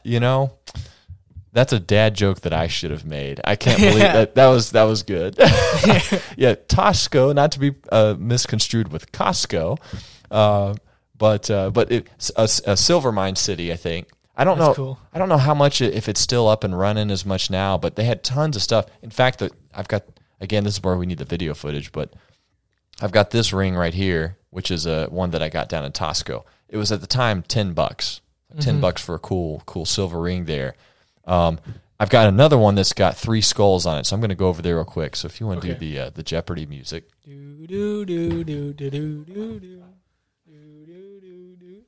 [0.03, 0.53] You know,
[1.57, 3.41] that's a dad joke that I should have made.
[3.43, 5.35] I can't believe that that was that was good.
[6.37, 9.77] yeah, Taxco, not to be uh, misconstrued with Costco,
[10.31, 10.75] uh,
[11.17, 14.07] but uh, but it's a, a silver mine city, I think.
[14.35, 14.73] I don't That's know.
[14.75, 14.99] cool.
[15.13, 17.75] I don't know how much it- if it's still up and running as much now,
[17.77, 18.85] but they had tons of stuff.
[19.01, 20.03] In fact, the, I've got
[20.39, 20.63] again.
[20.63, 22.13] This is where we need the video footage, but
[23.01, 25.91] I've got this ring right here, which is a one that I got down in
[25.91, 26.43] Taxco.
[26.69, 28.21] It was at the time ten bucks,
[28.59, 28.81] 10 Mm-hmm.
[28.81, 30.75] bucks for a cool, cool silver ring there.
[31.27, 31.59] Um,
[31.99, 34.47] I've got another one that's got three skulls on it, so I'm going to go
[34.47, 35.15] over there real quick.
[35.15, 35.79] So if you want to Okay.
[35.79, 39.83] do the uh, the Jeopardy music, Do do do do do do do do.
[40.47, 41.83] Do, do, do, do.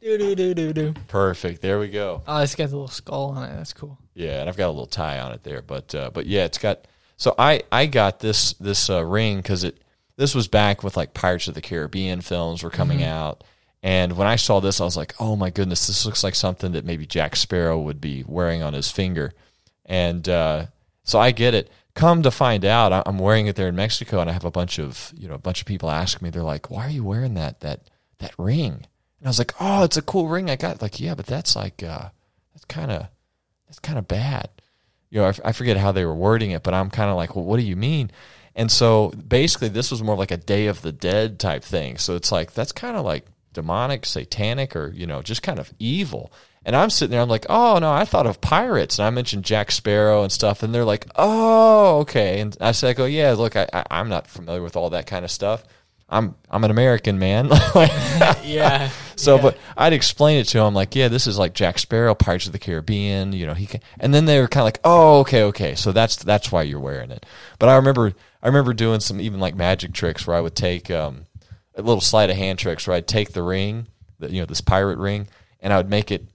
[0.00, 0.94] Do, do, do, do, do.
[1.08, 1.62] perfect.
[1.62, 2.22] There we go.
[2.26, 3.54] Oh, it's got the little skull on it.
[3.56, 3.98] That's cool.
[4.14, 6.58] Yeah, and I've got a little tie on it there, but uh, but yeah, it's
[6.58, 6.86] got.
[7.16, 9.80] So I I got this this uh, ring because it
[10.16, 13.44] this was back with like Pirates of the Caribbean films were coming out,
[13.82, 16.72] and when I saw this, I was like, oh my goodness, this looks like something
[16.72, 19.32] that maybe Jack Sparrow would be wearing on his finger,
[19.86, 20.66] and uh,
[21.04, 21.70] so I get it.
[21.94, 24.78] Come to find out, I'm wearing it there in Mexico, and I have a bunch
[24.78, 27.34] of you know a bunch of people ask me, they're like, why are you wearing
[27.34, 28.86] that that that ring?
[29.18, 30.82] And I was like, oh, it's a cool ring I got.
[30.82, 32.08] Like, yeah, but that's like uh,
[32.54, 33.06] that's kind of
[33.66, 34.48] that's kind of bad.
[35.10, 37.36] You know, I, I forget how they were wording it, but I'm kind of like,
[37.36, 38.10] well, what do you mean?
[38.54, 41.98] And so basically, this was more like a Day of the Dead type thing.
[41.98, 45.72] So it's like that's kind of like demonic, satanic, or you know, just kind of
[45.78, 46.32] evil.
[46.64, 49.44] And I'm sitting there, I'm like, oh no, I thought of pirates, and I mentioned
[49.44, 52.40] Jack Sparrow and stuff, and they're like, oh okay.
[52.40, 55.06] And I said, I go, yeah, look, I, I, I'm not familiar with all that
[55.06, 55.64] kind of stuff.
[56.12, 57.48] I'm I'm an American man.
[58.44, 58.90] yeah.
[59.14, 59.42] So, yeah.
[59.42, 62.52] but I'd explain it to him like, yeah, this is like Jack Sparrow, Pirates of
[62.52, 63.32] the Caribbean.
[63.32, 65.74] You know, he can, and then they were kind of like, oh, okay, okay.
[65.76, 67.24] So that's that's why you're wearing it.
[67.60, 70.90] But I remember I remember doing some even like magic tricks where I would take
[70.90, 71.26] um,
[71.76, 73.86] little sleight of hand tricks where I'd take the ring,
[74.18, 75.28] the, you know, this pirate ring,
[75.60, 76.26] and I would make it.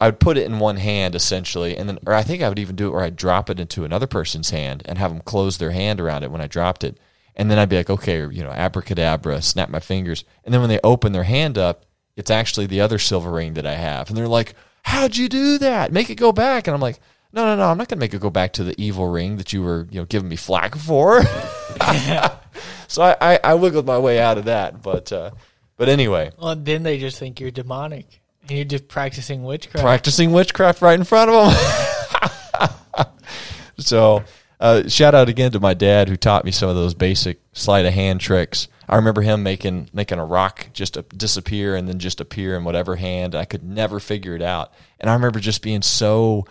[0.00, 2.58] I would put it in one hand essentially, and then, or I think I would
[2.58, 5.58] even do it where I'd drop it into another person's hand and have them close
[5.58, 6.98] their hand around it when I dropped it,
[7.36, 10.70] and then I'd be like, okay, you know, abracadabra, snap my fingers, and then when
[10.70, 11.84] they open their hand up,
[12.16, 15.58] it's actually the other silver ring that I have, and they're like, how'd you do
[15.58, 15.92] that?
[15.92, 16.98] Make it go back, and I'm like,
[17.32, 19.36] no, no, no, I'm not going to make it go back to the evil ring
[19.36, 21.22] that you were, you know, giving me flack for.
[22.88, 25.30] so I, I, I wiggled my way out of that, but, uh,
[25.76, 29.84] but anyway, Well, then they just think you're demonic, and you're just practicing witchcraft.
[29.84, 33.06] practicing witchcraft right in front of them.
[33.78, 34.24] so,
[34.60, 37.86] uh, shout out again to my dad who taught me some of those basic sleight
[37.86, 38.68] of hand tricks.
[38.88, 42.96] I remember him making making a rock just disappear and then just appear in whatever
[42.96, 43.34] hand.
[43.34, 46.44] I could never figure it out, and I remember just being so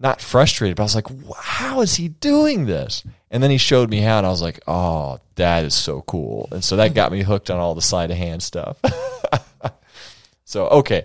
[0.00, 3.88] not frustrated, but I was like, "How is he doing this?" And then he showed
[3.90, 7.12] me how, and I was like, "Oh, that is so cool!" And so that got
[7.12, 8.78] me hooked on all the sleight of hand stuff.
[10.44, 11.04] so okay,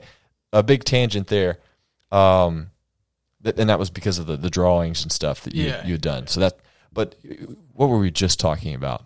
[0.53, 1.59] a big tangent there.
[2.11, 2.71] Um,
[3.43, 5.85] th- and that was because of the, the drawings and stuff that you Yeah.
[5.85, 6.27] you had done.
[6.27, 6.57] So that,
[6.91, 7.15] but
[7.73, 9.05] what were we just talking about?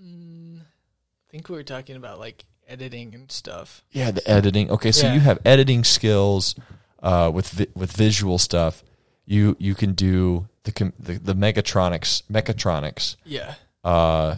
[0.00, 3.82] I think we were talking about like editing and stuff.
[3.90, 4.70] Yeah, the editing.
[4.70, 5.14] Okay, so Yeah.
[5.14, 6.54] you have editing skills
[7.02, 8.84] uh, with vi- with visual stuff.
[9.26, 13.16] You you can do the the, the megatronics mechatronics.
[13.24, 13.54] Yeah.
[13.82, 14.36] Uh,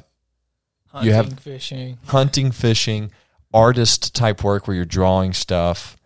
[0.89, 1.99] Hunting, You have- fishing.
[2.07, 3.11] hunting, fishing,
[3.53, 5.97] artist type work where you're drawing stuff.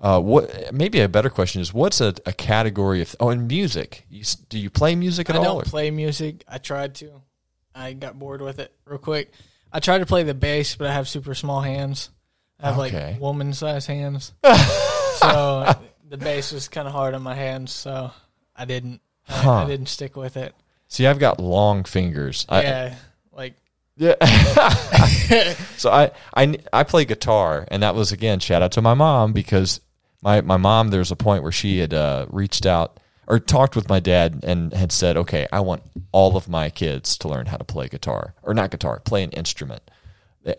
[0.00, 4.04] Uh, what maybe a better question is what's a, a category of oh and music?
[4.10, 5.44] You, do you play music at I all?
[5.44, 6.44] don't or- play music.
[6.48, 7.22] I tried to.
[7.74, 9.32] I got bored with it real quick.
[9.72, 12.10] I tried to play the bass, but I have super small hands.
[12.60, 13.12] I have Okay.
[13.12, 14.32] like woman size hands.
[14.44, 15.74] so
[16.08, 18.10] the bass was kind of hard on my hands, so
[18.54, 19.00] I didn't.
[19.28, 19.64] I, Huh.
[19.64, 20.54] I didn't stick with it.
[20.88, 22.44] See, I've got long fingers.
[22.48, 22.94] I, yeah,
[23.32, 23.54] like
[23.96, 24.22] Yeah.
[25.76, 29.32] so I, I I play guitar, and that was again shout out to my mom
[29.32, 29.80] because
[30.22, 33.74] my my mom there was a point where she had uh, reached out or talked
[33.74, 35.82] with my dad and had said, okay, I want
[36.12, 39.30] all of my kids to learn how to play guitar or not guitar, play an
[39.30, 39.82] instrument.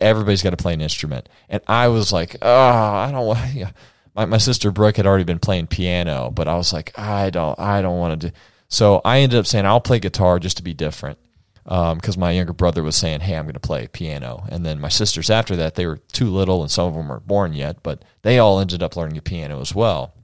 [0.00, 3.40] Everybody's got to play an instrument, and I was like, oh, I don't want.
[4.16, 7.58] My my sister Brooke had already been playing piano, but I was like, I don't
[7.58, 8.36] I don't want to do.
[8.68, 11.18] So I ended up saying I'll play guitar just to be different
[11.64, 14.88] because my younger brother was saying, "Hey, I'm going to play piano," and then my
[14.88, 18.04] sisters after that they were too little, and some of them weren't born yet, but
[18.22, 20.14] they all ended up learning the piano as well.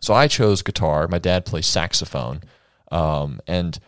[0.00, 1.08] So I chose guitar.
[1.08, 2.42] My dad plays saxophone,
[2.90, 3.78] um, and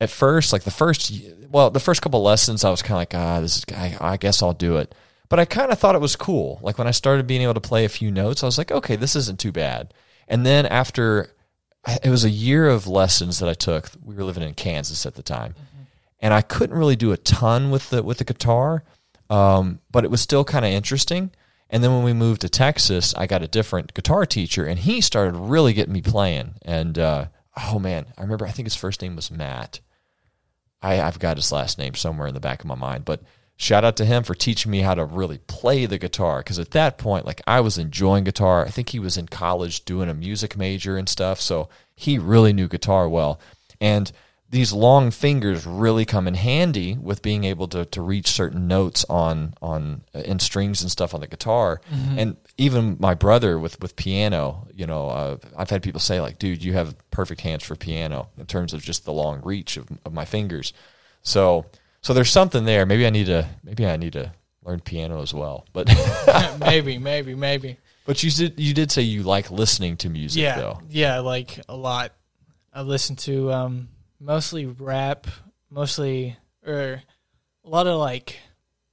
[0.00, 1.12] at first, like the first,
[1.50, 4.16] well, the first couple lessons, I was kind of like, ah, this is, I, I
[4.16, 4.94] guess I'll do it.
[5.28, 6.58] But I kind of thought it was cool.
[6.62, 8.96] Like when I started being able to play a few notes, I was like, okay,
[8.96, 9.92] this isn't too bad.
[10.28, 11.34] And then after,
[12.02, 13.90] it was a year of lessons that I took.
[14.04, 15.54] We were living in Kansas at the time,
[16.20, 18.84] and I couldn't really do a ton with the with the guitar,
[19.30, 21.30] um, but it was still kind of interesting.
[21.68, 25.00] And then when we moved to Texas, I got a different guitar teacher, and he
[25.00, 26.54] started really getting me playing.
[26.62, 29.80] And uh, oh man, I remember I think his first name was Matt.
[30.82, 33.22] I, I've got his last name somewhere in the back of my mind, but
[33.56, 36.40] shout out to him for teaching me how to really play the guitar.
[36.40, 38.64] Because at that point, like I was enjoying guitar.
[38.64, 42.52] I think he was in college doing a music major and stuff, so he really
[42.52, 43.40] knew guitar well.
[43.80, 44.12] And
[44.48, 49.04] these long fingers really come in handy with being able to, to reach certain notes
[49.08, 51.80] on on uh, in strings and stuff on the guitar.
[52.16, 56.38] And even my brother with with piano, you know, uh, I've had people say like,
[56.38, 59.88] "Dude, you have perfect hands for piano in terms of just the long reach of,
[60.04, 60.72] of my fingers."
[61.22, 61.66] So
[62.06, 62.86] so there's something there.
[62.86, 64.32] Maybe I need to maybe I need to
[64.64, 65.66] learn piano as well.
[65.72, 65.88] But
[66.60, 67.78] maybe, maybe, maybe.
[68.04, 70.80] but you did you did say you like listening to music yeah, though.
[70.88, 72.12] yeah, like a lot.
[72.72, 73.88] I listen to um,
[74.20, 75.26] mostly rap,
[75.68, 77.02] mostly or
[77.64, 78.36] a lot of like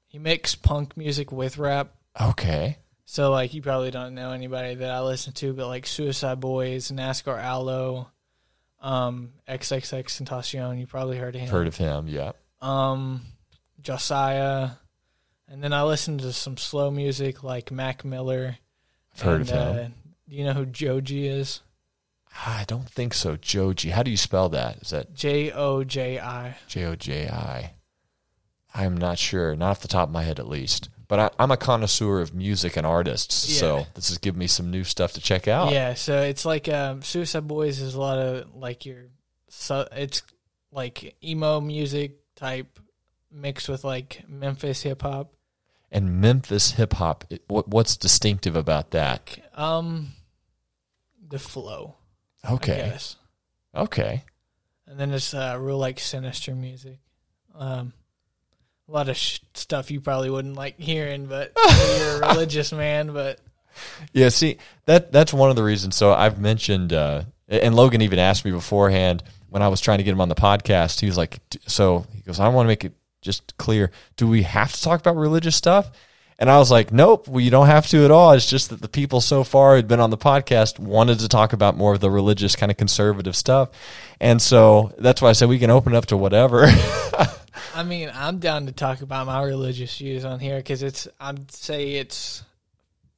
[0.07, 1.93] he mix punk music with rap.
[2.19, 2.79] Okay.
[3.05, 6.89] So like you probably don't know anybody that I listen to, but like Suicide Boys,
[6.89, 8.07] Nascar Aloe,
[8.81, 11.49] um, XXXTentacion, you probably heard of him.
[11.49, 12.31] Heard of him, yeah.
[12.63, 13.21] Um,
[13.81, 14.69] Josiah,
[15.49, 18.57] and then I listen to some slow music like Mac Miller.
[19.13, 19.85] I've heard and, of him.
[19.85, 21.61] Uh, do you know who Joji is?
[22.45, 23.35] I don't think so.
[23.35, 23.91] Joji.
[23.91, 24.77] How do you spell that?
[24.77, 26.55] Is that J O J I.
[26.67, 27.73] J O J I?
[28.73, 29.55] I'm not sure.
[29.55, 30.89] Not off the top of my head, at least.
[31.07, 33.59] But I, I'm a connoisseur of music and artists, Yeah.
[33.59, 35.71] so this is giving me some new stuff to check out.
[35.71, 39.09] Yeah, so it's like um, Suicide Boys is a lot of like your,
[39.49, 40.23] so it's
[40.71, 42.13] like emo music
[42.43, 42.79] type
[43.31, 45.33] mixed with like Memphis hip hop.
[45.91, 47.23] And Memphis hip hop.
[47.47, 49.37] What what's distinctive about that?
[49.55, 50.09] Um,
[51.29, 51.95] the flow.
[52.49, 52.93] Okay.
[53.75, 54.23] Okay.
[54.87, 56.99] And then it's uh, real like sinister music.
[57.55, 57.93] Um,
[58.89, 61.53] a lot of sh- stuff you probably wouldn't like hearing, but
[61.97, 63.13] you're a religious man.
[63.13, 63.39] But
[64.11, 65.95] Yeah, see that that's one of the reasons.
[65.95, 69.23] So I've mentioned, uh, and Logan even asked me beforehand
[69.53, 70.99] when I was trying to get him on the podcast.
[70.99, 71.37] He was like,
[71.67, 73.91] "So he goes, I want to make it just clear.
[74.17, 75.91] Do we have to talk about religious stuff?"
[76.39, 78.31] And I was like, "Nope, well, you don't have to at all.
[78.31, 81.27] It's just that the people so far who had been on the podcast wanted to
[81.27, 83.69] talk about more of the religious kind of conservative stuff,
[84.19, 86.65] and so that's why I said we can open up to whatever."
[87.75, 91.51] I mean, I'm down to talk about my religious views on here because it's I'd
[91.51, 92.43] say it's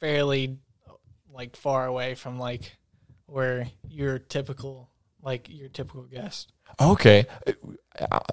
[0.01, 0.57] fairly
[1.33, 2.75] like far away from like
[3.25, 4.89] where your typical
[5.25, 6.53] like your typical guest.
[6.79, 7.25] Okay.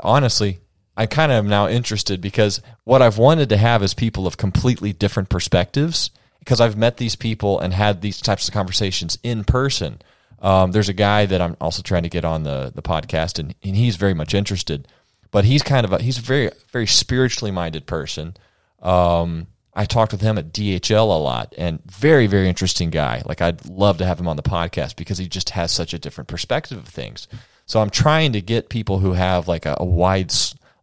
[0.02, 0.60] Honestly,
[0.96, 4.36] I kind of am now interested because what I've wanted to have is people of
[4.36, 9.44] completely different perspectives because I've met these people and had these types of conversations in
[9.44, 10.02] person.
[10.40, 13.54] Um, there's a guy that I'm also trying to get on the, the podcast and,
[13.62, 14.88] and he's very much interested,
[15.30, 18.36] but he's kind of a, he's a very, very spiritually minded person.
[18.82, 23.22] Um, I talked with him at DHL a lot and very, very interesting guy.
[23.24, 25.98] Like I'd love to have him on the podcast because he just has such a
[25.98, 27.26] different perspective of things.
[27.64, 30.32] So I'm trying to get people who have like a, a wide,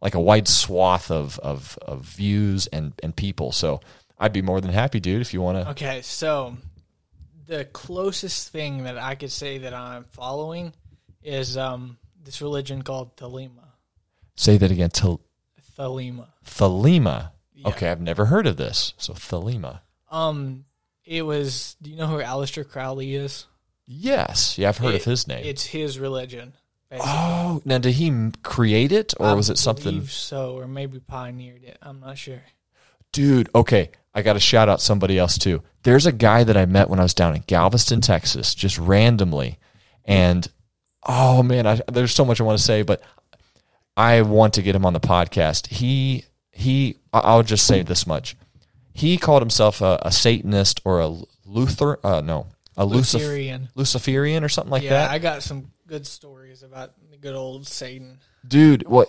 [0.01, 3.51] like a wide swath of, of, of views and, and people.
[3.51, 3.79] So
[4.17, 5.71] I'd be more than happy, dude, if you want to.
[5.71, 6.57] Okay, so
[7.47, 10.73] the closest thing that I could say that I'm following
[11.23, 13.67] is um this religion called Thelema.
[14.35, 14.89] Say that again.
[14.89, 15.21] Tel-
[15.77, 16.27] Thelema.
[16.45, 17.31] Thelema.
[17.59, 17.69] Yeah.
[17.69, 18.93] Okay, I've never heard of this.
[18.97, 19.81] So Thelema.
[20.09, 20.65] Um,
[21.05, 21.75] it was.
[21.81, 23.45] Do you know who Aleister Crowley is?
[23.85, 24.57] Yes.
[24.57, 25.43] Yeah, I've heard of his name.
[25.45, 26.53] It's his religion.
[26.89, 27.11] Basically.
[27.11, 30.05] Oh, now did he create it or I was it something?
[30.05, 31.77] so, or maybe pioneered it.
[31.81, 32.41] I'm not sure.
[33.11, 33.91] Dude, okay.
[34.13, 35.61] I got to shout out somebody else too.
[35.83, 39.59] There's a guy that I met when I was down in Galveston, Texas, just randomly.
[40.05, 40.47] And
[41.03, 43.01] oh man, I, there's so much I want to say, but
[43.95, 45.67] I want to get him on the podcast.
[45.67, 48.35] He, he, I'll just say this much.
[48.93, 52.47] He called himself a, a Satanist or a Luther, uh, no,
[52.77, 53.69] a Luciferian.
[53.75, 54.87] Luciferian or something like that.
[54.89, 55.11] yeah, that.
[55.11, 58.19] I got some good stories about the good old Satan.
[58.47, 59.07] dude well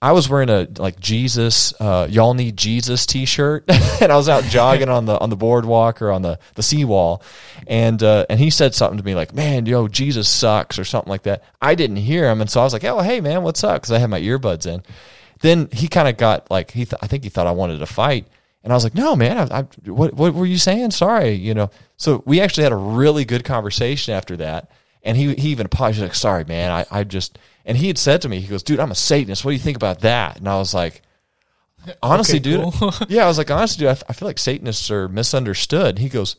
[0.00, 3.64] i was wearing a like jesus uh, y'all need jesus t-shirt
[4.00, 7.22] and i was out jogging on the on the boardwalk or on the the seawall
[7.66, 11.10] and uh, and he said something to me like man yo jesus sucks or something
[11.10, 13.62] like that i didn't hear him and so i was like oh hey man what's
[13.62, 14.82] up because i had my earbuds in
[15.40, 17.86] then he kind of got like he th- i think he thought i wanted to
[17.86, 18.26] fight
[18.64, 20.92] and I was like, no, man, I, I, what, what were you saying?
[20.92, 21.70] Sorry, you know.
[21.98, 24.70] So we actually had a really good conversation after that.
[25.02, 28.22] And he, he even apologized, like, sorry, man, I, I just, and he had said
[28.22, 29.44] to me, he goes, dude, I'm a Satanist.
[29.44, 30.38] What do you think about that?
[30.38, 31.02] And I was like,
[32.02, 32.94] honestly, Okay, dude, cool.
[33.10, 35.98] yeah, I was like, honestly, dude, I feel like Satanists are misunderstood.
[35.98, 36.36] He goes,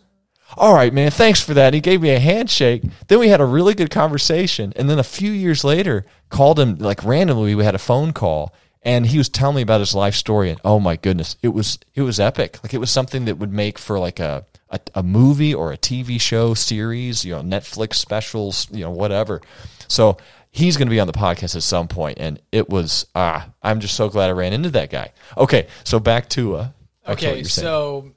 [0.57, 1.67] all right, man, thanks for that.
[1.67, 2.83] And he gave me a handshake.
[3.07, 4.73] Then we had a really good conversation.
[4.75, 7.53] And then a few years later, called him like randomly.
[7.53, 8.51] We had a phone call,
[8.85, 10.51] and he was telling me about his life story.
[10.51, 12.59] And oh my goodness, it was it was epic.
[12.63, 15.77] Like it was something that would make for like a a, a movie or a
[15.77, 19.41] TV show series, you know, Netflix specials, you know, whatever.
[19.87, 20.17] So
[20.51, 23.79] he's going to be on the podcast at some point, and it was ah, I'm
[23.79, 25.11] just so glad I ran into that guy.
[25.35, 26.63] Okay, so back to uh,
[27.05, 28.11] back to what Okay, so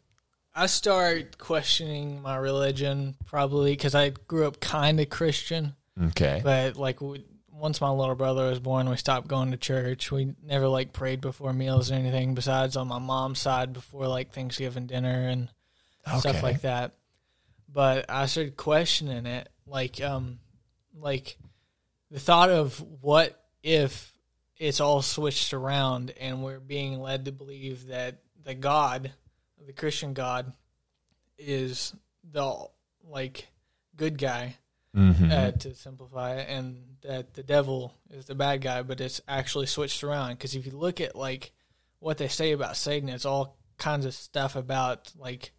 [0.54, 5.74] I start questioning my religion probably because I grew up kind of Christian,
[6.08, 7.00] okay, but like
[7.58, 10.10] once my little brother was born, we stopped going to church.
[10.10, 14.32] We never like prayed before meals or anything besides on my mom's side before like
[14.32, 15.48] Thanksgiving dinner and
[16.18, 16.92] stuff like that.
[17.72, 20.38] But I started questioning it, like um,
[20.98, 21.36] like
[22.10, 24.12] the thought of what if
[24.56, 29.12] it's all switched around and we're being led to believe that the God,
[29.66, 30.52] the Christian God,
[31.36, 31.94] is
[32.32, 32.66] the
[33.04, 33.48] like
[33.96, 34.56] good guy
[34.96, 35.30] Mhm.
[35.30, 39.66] uh, to simplify it, and that the devil is the bad guy, but it's actually
[39.66, 40.30] switched around.
[40.32, 41.52] Because if you look at like
[41.98, 45.52] what they say about Satan, it's all kinds of stuff about like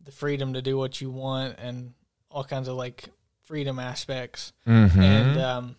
[0.00, 1.94] the freedom to do what you want and
[2.30, 3.08] all kinds of like
[3.42, 4.52] freedom aspects.
[4.66, 4.96] Mhm.
[4.96, 5.76] And um,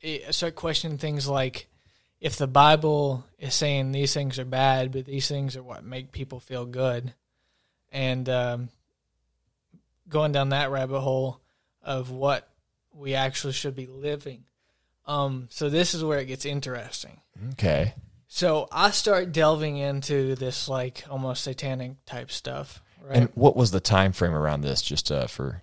[0.00, 1.68] it, I start questioning things like
[2.20, 6.12] if the Bible is saying these things are bad, but these things are what make
[6.12, 7.12] people feel good,
[7.92, 8.68] and um,
[10.08, 11.40] going down that rabbit hole,
[11.86, 12.46] of what
[12.92, 14.44] we actually should be living.
[15.06, 17.20] Um, so this is where it gets interesting.
[17.52, 17.94] Okay.
[18.28, 23.16] So I start delving into this like almost satanic type stuff, right?
[23.18, 24.82] And what was the time frame around this?
[24.82, 25.62] Just uh, for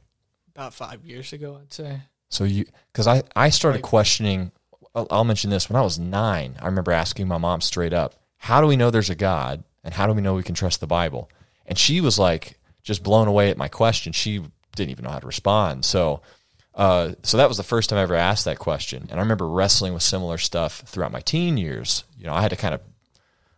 [0.55, 2.01] About five years ago, I'd say.
[2.30, 4.51] so you because I I started Like- questioning.
[4.95, 6.55] I'll, I'll mention this when I was nine.
[6.61, 9.93] I remember asking my mom straight up, "How do we know there's a God, and
[9.93, 11.30] how do we know we can trust the Bible?"
[11.65, 14.13] And she was like just blown away at my question.
[14.13, 14.41] She
[14.76, 15.86] didn't even know how to respond.
[15.86, 16.21] So.
[16.76, 19.47] Uh, so that was the first time I ever asked that question, and I remember
[19.47, 22.03] wrestling with similar stuff throughout my teen years.
[22.17, 22.82] You know, I had to kind of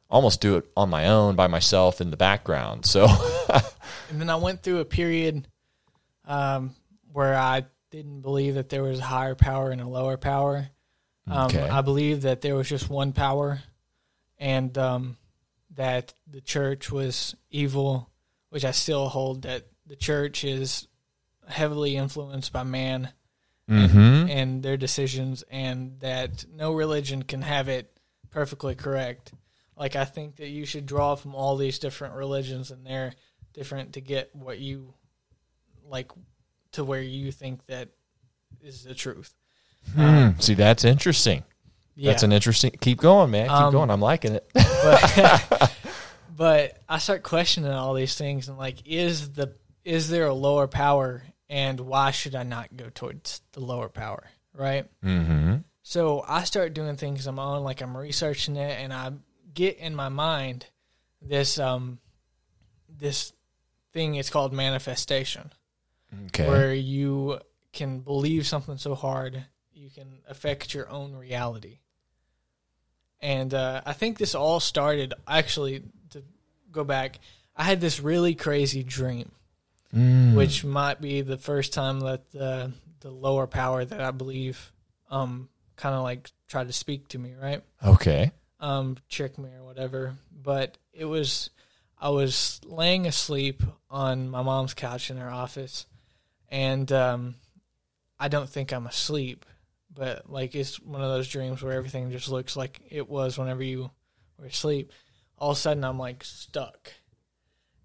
[0.09, 2.85] almost do it on my own by myself in the background.
[2.85, 3.07] So,
[4.09, 5.47] And then I went through a period
[6.25, 6.75] um,
[7.13, 10.67] where I didn't believe that there was a higher power and a lower power.
[11.25, 11.61] Um, Okay.
[11.69, 13.61] I believed that there was just one power,
[14.37, 15.15] and um,
[15.75, 18.09] that the church was evil,
[18.49, 20.85] which I still hold that the church is
[21.47, 23.09] heavily influenced by man
[23.69, 24.29] Mhm.
[24.29, 27.91] and their decisions, and that no religion can have it
[28.29, 29.33] perfectly correct.
[29.75, 33.13] Like I think that you should draw from all these different religions, and they're
[33.53, 34.93] different to get what you
[35.87, 36.11] like
[36.73, 37.89] to where you think that
[38.61, 39.33] is the truth.
[39.93, 40.31] Hmm.
[40.39, 41.43] See, that's interesting.
[41.95, 42.71] Yeah, That's an interesting.
[42.81, 43.47] Keep going, man.
[43.47, 43.89] Keep Um, going.
[43.89, 44.49] I'm liking it.
[44.53, 45.71] but,
[46.35, 50.67] but I start questioning all these things, and like, is the is there a lower
[50.67, 51.23] power,
[51.55, 54.25] and why should I not go towards the lower power?
[54.53, 54.85] Right.
[55.01, 55.57] mm-hmm.
[55.83, 59.13] So I start doing things I'm on, like I'm researching it, and I
[59.53, 60.65] get in my mind
[61.21, 61.99] this um
[62.89, 63.31] this
[63.93, 64.15] thing.
[64.15, 65.51] It's called manifestation,
[66.27, 66.45] Okay.
[66.47, 67.39] where you
[67.71, 71.79] can believe something so hard you can affect your own reality.
[73.21, 76.23] And uh, I think this all started actually to
[76.71, 77.19] go back.
[77.55, 79.31] I had this really crazy dream
[79.95, 80.35] Mm.
[80.35, 84.73] which might be the first time that the the lower power that I believe
[85.09, 87.63] um kind of like tried to speak to me, right?
[87.83, 88.31] Okay.
[88.59, 90.15] Um trick me or whatever.
[90.31, 91.49] But it was
[91.97, 95.85] I was laying asleep on my mom's couch in her office
[96.49, 97.35] and um
[98.19, 99.45] I don't think I'm asleep,
[99.93, 103.63] but like it's one of those dreams where everything just looks like it was whenever
[103.63, 103.91] you
[104.37, 104.91] were asleep.
[105.37, 106.91] All of a sudden I'm like stuck.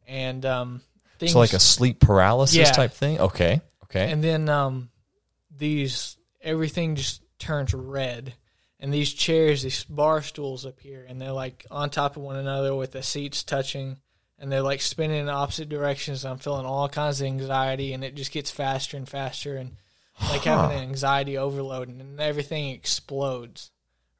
[0.08, 0.82] And um
[1.20, 2.72] things So like a sleep paralysis Yeah.
[2.72, 3.20] type thing.
[3.20, 3.60] Okay.
[3.84, 4.10] Okay.
[4.10, 4.90] and then um
[5.56, 8.34] these everything just turns red
[8.78, 12.74] and these chairs these bar stools appear and they're like on top of one another
[12.74, 13.96] with the seats touching
[14.38, 18.14] and they're like spinning in opposite directions i'm feeling all kinds of anxiety and it
[18.14, 19.72] just gets faster and faster and
[20.30, 23.70] like having an anxiety overload and everything explodes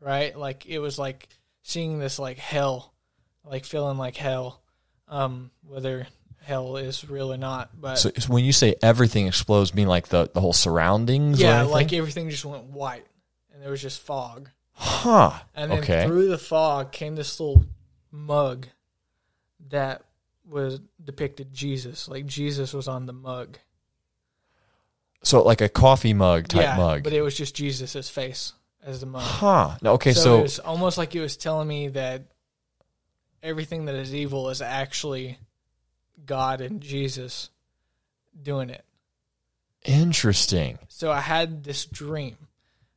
[0.01, 1.29] right like it was like
[1.63, 2.93] seeing this like hell
[3.45, 4.63] like feeling like hell
[5.09, 6.07] um whether
[6.43, 10.31] hell is real or not but so, when you say everything explodes, mean like the
[10.33, 11.41] the whole surroundings?
[11.41, 13.07] yeah, like everything just went white,
[13.53, 14.51] and there was just fog.
[14.73, 15.33] huh.
[15.55, 16.07] And then Okay.
[16.07, 17.65] through the fog came this little
[18.11, 18.67] mug
[19.69, 20.03] that
[20.49, 23.59] was depicted Jesus, like Jesus was on the mug.
[25.23, 27.03] So like a coffee mug type yeah, mug.
[27.05, 29.23] but it was just Jesus's face as the mug.
[29.23, 29.77] huh.
[29.83, 30.13] No, okay.
[30.15, 32.25] so, So, it was almost like it was telling me that
[33.43, 35.39] everything that is evil is actually
[36.27, 37.51] God and Jesus
[38.41, 38.85] doing it.
[39.85, 40.79] interesting.
[40.89, 42.37] So I had this dream,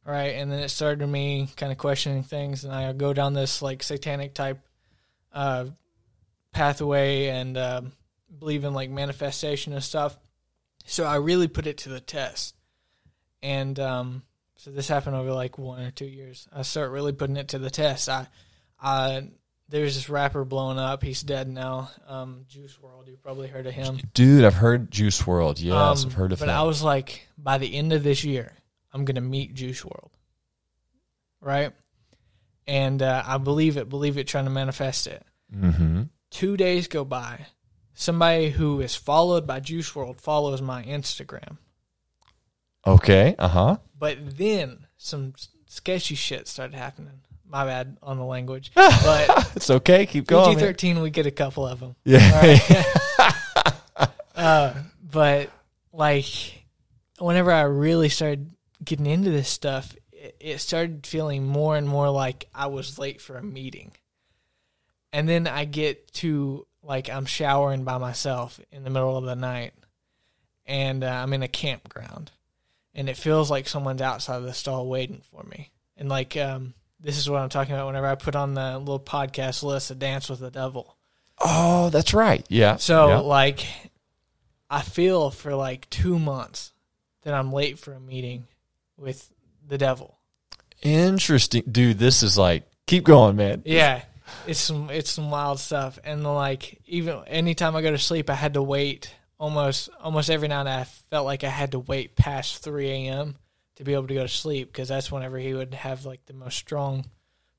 [0.05, 0.35] right?
[0.35, 3.83] And then it started me kind of questioning things, and I go down this like
[3.83, 4.59] satanic type
[5.31, 5.65] uh,
[6.51, 7.91] pathway and um
[8.37, 10.17] believe in like manifestation and stuff.
[10.85, 12.55] So I really put it to the test,
[13.41, 14.23] and um,
[14.57, 16.47] so this happened over like one or two years.
[16.53, 18.09] I start really putting it to the test.
[18.09, 18.27] I,
[18.81, 19.29] I
[19.69, 21.03] there's this rapper blowing up.
[21.03, 21.89] He's dead now.
[22.07, 23.07] Um, Juice WRLD.
[23.09, 23.99] You probably heard of him.
[24.13, 25.61] Dude, I've heard Juice WRLD.
[25.63, 26.55] Yes, Um, I've heard of But him.
[26.55, 28.53] I was like, by the end of this year,
[28.91, 30.11] I'm gonna meet Juice WRLD,
[31.41, 31.71] right?
[32.67, 35.23] And uh, I believe it, believe it, trying to manifest it.
[35.53, 36.03] mm-hmm.
[36.29, 37.47] Two days go by.
[37.93, 41.57] Somebody who is followed by Juice WRLD follows my Instagram,
[42.87, 43.35] Okay.
[43.39, 43.77] Uh huh.
[43.97, 45.33] but then some
[45.67, 47.21] sketchy shit started happening.
[47.53, 50.07] My bad on the language, but It's okay.
[50.07, 50.57] Keep going.
[50.57, 50.73] man.
[50.73, 51.95] PG-13, we get a couple of them.
[52.03, 52.57] Yeah.
[54.35, 54.73] uh,
[55.11, 55.51] but
[55.91, 56.25] like
[57.19, 58.49] whenever I really started
[58.83, 63.21] getting into this stuff, it, it started feeling more and more like I was late
[63.21, 63.91] for a meeting.
[65.11, 69.35] And then I get to like I'm showering by myself in the middle of the
[69.35, 69.73] night,
[70.65, 72.31] and uh, I'm in a campground,
[72.95, 75.69] and it feels like someone's outside the stall waiting for me.
[75.95, 76.73] And like um,
[77.03, 77.85] this is what I'm talking about.
[77.87, 80.97] Whenever I put on the little podcast list, "A Dance with the Devil."
[81.45, 82.45] oh, that's right.
[82.47, 82.77] Yeah.
[82.77, 83.17] So Yeah.
[83.19, 83.65] like
[84.69, 86.71] I feel for like two months
[87.23, 88.47] that I'm late for a meeting
[88.97, 89.29] with
[89.67, 90.17] the devil.
[90.81, 91.97] Interesting, dude.
[91.99, 93.63] This is like keep going, man.
[93.65, 94.03] Yeah,
[94.47, 95.97] it's some it's some wild stuff.
[96.03, 100.47] And like even anytime I go to sleep, I had to wait almost almost every
[100.47, 100.67] night.
[100.67, 103.35] I felt like I had to wait past three a.m.
[103.75, 106.33] to be able to go to sleep because that's whenever he would have like the
[106.33, 107.05] most strong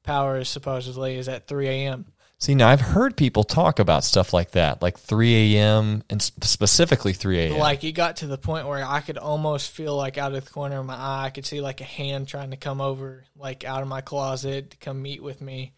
[0.03, 0.49] powers.
[0.49, 2.07] Supposedly, is at three a.m.
[2.39, 6.03] See, now I've heard people talk about stuff like that, like 3 a.m.
[6.11, 7.59] and specifically 3 a.m.
[7.59, 10.51] Like it got to the point where I could almost feel like out of the
[10.51, 13.65] corner of my eye, I could see like a hand trying to come over, like
[13.65, 15.73] out of my closet to come meet with me,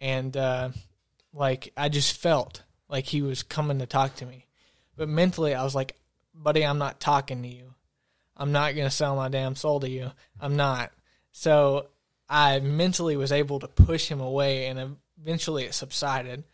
[0.00, 0.70] and uh,
[1.32, 4.46] like I just felt like he was coming to talk to me,
[4.96, 5.96] but mentally I was like,
[6.34, 7.74] "Buddy, I'm not talking to you.
[8.42, 10.10] I'm not gonna sell my damn soul to you.
[10.40, 10.90] I'm not."
[11.30, 11.86] So
[12.28, 16.44] I mentally was able to push him away, and eventually it subsided.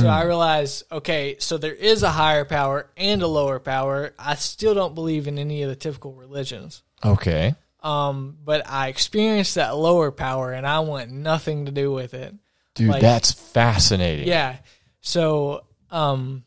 [0.00, 4.14] So I realized, okay, so there is a higher power and a lower power.
[4.18, 6.82] I still don't believe in any of the typical religions.
[7.04, 7.54] Okay.
[7.82, 12.34] Um, but I experienced that lower power and I want nothing to do with it.
[12.74, 14.26] Dude, Like- that's fascinating.
[14.26, 14.56] Yeah.
[15.02, 16.44] So, um,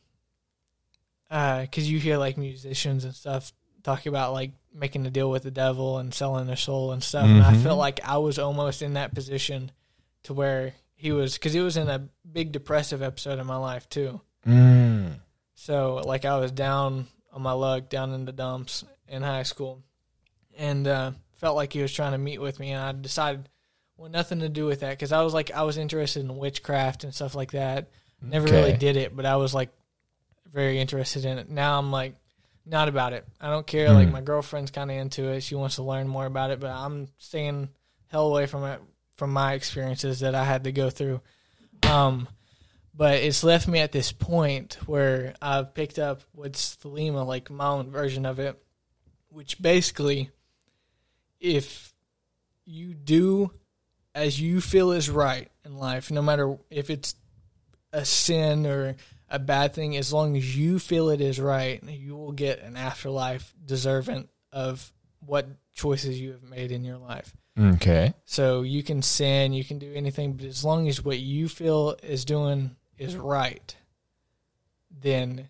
[1.31, 5.43] uh, cause you hear like musicians and stuff talk about like making a deal with
[5.43, 7.25] the devil and selling their soul and stuff.
[7.25, 9.71] And I felt like I was almost in that position
[10.23, 13.87] to where he was, cause he was in a big depressive episode of my life
[13.89, 14.21] too.
[14.47, 15.19] Mm.
[15.55, 19.83] So like I was down on my luck, down in the dumps in high school,
[20.57, 23.49] and uh, felt like he was trying to meet with me, and I decided
[23.97, 27.03] well nothing to do with that because I was like I was interested in witchcraft
[27.03, 27.89] and stuff like that.
[28.21, 29.69] Never really did it, but I was like
[30.51, 31.49] very interested in it.
[31.49, 32.15] Now I'm like
[32.69, 33.25] not about it.
[33.41, 33.91] I don't care.
[33.91, 34.13] Like Hmm.
[34.13, 35.41] my girlfriend's kind of into it.
[35.41, 37.69] She wants to learn more about it, but I'm staying
[38.07, 38.79] hell away from it
[39.15, 41.21] from my experiences that I had to go through.
[41.83, 42.27] Um,
[42.93, 47.67] but it's left me at this point where I've picked up what's Thelema, like my
[47.67, 48.61] own version of it,
[49.29, 50.29] which basically,
[51.39, 51.93] if
[52.65, 53.51] you do
[54.13, 57.15] as you feel is right in life, no matter if it's
[57.93, 58.95] a sin or
[59.29, 62.77] a bad thing, as long as you feel it is right, you will get an
[62.77, 64.91] afterlife deserving of
[65.25, 67.33] what choices you have made in your life.
[67.59, 68.13] Okay.
[68.25, 71.97] So you can sin, you can do anything, but as long as what you feel
[72.03, 73.75] is doing is right,
[75.01, 75.49] then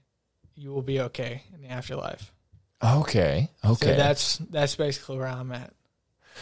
[0.55, 2.33] you will be okay in the afterlife.
[2.83, 3.49] Okay.
[3.63, 3.85] Okay.
[3.85, 5.73] So that's that's basically where I'm at.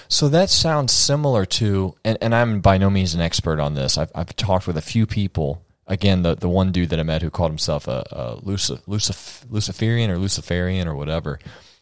[0.09, 3.97] So that sounds similar to, and, and I'm by no means an expert on this.
[3.97, 5.63] I've, I've talked with a few people.
[5.88, 9.45] Again, the, the one dude that I met who called himself a, a Lucif, Lucif,
[9.49, 11.39] Luciferian or Luciferian or whatever,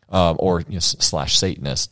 [0.09, 1.91] um, or you know, slash Satanist.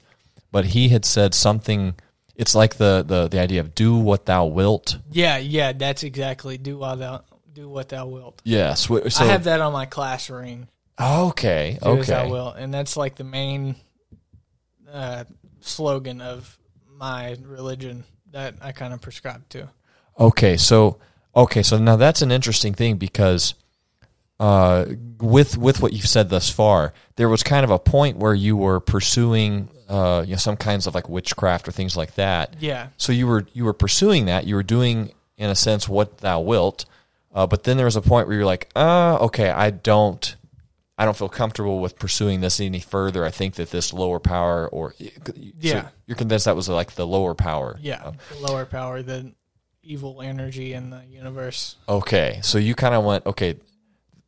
[0.52, 1.96] But he had said something.
[2.36, 4.98] It's like the, the, the idea of do what thou wilt.
[5.12, 8.42] Yeah, yeah, that's exactly do what thou do what thou wilt.
[8.44, 8.86] Yes.
[8.86, 10.68] wh- So, I have that on my class ring.
[11.00, 11.80] okay.
[11.82, 11.96] Okay.
[11.96, 12.32] Do as thou Okay.
[12.32, 13.76] wilt, and that's like the main
[14.92, 15.24] uh,
[15.62, 16.58] slogan of
[16.98, 19.70] my religion that I kind of prescribe to.
[20.20, 20.98] Okay, so
[21.36, 23.54] okay, so now that's an interesting thing because
[24.40, 24.86] uh,
[25.20, 28.58] with with what you've said thus far, there was kind of a point where you
[28.58, 32.56] were pursuing uh, you know some kinds of like witchcraft or things like that.
[32.60, 34.46] Yeah, So you were you were pursuing that.
[34.46, 36.86] You were doing in a sense what thou wilt,
[37.34, 40.36] uh, but then there was a point where you're like, uh, okay, I don't.
[40.96, 43.26] I don't feel comfortable with pursuing this any further.
[43.26, 45.08] I think that this lower power, or so
[45.60, 45.88] Yeah.
[46.06, 47.80] you're convinced that was like the lower power.
[47.82, 49.34] yeah, the lower power, the
[49.84, 51.76] evil energy in the universe.
[51.88, 53.56] Okay, so you kind of went, okay,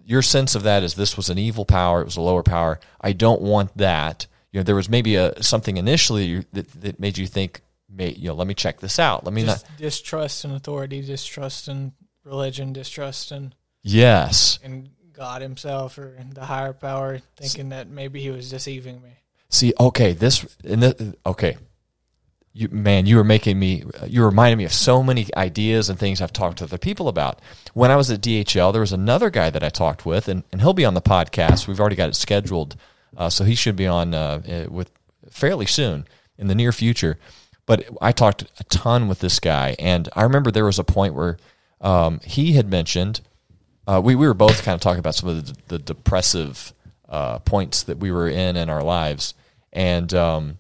[0.06, 2.80] your sense of that is this was an evil power, it was a lower power.
[3.02, 4.28] I don't want that.
[4.52, 8.28] You know, there was maybe a something initially that, that made you think, may, you
[8.28, 9.24] know, let me check this out.
[9.24, 9.78] Let me Just not.
[9.78, 14.60] distrust in authority, distrust in religion, distrust in, Yes.
[14.64, 19.10] in God Himself or the higher power, thinking that maybe He was deceiving me.
[19.50, 21.58] See, okay, this and the, okay.
[22.58, 26.22] You man, you were making me you reminded me of so many ideas and things
[26.22, 27.42] I've talked to other people about.
[27.74, 30.62] When I was at DHL, there was another guy that I talked with, and, and
[30.62, 31.68] he'll be on the podcast.
[31.68, 32.78] We've already got it scheduled,
[33.18, 34.90] uh, so he should be on uh, eh, with
[35.30, 36.08] fairly soon
[36.38, 37.20] in the near future.
[37.66, 41.14] But I talked a ton with this guy, and I remember there was a point
[41.14, 41.38] where
[41.82, 43.20] um, he had mentioned
[43.86, 46.74] uh, we we were both kind of talking about some of the, the depressive
[47.10, 49.34] uh, points that we were in in our lives,
[49.74, 50.58] and um,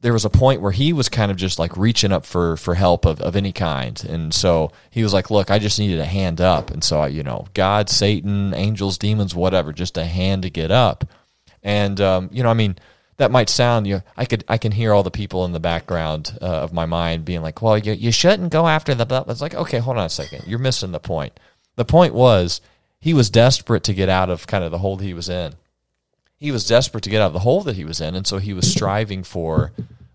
[0.00, 2.74] there was a point where he was kind of just like reaching up for for
[2.74, 6.04] help of, of any kind, and so he was like, "Look, I just needed a
[6.04, 10.42] hand up," and so I, you know, God, Satan, angels, demons, whatever, just a hand
[10.42, 11.04] to get up,
[11.62, 12.76] and um, you know, I mean.
[13.16, 13.96] That might sound you.
[13.96, 14.44] Know, I could.
[14.46, 17.60] I can hear all the people in the background uh, of my mind being like,
[17.60, 20.44] "Well, you, you shouldn't go after the." blah." It's like, okay, hold on a second.
[20.46, 21.32] You're missing the point.
[21.74, 22.60] The point was
[23.00, 25.54] he was desperate to get out of kind of the hold he was in,
[26.38, 28.38] he was desperate to get out of the hole that he was in, and so
[28.38, 29.72] he was striving for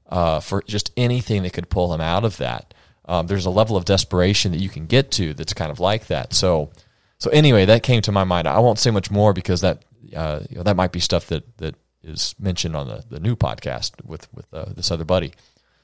[0.10, 2.74] uh, for just anything that could pull him out of that.
[3.06, 6.08] Um, there's a level of desperation that you can get to that's kind of like
[6.08, 6.34] that.
[6.34, 6.72] So,
[7.18, 8.48] so anyway, that came to my mind.
[8.48, 9.84] I won't say much more because that
[10.16, 13.36] uh, you know, that might be stuff that that is mentioned on the, the new
[13.36, 15.34] podcast with with uh, this other buddy.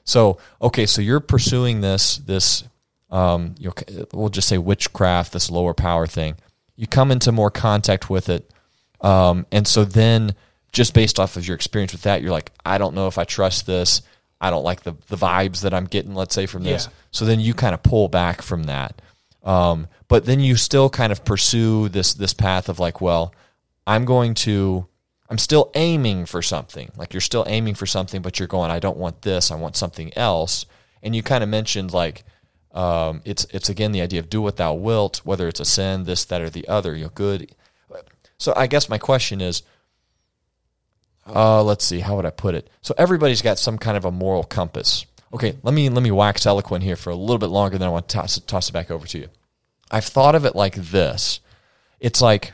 [0.04, 2.64] So okay, so you're pursuing this this
[3.10, 6.36] um, you know, we'll just say witchcraft, this lower power thing.
[6.76, 8.52] You come into more contact with it,
[9.00, 10.34] um, and so then
[10.72, 13.24] just based off of your experience with that, you're like, I don't know if I
[13.24, 14.02] trust this.
[14.40, 16.86] I don't like the the vibes that I'm getting, let's say, from this.
[16.86, 16.92] Yeah.
[17.10, 19.02] So then you kind of pull back from that.
[19.42, 23.34] Um, but then you still kind of pursue this this path of like, well,
[23.86, 24.86] I'm going to
[25.28, 26.90] I'm still aiming for something.
[26.96, 29.76] Like you're still aiming for something, but you're going, I don't want this, I want
[29.76, 30.66] something else.
[31.02, 32.24] And you kind of mentioned like
[32.72, 36.04] um, it's it's again the idea of do what thou wilt, whether it's a sin,
[36.04, 36.94] this, that, or the other.
[36.96, 37.54] You know, good.
[38.40, 39.62] So I guess my question is,
[41.26, 42.70] uh, let's see, how would I put it?
[42.80, 45.04] So everybody's got some kind of a moral compass.
[45.32, 47.90] Okay, let me let me wax eloquent here for a little bit longer, then I
[47.92, 49.28] want to toss it, toss it back over to you.
[49.90, 51.40] I've thought of it like this.
[52.00, 52.52] It's like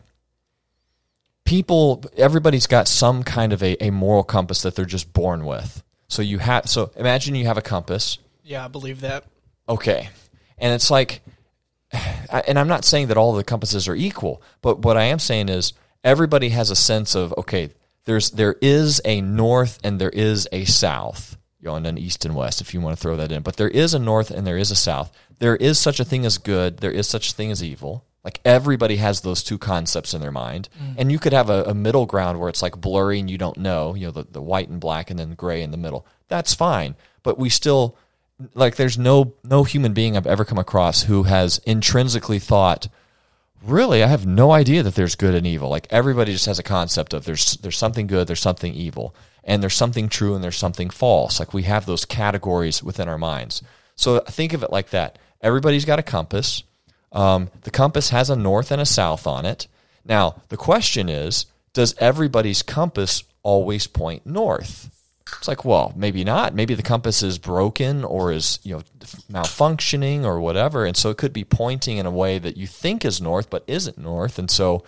[1.45, 5.85] people, everybody's got some kind of a, a moral compass that they're just born with.
[6.09, 8.19] So you have, so imagine you have a compass.
[8.43, 9.25] Yeah, I believe that.
[9.69, 10.09] Okay.
[10.59, 11.23] And it's like,
[12.47, 15.49] and I'm not saying that all the compasses are equal, but what I am saying
[15.49, 15.73] is
[16.05, 17.71] everybody has a sense of, okay,
[18.05, 22.25] there's, there is a north and there is a south, you know, and an east
[22.25, 23.43] and west, if you want to throw that in.
[23.43, 25.13] But there is a north and there is a south.
[25.39, 26.79] There is such a thing as good.
[26.79, 28.05] There is such a thing as evil.
[28.23, 30.69] Like everybody has those two concepts in their mind.
[30.83, 30.95] Mm.
[30.99, 33.57] And you could have a, a middle ground where it's like blurry and you don't
[33.57, 36.07] know, you know, the, the white and black and then gray in the middle.
[36.29, 36.97] That's fine.
[37.23, 37.97] But we still,
[38.55, 42.89] like there's no no human being I've ever come across who has intrinsically thought,
[43.63, 45.69] really, I have no idea that there's good and evil.
[45.69, 49.15] Like everybody just has a concept of there's there's something good, there's something evil,
[49.45, 51.39] and there's something true and there's something false.
[51.39, 53.63] Like we have those categories within our minds.
[53.97, 55.19] So think of it like that.
[55.41, 56.63] Everybody's got a compass.
[57.13, 59.69] Um, the compass has a north and a south on it.
[60.05, 64.91] Now the question is, does everybody's compass always point north?
[65.39, 66.55] It's like, well, maybe not.
[66.55, 68.83] Maybe the compass is broken or is you know
[69.31, 73.05] malfunctioning or whatever, and so it could be pointing in a way that you think
[73.05, 74.39] is north but isn't north.
[74.39, 74.85] And so,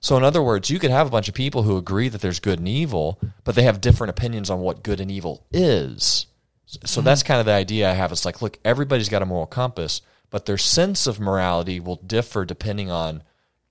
[0.00, 2.40] so in other words, you could have a bunch of people who agree that there's
[2.40, 6.26] good and evil, but they have different opinions on what good and evil is.
[6.66, 7.04] So mm-hmm.
[7.04, 8.12] that's kind of the idea I have.
[8.12, 10.00] It's like, look, everybody's got a moral compass,
[10.30, 13.22] but their sense of morality will differ depending on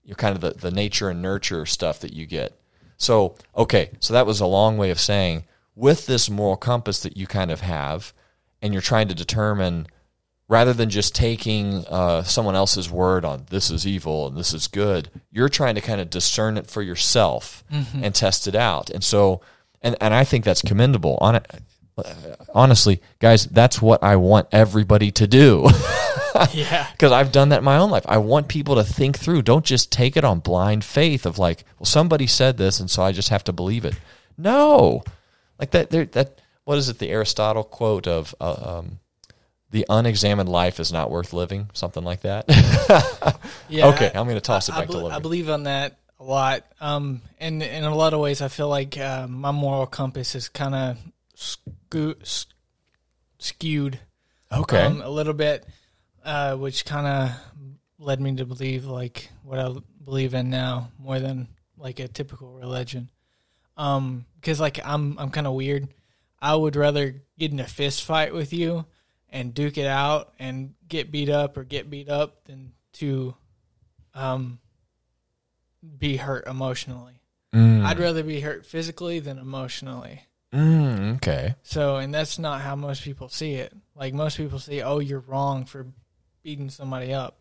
[0.03, 2.60] you know, kind of the, the nature and nurture stuff that you get.
[2.98, 5.45] So, okay, so that was a long way of saying
[5.82, 8.14] with this moral compass that you kind of have,
[8.62, 9.88] and you're trying to determine
[10.48, 14.68] rather than just taking uh, someone else's word on this is evil and this is
[14.68, 17.64] good, you're trying to kind of discern it for yourself
[18.03, 18.91] and test it out.
[18.91, 19.41] And so,
[19.82, 21.18] and, and I think that's commendable.
[21.20, 21.49] On it,
[22.53, 25.68] honestly, guys, that's what I want everybody to do.
[26.53, 26.88] Yeah.
[26.94, 28.06] because I've done that in my own life.
[28.08, 29.44] I want people to think through.
[29.44, 33.03] Don't just take it on blind faith of like, well, somebody said this, and so
[33.03, 33.94] I just have to believe it.
[34.38, 35.03] No,
[35.61, 35.89] like that.
[35.89, 36.99] There, that what is it?
[36.99, 38.99] The Aristotle quote of uh, um,
[39.69, 41.69] the unexamined life is not worth living.
[41.73, 42.45] Something like that.
[43.69, 43.88] Yeah.
[43.88, 46.25] okay, I'm going to toss it I, back to bel- I believe on that a
[46.25, 46.65] lot.
[46.81, 50.49] Um, and in a lot of ways, I feel like uh, my moral compass is
[50.49, 50.97] kind of
[51.35, 52.47] skew- s-
[53.39, 53.97] skewed
[54.51, 55.65] okay, um, a little bit,
[56.25, 57.31] uh, which kind of
[57.97, 59.73] led me to believe like what I
[60.03, 61.47] believe in now more than
[61.77, 63.09] like a typical religion.
[63.77, 65.88] Um, because like I'm I'm kind of weird.
[66.41, 68.85] I would rather get in a fist fight with you
[69.30, 73.35] and duke it out and get beat up or get beat up than to
[74.15, 74.59] um
[75.97, 77.22] be hurt emotionally.
[77.53, 80.22] Mm, I'd rather be hurt physically than emotionally.
[80.53, 83.73] mm, okay, So, and that's not how most people see it.
[83.95, 85.88] Like most people see, oh, you're wrong for
[86.43, 87.39] beating somebody up.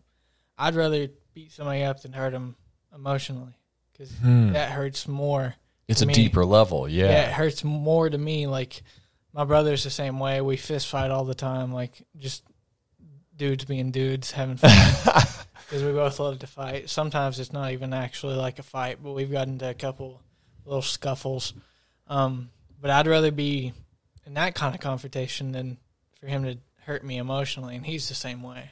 [0.59, 2.57] I'd rather beat somebody up than hurt them
[2.95, 3.55] emotionally
[3.93, 4.53] because Hmm.
[4.53, 5.55] that hurts more.
[5.91, 6.15] It's to a me.
[6.15, 6.89] deeper level.
[6.89, 7.05] Yeah.
[7.07, 8.47] Yeah, it hurts more to me.
[8.47, 8.83] Like
[9.33, 10.41] my brother's the same way.
[10.41, 11.73] We fist fight all the time.
[11.73, 12.43] Like just
[13.37, 14.71] dudes being dudes having fun
[15.67, 16.91] because we both love to fight.
[16.91, 20.21] Sometimes it's not even actually like a fight, but we've gotten into a couple
[20.65, 21.55] little scuffles.
[22.07, 22.51] Um,
[22.81, 23.73] but I'd rather be
[24.27, 25.79] in that kind of confrontation than
[26.21, 28.71] for him to hurt me emotionally, and he's the same way.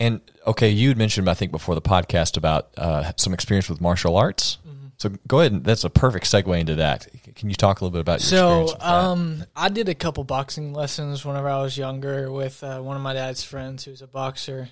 [0.00, 3.80] And okay, you had mentioned I think before the podcast about uh, some experience with
[3.80, 4.58] martial arts.
[4.66, 4.81] Mm-hmm.
[5.02, 7.08] So go ahead, and that's a perfect segue into that.
[7.34, 8.72] Can you talk a little bit about your So, experience?
[8.72, 8.86] With that?
[8.86, 13.02] um, I did a couple boxing lessons whenever I was younger with uh, one of
[13.02, 14.68] my dad's friends who's a boxer.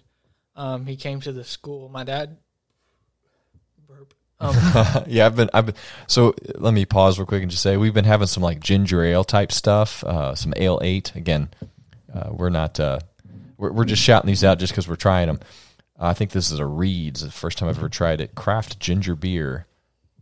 [0.54, 1.88] Um, he came to the school.
[1.88, 2.36] My dad,
[3.88, 4.14] burp.
[4.38, 4.54] Um,
[5.08, 5.74] yeah, I've been, I've been.
[6.06, 9.02] So let me pause real quick and just say we've been having some like ginger
[9.02, 11.16] ale type stuff, uh, some Ale-8.
[11.16, 11.48] Again,
[12.14, 13.00] uh, we're not, uh,
[13.56, 15.40] we're, we're just shouting these out just because we're trying them.
[15.98, 17.22] Uh, I think this is a Reed's.
[17.22, 18.36] The first time I've ever tried it.
[18.36, 19.66] Craft ginger beer,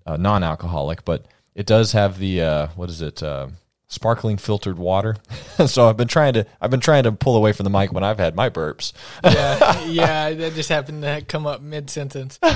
[0.08, 3.22] uh, non-alcoholic, but it does have the uh, what is it?
[3.22, 3.48] Uh,
[3.88, 5.16] sparkling filtered water.
[5.66, 8.04] so I've been trying to I've been trying to pull away from the mic when
[8.04, 8.92] I've had my burps.
[9.22, 12.38] yeah, yeah, that just happened to come up mid sentence.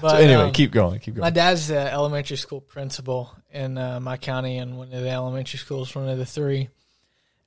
[0.00, 1.22] But So anyway, um, keep going, keep going.
[1.22, 5.58] My dad's the elementary school principal in uh, my county and one of the elementary
[5.58, 6.70] schools, one of the three.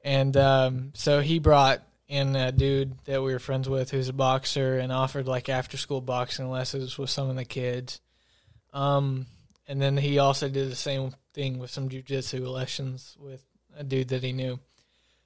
[0.04, 4.14] And um, so he brought in a dude that we were friends with who's a
[4.14, 8.00] boxer and offered like after school boxing lessons with some of the kids.
[8.72, 9.26] Um,
[9.68, 13.44] and then he also did the same thing with some jujitsu lessons with
[13.78, 14.60] a dude that he knew.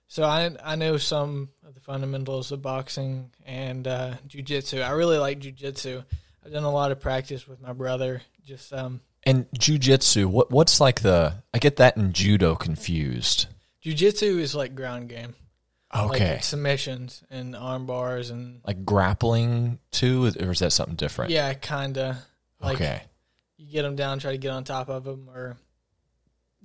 [0.07, 4.81] So I I know some of the fundamentals of boxing and uh, jujitsu.
[4.83, 6.03] I really like jujitsu.
[6.45, 8.21] I've done a lot of practice with my brother.
[8.45, 13.47] Just um, And jujitsu, what what's like the I get that in judo confused.
[13.83, 15.35] jujitsu is like ground game,
[15.93, 16.35] Okay.
[16.35, 21.31] like submissions and arm bars and Like, grappling too, or is that something different?
[21.31, 22.19] yeah, kinda.
[22.61, 23.01] Like okay.
[23.57, 25.57] You get them down, try to get on top of them, or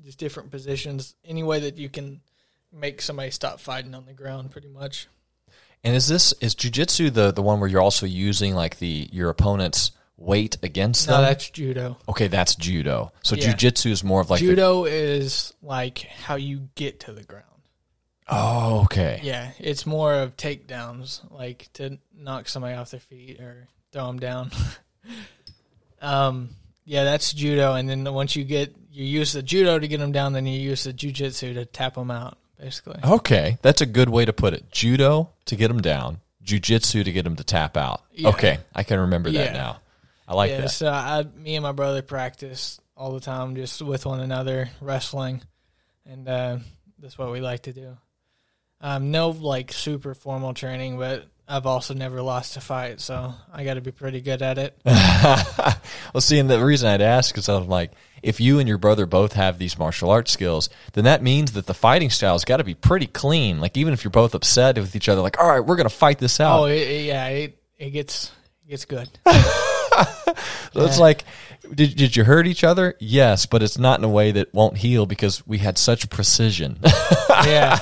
[0.05, 1.15] just different positions.
[1.25, 2.21] Any way that you can
[2.73, 5.09] make somebody stop fighting on the ground, pretty much.
[5.85, 9.31] And is this is jujitsu the the one where you're also using like the your
[9.31, 11.23] opponent's weight against No, them?
[11.23, 11.97] No, that's judo.
[12.09, 13.13] okay, that's judo.
[13.25, 13.53] So Yeah.
[13.53, 17.47] jujitsu is more of like the, judo is like how you get to the ground.
[18.29, 19.19] oh, okay.
[19.25, 24.21] Yeah, it's more of takedowns, like to knock somebody off their feet or throw them
[24.21, 24.53] down.
[26.01, 26.51] um,
[26.85, 30.13] yeah, that's judo, and then once you get you use the judo to get them
[30.13, 33.01] down, then you use the jujitsu to tap them out, basically.
[33.03, 34.71] Okay, that's a good way to put it.
[34.71, 38.03] Judo to get them down, jujitsu to get them to tap out.
[38.13, 38.29] Yeah.
[38.31, 39.53] Okay, I can remember that Yeah.
[39.53, 39.79] now.
[40.29, 40.71] I like yeah, that.
[40.71, 45.43] so I, me and my brother practice all the time, just with one another, wrestling,
[46.07, 46.59] and uh,
[46.99, 47.97] that's what we like to do.
[48.81, 53.63] Um, no like super formal training, but I've also never lost a fight, so I
[53.65, 54.79] got to be pretty good at it.
[54.85, 57.93] well, see, and the reason I'd ask is I'm like,
[58.23, 61.67] if you and your brother both have these martial arts skills, then that means that
[61.67, 63.61] the fighting style's got to be pretty clean.
[63.61, 65.95] Like, even if you're both upset with each other, like, all right, we're going to
[65.95, 66.61] fight this out.
[66.61, 68.33] Oh, it, it- yeah, it it gets
[68.67, 69.09] it gets good.
[70.73, 71.25] So it's like,
[71.75, 72.95] did, did you hurt each other?
[72.99, 76.79] Yes, but it's not in a way that won't heal because we had such precision.
[77.45, 77.79] yeah,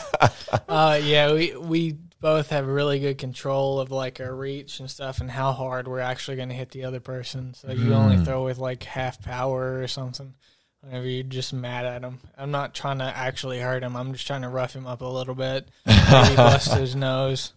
[0.68, 1.32] uh, yeah.
[1.32, 5.52] We we both have really good control of like our reach and stuff, and how
[5.52, 7.54] hard we're actually going to hit the other person.
[7.54, 8.24] So you only mm.
[8.24, 10.34] throw with like half power or something.
[10.82, 13.96] Whenever you're just mad at him, I'm not trying to actually hurt him.
[13.96, 15.68] I'm just trying to rough him up a little bit.
[15.86, 17.52] Maybe bust his nose.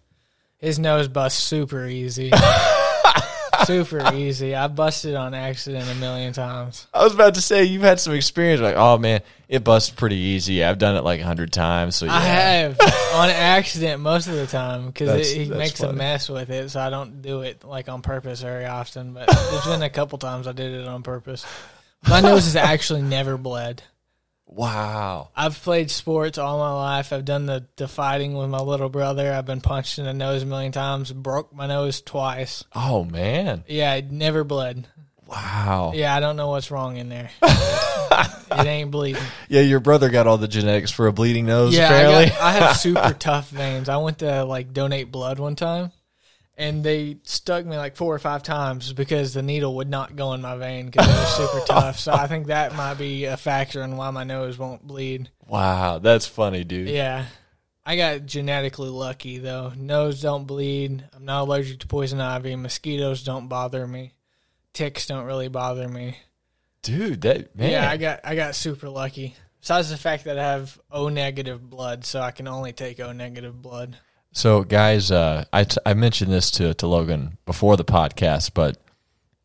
[0.58, 2.32] His nose busts super easy.
[3.66, 4.56] super easy.
[4.56, 6.88] I busted on accident a million times.
[6.94, 8.62] I was about to say you've had some experience.
[8.62, 10.64] Like, oh man, it busts pretty easy.
[10.64, 11.96] I've done it like a hundred times.
[11.96, 12.80] So yeah, I have
[13.14, 16.80] on accident most of the time because he that's makes a mess with it, so
[16.80, 19.14] I don't do it like on purpose very often.
[19.14, 21.46] But there's been a couple times I did it on purpose.
[22.10, 23.82] My nose has actually never bled.
[24.56, 25.30] Wow.
[25.36, 27.12] I've played sports all my life.
[27.14, 29.32] I've done the, the fighting with my little brother.
[29.34, 31.12] I've been punched in the nose a million times.
[31.12, 32.64] Broke my nose twice.
[32.76, 34.88] Oh man, Yeah, it never bled.
[35.28, 35.92] wow.
[35.96, 37.30] Yeah, I don't know what's wrong in there.
[37.42, 39.22] it ain't bleeding.
[39.50, 41.76] Yeah, your brother got all the genetics for a bleeding nose.
[41.76, 42.26] Yeah, apparently.
[42.26, 43.90] I, got, I have super tough veins.
[43.90, 45.92] I went to like donate blood one time,
[46.58, 50.34] and they stuck me like four or five times because the needle would not go
[50.34, 52.00] in my vein because it was super tough.
[52.00, 55.30] So I think that might be a factor in why my nose won't bleed.
[55.48, 56.90] wow, that's funny, dude.
[56.90, 57.26] Yeah,
[57.86, 59.74] I got genetically lucky though.
[59.76, 61.04] Nose don't bleed.
[61.14, 62.56] I'm not allergic to poison ivy.
[62.56, 64.14] Mosquitoes don't bother me.
[64.74, 66.18] Ticks don't really bother me.
[66.82, 67.72] Dude, that man.
[67.72, 69.36] Yeah, I got I got super lucky.
[69.62, 73.14] Besides the fact that I have O negative blood, so I can only take O
[73.14, 73.98] negative blood.
[74.34, 78.78] So, guys, uh, I, t- I mentioned this to, to Logan before the podcast, but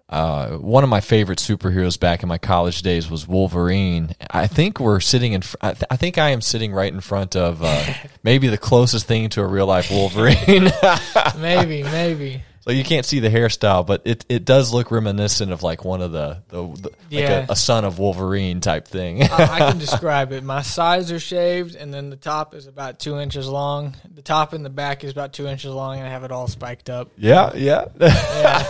[0.09, 4.15] uh, one of my favorite superheroes back in my college days was Wolverine.
[4.31, 5.43] I think we're sitting in.
[5.43, 7.85] Fr- I, th- I think I am sitting right in front of uh,
[8.23, 10.70] maybe the closest thing to a real life Wolverine.
[11.39, 12.43] Maybe, maybe.
[12.69, 16.03] So you can't see the hairstyle, but it, it does look reminiscent of like one
[16.03, 17.39] of the, the, the Yeah.
[17.40, 19.23] like a, a son of Wolverine type thing.
[19.23, 20.45] I, I can describe it.
[20.45, 23.97] My sides are shaved, and then the top is about two inches long.
[24.12, 26.47] The top and the back is about two inches long, and I have it all
[26.47, 27.09] spiked up.
[27.16, 27.86] yeah, yeah.
[27.99, 28.66] Yeah,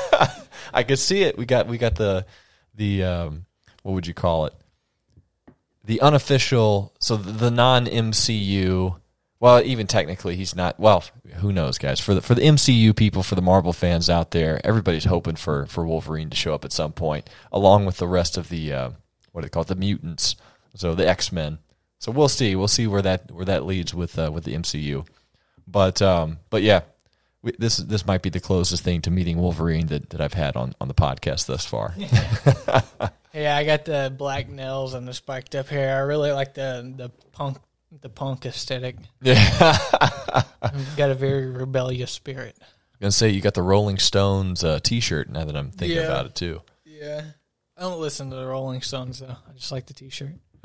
[0.72, 1.36] I could see it.
[1.36, 2.24] We got we got the
[2.76, 3.46] the um,
[3.82, 4.54] what would you call it?
[5.86, 8.94] The unofficial, so the, the non MCU
[9.40, 10.80] Well, even technically, he's not.
[10.80, 11.04] Well,
[11.36, 12.00] who knows, guys?
[12.00, 15.66] For the for the MCU people, for the Marvel fans out there, everybody's hoping for
[15.66, 18.90] for Wolverine to show up at some point, along with the rest of the uh,
[19.32, 20.34] what do they call it, the mutants,
[20.74, 21.58] so the X Men.
[22.00, 22.56] So we'll see.
[22.56, 25.06] We'll see where that where that leads with uh, with the MCU.
[25.68, 26.80] But um, but yeah,
[27.42, 30.56] we, this this might be the closest thing to meeting Wolverine that, that I've had
[30.56, 31.94] on on the podcast thus far.
[33.34, 35.96] Yeah, I got the black nails and the spiked up hair.
[35.96, 37.58] I really like the the punk
[38.00, 38.96] the punk aesthetic.
[39.22, 39.42] yeah,
[40.96, 42.56] got a very rebellious spirit.
[42.60, 42.66] I'm
[43.00, 45.28] gonna say you got the Rolling Stones uh, T-shirt.
[45.30, 46.04] Now that I'm thinking Yeah.
[46.04, 46.62] about it too.
[46.84, 47.22] Yeah.
[47.76, 49.36] I don't listen to the Rolling Stones though.
[49.48, 50.34] I just like the T-shirt.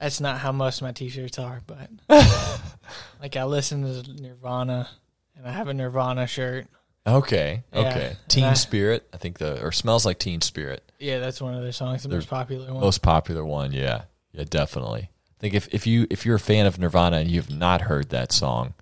[0.00, 1.90] That's not how most of my T-shirts are, but
[3.20, 4.88] like I listen to Nirvana,
[5.36, 6.66] and I have a Nirvana shirt.
[7.06, 7.80] Okay, Yeah.
[7.80, 8.16] okay.
[8.28, 11.62] Teen I- Spirit, I think the or smells like Teen Spirit, Yeah, that's one of
[11.62, 12.80] their songs, the most popular one.
[12.80, 13.72] most popular one.
[13.72, 14.02] Yeah,
[14.32, 15.10] yeah, definitely.
[15.10, 18.10] I think if if you if you're a fan of Nirvana and you've not heard
[18.10, 18.74] that song,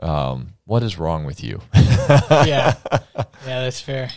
[0.00, 1.60] um, what is wrong with you?
[1.74, 3.14] yeah, yeah,
[3.44, 4.10] that's fair,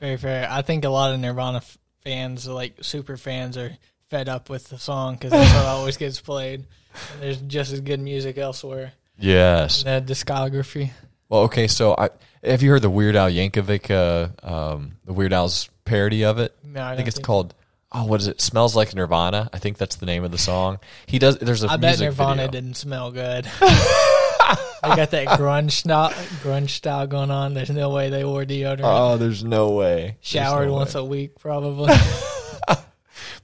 [0.00, 0.48] very fair.
[0.50, 3.76] I think a lot of Nirvana f- fans, like super fans, are
[4.10, 6.66] fed up with the song because that's what always gets played.
[7.12, 9.84] And there's just as good music elsewhere yes.
[9.84, 10.90] in the discography.
[11.28, 11.66] Well, okay.
[11.66, 12.10] So, I
[12.44, 16.54] have you heard the Weird Al Yankovic, uh, um, the Weird Al's parody of it?
[16.62, 17.54] No, I, I think it's called.
[17.94, 18.40] Oh, what is it?
[18.40, 19.50] Smells like Nirvana.
[19.52, 20.78] I think that's the name of the song.
[21.06, 21.38] He does.
[21.38, 22.50] There's a I bet Nirvana video.
[22.50, 23.44] didn't smell good.
[23.60, 26.10] they got that grunge style,
[26.42, 27.54] grunge style going on.
[27.54, 28.80] There's no way they wore deodorant.
[28.82, 30.16] Oh, there's no way.
[30.22, 31.00] Showered no once way.
[31.00, 31.92] a week, probably.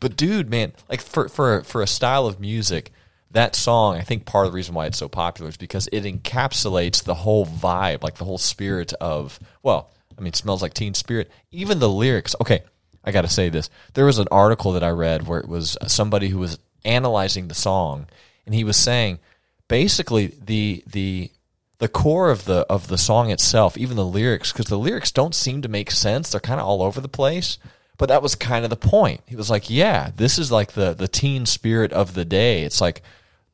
[0.00, 2.92] But dude, man, like for for for a style of music,
[3.30, 6.04] that song, I think part of the reason why it's so popular is because it
[6.04, 10.74] encapsulates the whole vibe, like the whole spirit of well, I mean, it smells like
[10.74, 11.30] teen spirit.
[11.50, 12.34] Even the lyrics.
[12.40, 12.62] Okay,
[13.08, 13.70] I got to say this.
[13.94, 17.54] There was an article that I read where it was somebody who was analyzing the
[17.54, 18.06] song,
[18.44, 19.18] and he was saying
[19.66, 21.30] basically the the
[21.78, 25.34] the core of the of the song itself, even the lyrics, because the lyrics don't
[25.34, 26.30] seem to make sense.
[26.30, 27.58] They're kind of all over the place.
[27.96, 29.22] But that was kind of the point.
[29.26, 32.62] He was like, "Yeah, this is like the the teen spirit of the day.
[32.62, 33.02] It's like,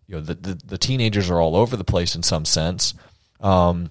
[0.08, 2.92] you know, the the, the teenagers are all over the place in some sense.
[3.40, 3.90] Um,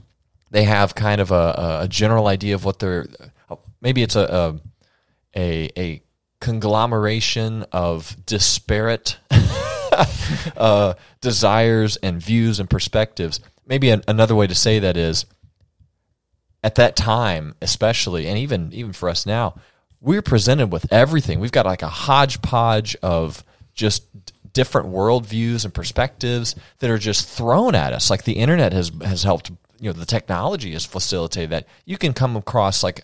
[0.52, 3.08] they have kind of a, a general idea of what they're.
[3.82, 4.60] Maybe it's a a
[5.36, 6.04] a, a
[6.40, 9.18] conglomeration of disparate
[10.58, 13.40] uh, desires and views and perspectives.
[13.66, 15.26] Maybe an, another way to say that is
[16.64, 19.56] at that time, especially, and even even for us now,
[20.02, 21.40] we're presented with everything.
[21.40, 23.44] We've got like a hodgepodge of
[23.74, 24.04] just
[24.54, 28.10] different worldviews and perspectives that are just thrown at us.
[28.10, 29.52] Like the internet has has helped.
[29.80, 31.68] You know, the technology has facilitated that.
[31.84, 33.04] You can come across like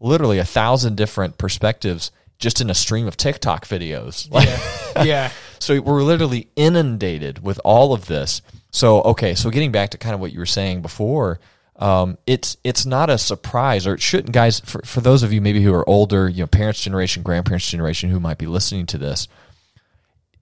[0.00, 4.28] literally a thousand different perspectives just in a stream of TikTok videos.
[4.30, 5.30] Yeah, yeah.
[5.58, 8.42] so we're literally inundated with all of this.
[8.70, 11.40] So okay, so getting back to kind of what you were saying before,
[11.76, 14.60] um, it's it's not a surprise, or it shouldn't, guys.
[14.60, 18.10] For for those of you maybe who are older, you know, parents' generation, grandparents' generation,
[18.10, 19.28] who might be listening to this,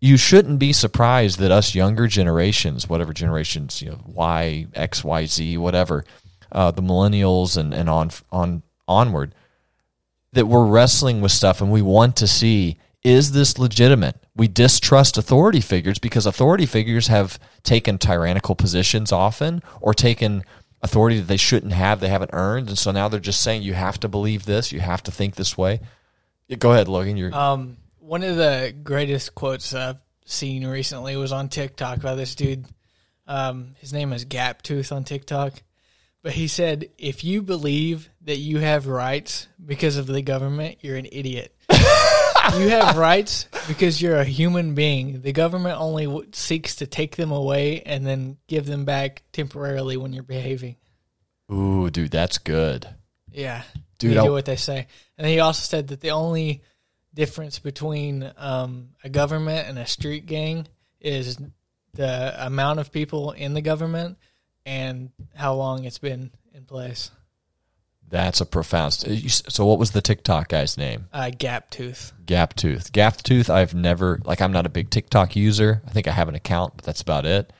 [0.00, 5.26] you shouldn't be surprised that us younger generations, whatever generations, you know, Y, X, Y,
[5.26, 6.04] Z, whatever,
[6.50, 9.34] uh, the millennials and and on on onward,
[10.32, 14.16] that we're wrestling with stuff and we want to see is this legitimate?
[14.36, 20.44] We distrust authority figures because authority figures have taken tyrannical positions often or taken
[20.82, 22.68] authority that they shouldn't have, they haven't earned.
[22.68, 25.34] And so now they're just saying you have to believe this, you have to think
[25.34, 25.80] this way.
[26.46, 27.16] Yeah, Go ahead, Logan.
[27.16, 32.34] You're Um, one of the greatest quotes I've seen recently was on TikTok by this
[32.34, 32.66] dude.
[33.26, 35.54] Um, his name is Gap Tooth on TikTok.
[36.22, 40.96] But he said, if you believe that you have rights because of the government, you're
[40.96, 41.54] an idiot.
[41.70, 45.22] you have rights because you're a human being.
[45.22, 49.96] The government only w- seeks to take them away and then give them back temporarily
[49.96, 50.76] when you're behaving.
[51.52, 52.86] Ooh, dude, that's good.
[53.32, 53.62] Yeah,
[53.98, 54.86] Dude, you do what they say.
[55.18, 56.62] And he also said that the only
[57.14, 60.66] difference between um, a government and a street gang
[61.00, 61.36] is
[61.94, 64.18] the amount of people in the government
[64.66, 67.10] and how long it's been in place.
[68.08, 68.92] That's a profound.
[68.92, 71.06] st- you s- So, what was the TikTok guy's name?
[71.14, 72.12] Uh, gap tooth.
[72.26, 72.92] Gap Tooth.
[72.92, 73.48] Gap Tooth.
[73.48, 74.42] I've never like.
[74.42, 75.80] I'm not a big TikTok user.
[75.86, 77.50] I think I have an account, but that's about it.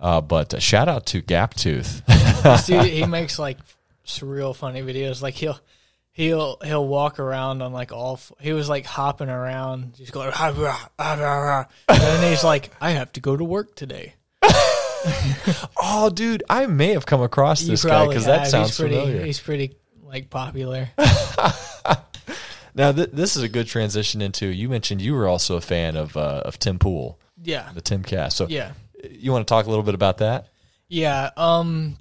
[0.00, 2.02] Uh, but uh, shout out to Gap Tooth.
[2.66, 3.58] Dude, he makes like
[4.04, 5.22] surreal funny videos.
[5.22, 5.60] Like he'll
[6.10, 8.14] he'll he'll walk around on like all.
[8.14, 12.28] f- He was like hopping around, just going, "Ah, rah, ah, rah, rah." and then
[12.32, 14.14] he's like, "I have to go to work today."
[15.80, 18.96] oh, dude, I may have come across You this guy because that sounds he's pretty,
[18.96, 19.24] familiar.
[19.24, 20.90] He's pretty like popular.
[22.74, 24.46] Now, th- this is a good transition into.
[24.46, 28.32] You mentioned you were also a fan of uh, of Tim Pool, Yeah, the Timcast.
[28.32, 28.72] So, yeah.
[29.10, 30.48] You want to talk a little bit about that?
[30.88, 31.30] Yeah.
[31.36, 31.98] Um,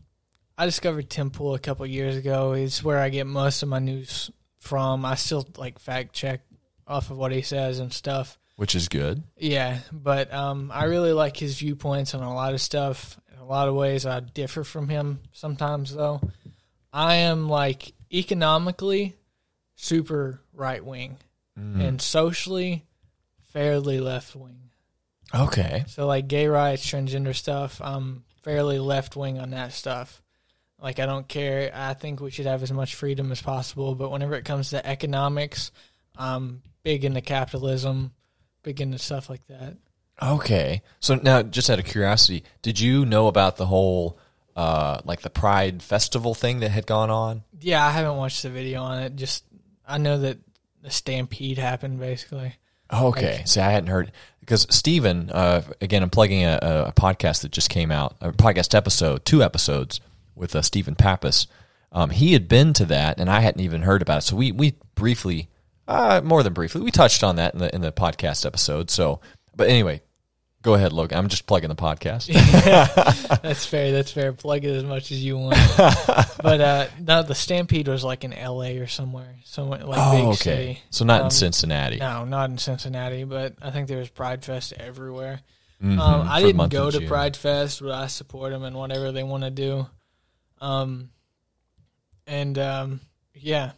[0.57, 2.53] I discovered Tim Pool a couple years ago.
[2.53, 4.29] It's where I get most of my news
[4.59, 5.03] from.
[5.03, 6.41] I still like fact check
[6.87, 8.37] off of what he says and stuff.
[8.61, 9.23] Which is good.
[9.37, 13.19] Yeah, but um, I really like his viewpoints on a lot of stuff.
[13.33, 16.21] In a lot of ways, I differ from him sometimes, though.
[16.93, 19.15] I am like economically
[19.73, 21.17] super right wing
[21.55, 22.85] and socially
[23.51, 24.69] fairly left wing.
[25.33, 25.83] Okay.
[25.87, 30.21] So like gay rights, transgender stuff, I'm fairly left wing on that stuff.
[30.79, 31.71] Like I don't care.
[31.73, 34.85] I think we should have as much freedom as possible, but whenever it comes to
[34.85, 35.71] economics,
[36.15, 38.11] I'm big into capitalism,
[38.63, 39.77] big into stuff like that.
[40.21, 40.81] Okay.
[40.99, 44.19] So now, just out of curiosity, did you know about the whole,
[44.55, 47.43] uh, like the Pride Festival thing that had gone on?
[47.59, 49.15] Yeah, I haven't watched the video on it.
[49.15, 49.43] Just
[49.87, 50.37] I know that
[50.81, 52.55] the stampede happened basically.
[52.93, 53.41] Okay.
[53.45, 54.11] See, I hadn't heard
[54.41, 58.31] because Stephen, uh, again, I'm plugging a, a- a podcast that just came out, a
[58.31, 60.01] podcast episode, two episodes
[60.35, 61.47] with uh, Stephen Pappas.
[61.93, 64.21] Um, he had been to that, and I hadn't even heard about it.
[64.21, 65.49] So we we briefly,
[65.91, 68.89] uh, more than briefly, we touched on that in the in the podcast episode.
[68.89, 69.19] So,
[69.55, 70.01] but anyway,
[70.61, 71.17] go ahead, Logan.
[71.17, 72.27] I'm just plugging the podcast.
[73.41, 73.91] That's fair.
[73.91, 74.31] That's fair.
[74.33, 75.55] Plug it as much as you want.
[76.41, 78.77] but uh, no, the stampede was like in L.A.
[78.79, 80.35] or somewhere, somewhere like big oh, okay.
[80.35, 80.81] city.
[80.89, 81.97] So not in Um, Cincinnati.
[81.97, 85.41] No, not in Cincinnati, but I think there was Pride Fest everywhere.
[85.83, 87.07] Mhm, Um, I didn't go to June.
[87.07, 89.87] Pride Fest, but I support them and whatever they want to do.
[90.61, 91.09] Um,
[92.27, 93.01] and um,
[93.33, 93.71] yeah,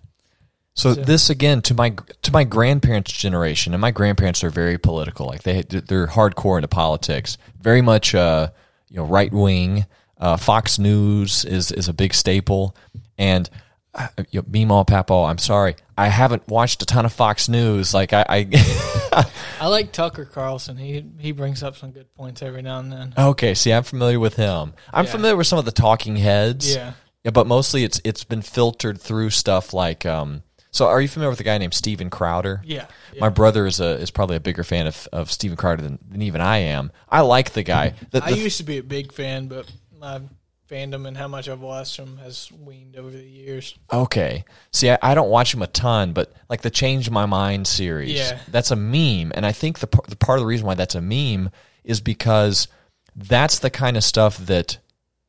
[0.76, 1.94] So So- this again to my
[2.24, 5.28] to my grandparents' generation, and my grandparents are very political.
[5.28, 8.50] Like they they're hardcore into politics, very much uh,
[8.90, 9.86] you know right wing.
[10.20, 12.76] Uh, Fox News is is a big staple,
[13.18, 13.50] and
[13.94, 17.94] uh, you know, Meemaw Papaw, I'm sorry, I haven't watched a ton of Fox News.
[17.94, 19.26] Like I, I
[19.62, 20.78] I like Tucker Carlson.
[20.78, 23.14] He he brings up some good points every now and then.
[23.18, 24.74] okay, see, I'm familiar with him.
[24.92, 25.12] I'm Yeah.
[25.12, 26.74] familiar with some of the talking heads.
[26.74, 26.94] Yeah,
[27.24, 30.42] Yeah, but mostly it's it's been filtered through stuff like um.
[30.74, 32.62] So, are you familiar with a guy named Steven Crowder?
[32.66, 33.22] yeah, yeah.
[33.22, 36.22] My brother is a is probably a bigger fan of, of Steven Crowder than, than
[36.22, 36.92] even I am.
[37.08, 37.94] I like the guy.
[38.12, 40.20] The, I used to be a big fan, but my
[40.70, 43.78] fandom and how much I've watched him has weaned over the years.
[43.92, 44.44] okay.
[44.72, 48.14] See, I, I don't watch him a ton, but like the Change My Mind series,
[48.16, 48.40] Yeah.
[48.50, 51.02] that's a meme, and I think the the part of the reason why that's a
[51.02, 51.52] meme
[51.84, 52.68] is because
[53.16, 54.80] that's the kind of stuff that,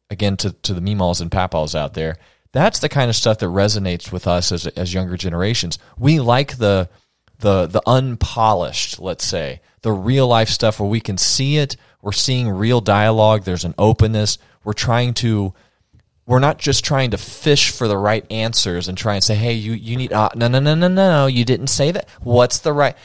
[0.09, 2.17] again, to to the memalls and papals out there,
[2.55, 5.79] that's the kind of stuff that resonates with us as as younger generations.
[5.99, 6.89] We like the
[7.41, 11.77] the the unpolished, let's say, the real life stuff where we can see it.
[12.01, 13.43] We're seeing real dialogue.
[13.43, 14.39] There's an openness.
[14.63, 15.53] We're trying to.
[16.27, 19.55] We're not just trying to fish for the right answers and try and say, "Hey,
[19.55, 22.09] you you need uh, no no no no no you didn't say that.
[22.23, 22.97] What's the right?"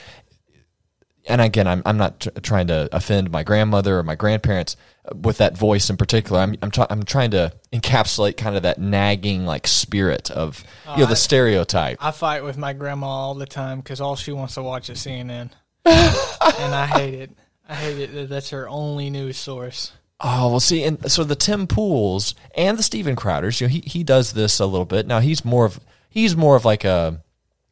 [1.29, 4.75] And again, I'm I'm not tr- trying to offend my grandmother or my grandparents
[5.05, 6.41] uh, with that voice in particular.
[6.41, 10.97] I'm I'm, try- I'm trying to encapsulate kind of that nagging like spirit of you
[11.01, 11.97] know the I- stereotype.
[12.01, 14.99] I fight with my grandma all the time because all she wants to watch is
[14.99, 15.51] CNN,
[15.85, 17.31] and I hate it.
[17.67, 18.13] I hate it.
[18.15, 19.91] that That's her only news source.
[20.21, 23.79] Oh well, see, and so the Tim Pools and the Steven Crowders, you know, he
[23.85, 25.05] he does this a little bit.
[25.07, 25.79] Now he's more of
[26.09, 27.21] he's more of like a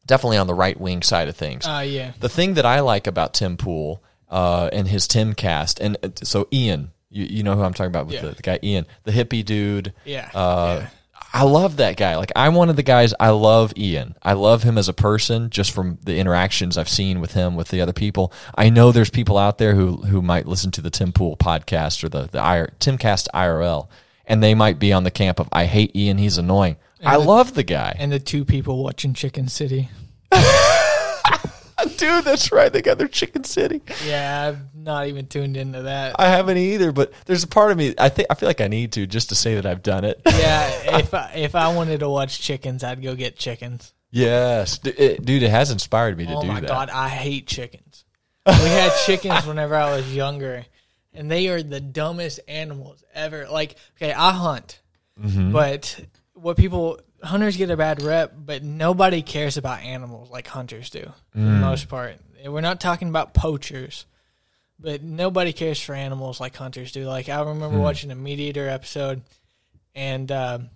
[0.08, 1.68] definitely on the right wing side of things.
[1.68, 5.98] Uh, yeah, the thing that I like about Tim Pool uh, and his Timcast, and
[6.04, 8.22] uh, so Ian, you, you know who I'm talking about with Yeah.
[8.22, 9.94] the, the guy Ian, the hippie dude.
[10.06, 10.90] yeah, Uh, yeah.
[11.34, 12.16] I love that guy.
[12.16, 13.14] Like I'm one of the guys.
[13.20, 14.16] I love Ian.
[14.24, 17.68] I love him as a person, just from the interactions I've seen with him with
[17.68, 18.32] the other people.
[18.56, 22.02] I know there's people out there who who might listen to the Tim Pool podcast
[22.04, 23.88] or the the IR, Timcast IRL,
[24.26, 26.18] and they might be on the camp of I hate Ian.
[26.18, 26.78] He's annoying.
[27.03, 27.95] I the- love the guy.
[27.98, 29.90] And the two people watching Chicken City.
[31.98, 32.72] Dude, that's right.
[32.74, 33.82] They got their Chicken City.
[34.06, 36.15] Yeah, I've not even tuned into that.
[36.19, 37.94] I haven't either, but there's a part of me.
[37.98, 40.19] I think I feel like I need to just to say that I've done it.
[40.26, 40.69] yeah,
[40.99, 43.94] if I, if I wanted to watch chickens, I'd go get chickens.
[44.11, 46.68] yes, it- dude, it has inspired me to oh do my that.
[46.68, 48.06] god, I hate chickens.
[48.45, 50.65] We had chickens whenever I was younger,
[51.14, 53.48] and they are the dumbest animals ever.
[53.49, 54.82] Like, okay, I hunt,
[55.22, 55.52] Mm-hmm.
[55.52, 55.99] but
[56.38, 61.01] what people hunters get a bad rep, but nobody cares about animals like hunters do
[61.31, 61.45] for Mm.
[61.59, 62.18] the most part.
[62.45, 64.05] We're not talking about poachers,
[64.80, 67.05] but nobody cares for animals like hunters do.
[67.05, 67.81] Like I remember Mm.
[67.81, 69.23] watching a MeatEater episode,
[69.95, 70.69] and um,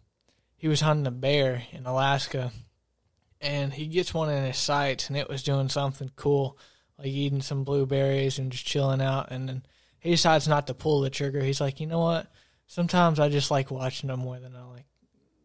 [0.58, 2.52] he was hunting a bear in Alaska,
[3.40, 6.58] and he gets one in his sights, and it was doing something cool,
[6.98, 9.64] like eating some blueberries and just chilling out, and then
[10.00, 11.42] he decides not to pull the trigger.
[11.44, 12.28] He's like, you know what?
[12.68, 14.86] Sometimes I just like watching them more than I like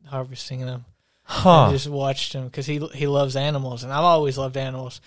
[0.07, 0.85] harvesting them.
[1.29, 5.01] I just watched him because he he loves animals, and I've always loved animals.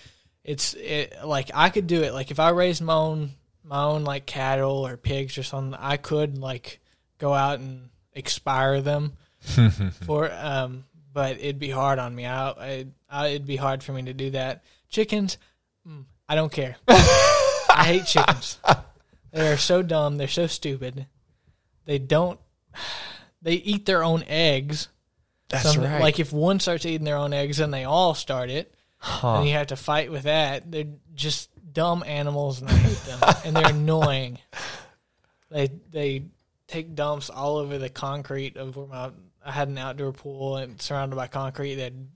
[0.44, 2.12] It's it like I could do it.
[2.12, 3.30] Like if I raised my own
[3.64, 6.80] my own like cattle or pigs or something, I could like
[7.18, 9.12] go out and expire them
[10.06, 12.26] for um but it'd be hard on me.
[12.26, 14.62] I, I, I it'd be hard for me to do that.
[14.88, 15.38] Chickens,
[15.86, 16.76] mm, I don't care.
[16.88, 18.58] I hate chickens.
[19.32, 20.16] They are so dumb.
[20.16, 21.06] They're so stupid.
[21.84, 22.38] They don't.
[23.42, 24.88] They eat their own eggs.
[25.48, 26.00] That's Some- right.
[26.00, 29.38] Like if one starts eating their own eggs, then they all start it, huh.
[29.38, 30.70] and you have to fight with that.
[30.70, 30.84] They're
[31.14, 33.20] just dumb animals, and I hate them.
[33.44, 34.38] and they're annoying.
[35.50, 36.24] They they
[36.68, 39.10] take dumps all over the concrete of where my
[39.44, 41.74] I had an outdoor pool and surrounded by concrete.
[41.76, 42.06] They'd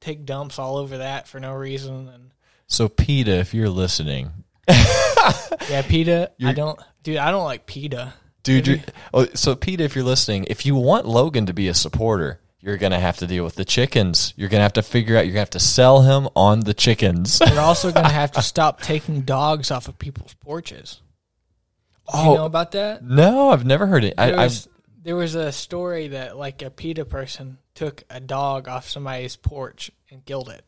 [0.00, 2.08] take dumps all over that for no reason.
[2.08, 2.32] And
[2.66, 4.30] so PETA, if you're listening,
[4.68, 6.30] yeah, PETA.
[6.30, 7.16] I You're- don't, dude.
[7.18, 8.12] I don't like PETA.
[8.42, 8.66] Dude.
[8.66, 8.78] You're,
[9.14, 12.76] oh, so PETA, if you're listening, if you want Logan to be a supporter, you're
[12.76, 14.34] gonna have to deal with the chickens.
[14.36, 15.24] You're gonna have to figure out.
[15.24, 17.40] You're gonna have to sell him on the chickens.
[17.40, 21.00] You're also going to have to stop taking dogs off of people's porches.
[22.12, 22.34] Do you Oh.
[22.34, 23.02] know about that?
[23.04, 24.16] no, I've never heard it.
[24.16, 24.68] There I've was,
[25.02, 29.90] there was a story that like a PETA person took a dog off somebody's porch
[30.10, 30.62] and killed it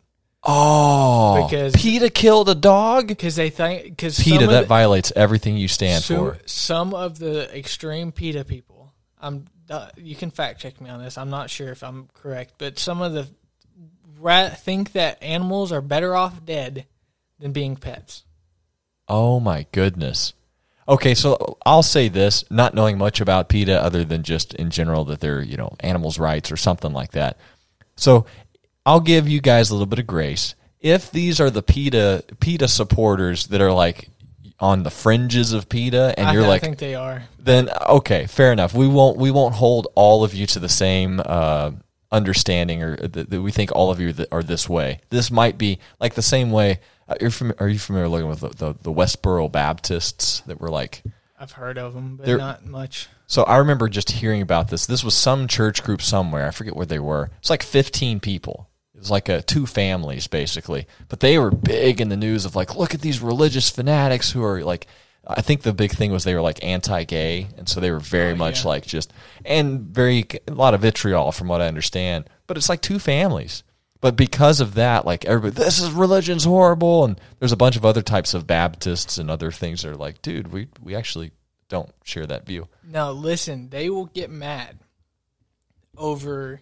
[0.45, 3.09] oh Because- PETA killed a dog.
[3.09, 6.39] because they think because PETA, that violates everything you stand so, for.
[6.47, 8.93] some of the extreme PETA people.
[9.21, 11.17] I'm uh, you can fact check me on this.
[11.17, 13.27] I'm not sure if I'm correct, but some of the
[14.19, 16.87] ra- think that animals are better off dead
[17.39, 18.25] than being pets.
[19.09, 20.35] Oh my goodness.
[20.89, 25.05] Okay, so I'll say this, not knowing much about PETA other than just in general
[25.05, 27.39] that they're, you know, animals' rights or something like that.
[27.95, 28.27] So
[28.85, 30.55] I'll give you guys a little bit of grace.
[30.81, 34.09] If these are the PETA PETA supporters that are like
[34.59, 37.25] on the fringes of PETA and I, you're like, I think they are.
[37.39, 38.75] then okay, fair enough.
[38.75, 41.73] We won't we won't hold all of you to the same uh,
[42.11, 45.01] understanding or that, that we think all of you are this way.
[45.11, 46.81] This might be like the same way.
[47.09, 50.71] Uh, you're fami- are you familiar looking with the, the, the Westboro Baptists that were
[50.71, 51.03] like?
[51.39, 53.09] I've heard of them, but not much.
[53.27, 54.87] So I remember just hearing about this.
[54.87, 56.47] This was some church group somewhere.
[56.47, 57.31] I forget where they were.
[57.39, 58.69] It's like 15 people.
[59.03, 62.77] Was like a two families basically, but they were big in the news of like,
[62.77, 64.87] look at these religious fanatics who are like.
[65.25, 68.33] I think the big thing was they were like anti-gay, and so they were very
[68.33, 68.69] Oh, much yeah.
[68.71, 69.13] like just
[69.45, 72.29] and very a lot of vitriol from what I understand.
[72.49, 73.63] But it's like two families.
[74.01, 77.85] But because of that, like everybody, this is religion's horrible, and there's a bunch of
[77.85, 81.31] other types of Baptists and other things that are like, dude, we we actually
[81.69, 82.67] don't share that view.
[82.83, 84.81] No, listen, they will get mad
[85.97, 86.61] over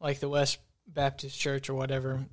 [0.00, 2.24] like the West Baptist Church or whatever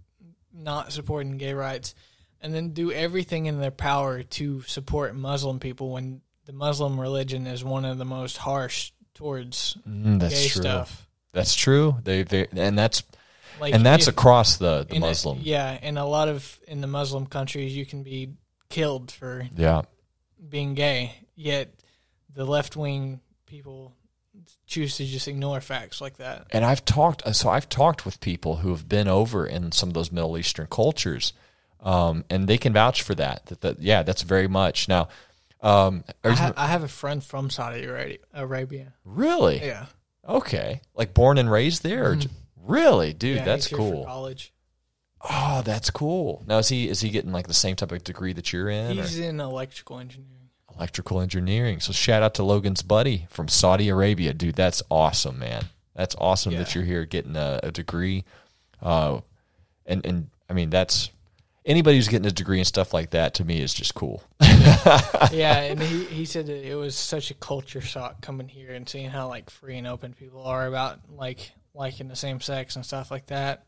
[0.53, 1.95] not supporting gay rights
[2.41, 7.47] and then do everything in their power to support Muslim people when the Muslim religion
[7.47, 10.61] is one of the most harsh towards Mm, gay true.
[10.61, 11.07] stuff.
[11.33, 11.97] That's true.
[12.03, 13.03] They they and that's
[13.59, 15.39] Like and that's if- across the the in a- Muslim.
[15.41, 18.33] yeah, in a lot of in the Muslim countries you can be
[18.69, 19.83] killed for yeah.
[20.49, 21.69] being gay, yet
[22.33, 23.93] the left wing people
[24.65, 26.47] choose to just ignore facts like that.
[26.51, 29.93] And I've talked so I've talked with people who have been over in some of
[29.93, 31.34] those Middle Eastern cultures,
[31.81, 33.45] um, and they can vouch for that.
[33.47, 35.09] That, that yeah, that's very much now.
[35.61, 38.18] Um, I, ha- I have a friend from Saudi Arabia.
[38.34, 38.93] Arabia.
[39.05, 39.85] really Yeah,
[40.27, 40.81] okay?
[40.95, 42.11] Like born and raised there?
[42.11, 42.30] Or j-
[42.63, 43.38] Really, dude, Mm-hmm.
[43.39, 44.05] yeah that's he's here for cool.
[44.05, 44.53] college.
[45.30, 46.43] Oh, that's cool.
[46.47, 48.97] Now is he is he getting like the same type of degree that you're in?
[48.97, 50.40] or He's in electrical engineering.
[50.76, 51.80] Electrical engineering.
[51.80, 54.56] So shout out to Logan's buddy from Saudi Arabia, dude.
[54.56, 55.65] That's awesome, man.
[55.95, 58.23] That's awesome that you're here getting a, a degree.
[58.81, 59.22] Uh,
[59.85, 61.11] and and I mean that's
[61.65, 64.23] anybody who's getting a degree and stuff like that to me is just cool.
[64.41, 68.88] yeah, and he, he said that it was such a culture shock coming here and
[68.88, 72.85] seeing how like free and open people are about like liking the same sex and
[72.85, 73.65] stuff like that.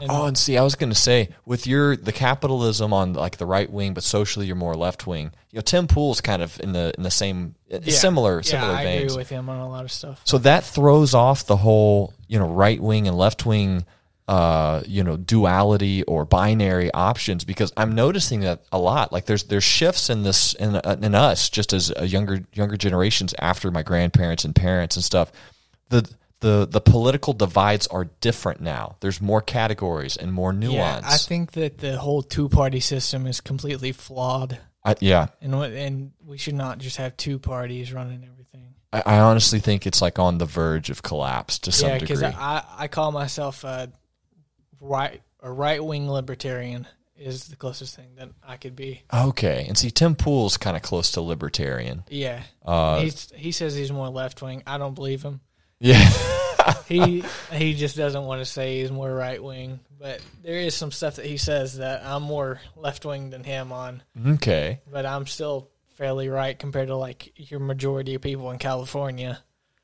[0.00, 3.36] And Oh, and see, I was going to say with your the capitalism on like
[3.36, 5.30] the right wing, but socially you're more left wing.
[5.50, 8.72] You know, Tim Pool's kind of in the in the same yeah, similar yeah, similar
[8.74, 9.12] I veins.
[9.12, 10.20] agree with him on a lot of stuff.
[10.24, 13.84] So that throws off the whole, you know, right wing and left wing,
[14.26, 19.12] uh, you know, duality or binary options because I'm noticing that a lot.
[19.12, 22.76] Like there's there's shifts in this in uh, in us just as a younger younger
[22.76, 25.30] generations after my grandparents and parents and stuff.
[25.90, 26.10] The
[26.44, 28.96] the the political divides are different now.
[29.00, 31.06] There's more categories and more nuance.
[31.06, 35.54] Yeah, I think that the whole two party system is completely flawed, I, yeah, and
[35.54, 38.74] and we should not just have two parties running everything.
[38.92, 42.20] I, I honestly think it's like on the verge of collapse to some yeah, because
[42.20, 42.36] degree.
[42.38, 43.90] I, I call myself a
[44.80, 49.02] right a right wing libertarian is the closest thing that I could be.
[49.14, 52.04] okay, and see, Tim Pool's kind of close to libertarian.
[52.10, 54.62] Yeah, Uh, he's he says he's more left wing.
[54.66, 55.40] I don't believe him.
[55.84, 56.10] Yeah.
[56.88, 59.80] He he just doesn't want to say he's more right wing.
[59.98, 63.72] But there is some stuff that he says that I'm more left wing than him
[63.72, 64.02] on.
[64.26, 64.80] Okay.
[64.90, 69.40] But I'm still fairly right compared to like your majority of people in California.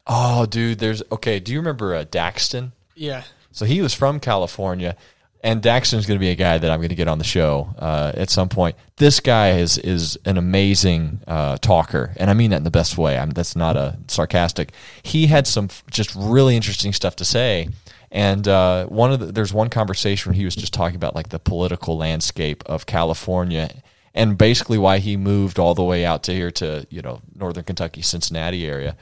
[0.06, 1.38] Oh, dude, there's okay.
[1.38, 2.72] Do you remember uh, Daxton?
[2.94, 3.24] Yeah.
[3.52, 4.96] So he was from California,
[5.42, 7.74] and Daxton's going to be a guy that I'm going to get on the show
[7.78, 8.76] uh, at some point.
[8.96, 12.98] This guy is is an amazing uh, talker, and I mean that in the best
[12.98, 13.18] way.
[13.18, 14.72] I'm, that's not a sarcastic.
[15.02, 17.68] He had some f- just really interesting stuff to say,
[18.10, 21.30] and uh, one of the, there's one conversation where he was just talking about like
[21.30, 23.70] the political landscape of California.
[24.12, 27.64] And basically, why he moved all the way out to here to you know northern
[27.64, 28.96] Kentucky, Cincinnati area,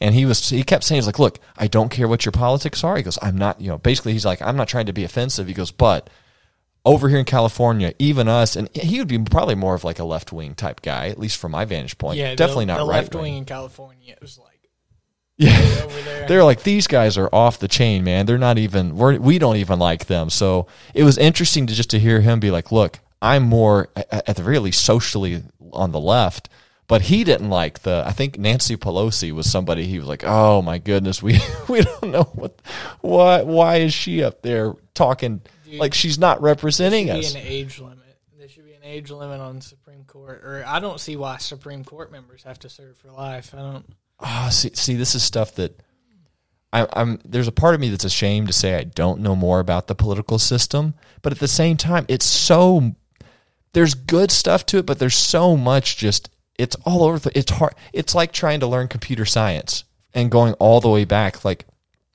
[0.00, 2.84] and he was he kept saying he's like, look, I don't care what your politics
[2.84, 2.96] are.
[2.96, 5.48] He goes, I'm not, you know, basically he's like, I'm not trying to be offensive.
[5.48, 6.08] He goes, but
[6.84, 10.04] over here in California, even us, and he would be probably more of like a
[10.04, 12.18] left wing type guy, at least from my vantage point.
[12.18, 12.34] Yeah.
[12.34, 14.12] definitely the, not the right left wing in California.
[14.12, 14.58] It was like
[15.36, 16.26] Yeah.
[16.26, 18.26] They're like these guys are off the chain, man.
[18.26, 20.30] They're not even we're, we don't even like them.
[20.30, 24.28] So it was interesting to just to hear him be like, "Look, I'm more at
[24.28, 26.48] at the very least socially on the left."
[26.88, 28.02] But he didn't like the.
[28.06, 31.38] I think Nancy Pelosi was somebody he was like, "Oh my goodness, we
[31.68, 32.60] we don't know what
[33.02, 37.40] why why is she up there talking Dude, like she's not representing should us?" be
[37.40, 37.98] an age limit.
[38.38, 41.84] There should be an age limit on Supreme Court, or I don't see why Supreme
[41.84, 43.54] Court members have to serve for life.
[43.54, 43.86] I don't.
[44.20, 45.78] Ah, see, see, this is stuff that
[46.72, 47.20] I, I'm.
[47.24, 49.94] There's a part of me that's ashamed to say I don't know more about the
[49.94, 52.94] political system, but at the same time, it's so.
[53.72, 56.30] There's good stuff to it, but there's so much just.
[56.58, 57.18] It's all over.
[57.18, 57.74] The, it's hard.
[57.92, 61.44] It's like trying to learn computer science and going all the way back.
[61.44, 61.66] Like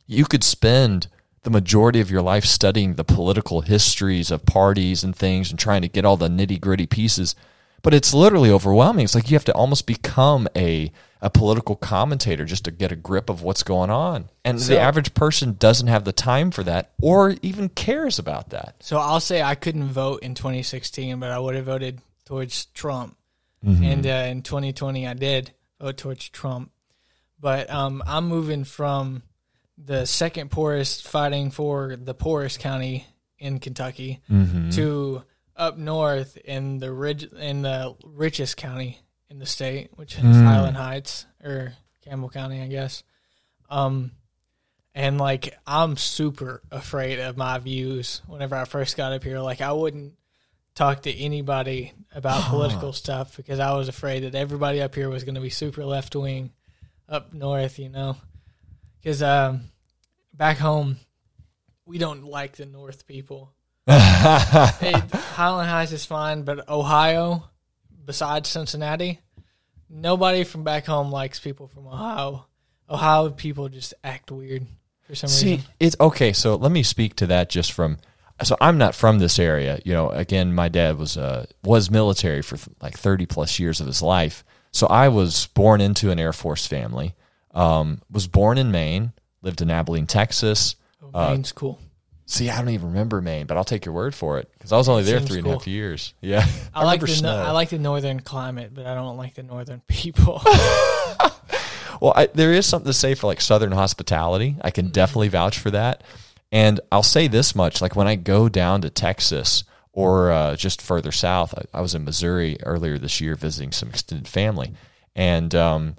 [0.06, 1.08] you could spend
[1.44, 5.82] the majority of your life studying the political histories of parties and things and trying
[5.82, 7.36] to get all the nitty gritty pieces.
[7.82, 9.04] But it's literally overwhelming.
[9.04, 10.90] It's like you have to almost become a,
[11.22, 14.30] a political commentator just to get a grip of what's going on.
[14.46, 18.52] And So- the average person doesn't have the time for that or even cares about
[18.52, 18.76] that.
[18.80, 23.18] So I'll say I couldn't vote in 2016, but I would have voted towards Trump.
[23.66, 23.84] Mm-hmm.
[23.84, 26.72] And uh, in 2020, I did vote towards Trump.
[27.40, 29.24] But um, I'm moving from
[29.78, 33.06] the second poorest, fighting for the poorest county
[33.40, 34.70] in Kentucky, Mm-hmm.
[34.72, 35.24] to
[35.56, 39.00] up north in the rich in the richest county
[39.30, 40.46] in the state, which is Mm.
[40.46, 43.04] Highland Heights or Campbell County, I guess.
[43.70, 44.12] Um,
[44.96, 48.22] and like I'm super afraid of my views.
[48.28, 50.14] Whenever I first got up here, like I wouldn't
[50.76, 55.24] talk to anybody about political stuff because I was afraid that everybody up here was
[55.24, 56.52] going to be super left wing
[57.08, 57.80] up north.
[57.80, 58.18] You know,
[59.02, 59.66] because um,
[60.34, 60.98] back home
[61.86, 63.54] we don't like the North people.
[63.88, 64.94] hey,
[65.36, 67.50] Highland Heights is fine, but Ohio,
[68.06, 69.20] besides Cincinnati,
[69.90, 72.46] nobody from back home likes people from Ohio.
[72.90, 74.66] Ohio people just act weird
[75.02, 75.66] for some See, reason.
[75.80, 76.32] it's okay.
[76.32, 77.98] So let me speak to that just from.
[78.42, 79.80] So I'm not from this area.
[79.86, 83.88] You know, again, my dad was uh, was military for like 30 plus years of
[83.88, 84.44] his life.
[84.72, 87.14] So I was born into an Air Force family.
[87.52, 89.14] Um, was born in Maine.
[89.44, 90.76] Lived in Abilene, Texas.
[91.14, 91.80] Oh, Maine's cool.
[92.26, 94.78] See, I don't even remember Maine, but I'll take your word for it because I
[94.78, 95.74] was only there Seems three and a half cool.
[95.74, 96.14] years.
[96.22, 97.36] Yeah, I, like the no, snow.
[97.36, 100.42] I like the northern climate, but I don't like the northern people.
[102.04, 104.58] Well, I, there is something to say for like Southern hospitality.
[104.62, 106.04] I can definitely vouch for that.
[106.54, 110.84] And I'll say this much: like when I go down to Texas or uh, just
[110.84, 114.74] further south, I, I was in Missouri earlier this year visiting some extended family,
[115.16, 115.96] and um,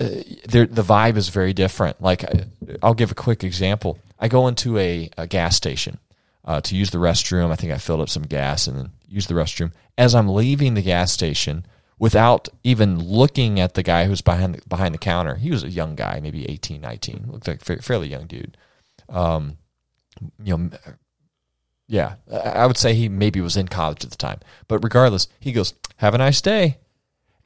[0.00, 0.06] uh,
[0.48, 2.00] the vibe is very different.
[2.00, 2.24] Like
[2.82, 3.98] I'll give a quick example.
[4.18, 5.98] I go into a, a gas station
[6.46, 7.50] uh, to use the restroom.
[7.50, 9.72] I think I filled up some gas and then used the restroom.
[9.98, 11.66] As I'm leaving the gas station,
[11.98, 15.70] without even looking at the guy who's behind the, behind the counter, he was a
[15.70, 18.56] young guy, maybe 18, 19, looked like a fa- fairly young dude.
[19.10, 19.58] Um,
[20.42, 20.70] you know,
[21.88, 25.28] yeah, I I would say he maybe was in college at the time, but regardless,
[25.40, 26.78] he goes, "Have a nice day,"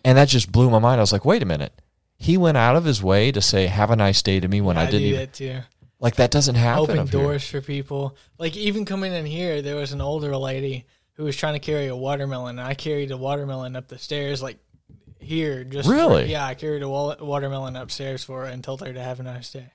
[0.05, 0.99] and that just blew my mind.
[1.01, 1.73] I was like, "Wait a minute."
[2.16, 4.77] He went out of his way to say "Have a nice day" to me when
[4.77, 5.61] I I didn't do even that too.
[6.01, 6.31] like that.
[6.31, 6.82] Doesn't happen.
[6.82, 7.20] Open up here.
[7.23, 8.16] doors for people.
[8.39, 10.85] Like even coming in here, there was an older lady
[11.15, 14.43] who was trying to carry a watermelon, and I carried a watermelon up the stairs,
[14.43, 14.59] like
[15.20, 15.65] here.
[15.65, 16.31] Just for- Really?
[16.31, 19.51] yeah, I carried a watermelon upstairs for her and told her to have a nice
[19.51, 19.70] day.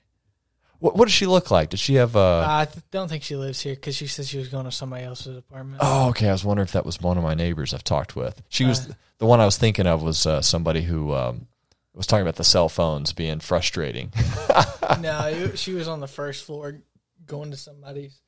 [0.80, 1.70] What, what does she look like?
[1.70, 4.48] Does she have uh I don't think she lives here because she said she was
[4.48, 5.78] going to somebody else's apartment.
[5.82, 6.28] Oh, okay.
[6.28, 8.42] I was wondering if that was one of my neighbors I've talked with.
[8.48, 8.92] She was Uh.
[9.18, 11.46] the one I was thinking of was uh, somebody who um,
[11.94, 14.12] was talking about the cell phones being frustrating.
[15.00, 16.80] no, she was on the first floor
[17.26, 18.18] going to somebody's.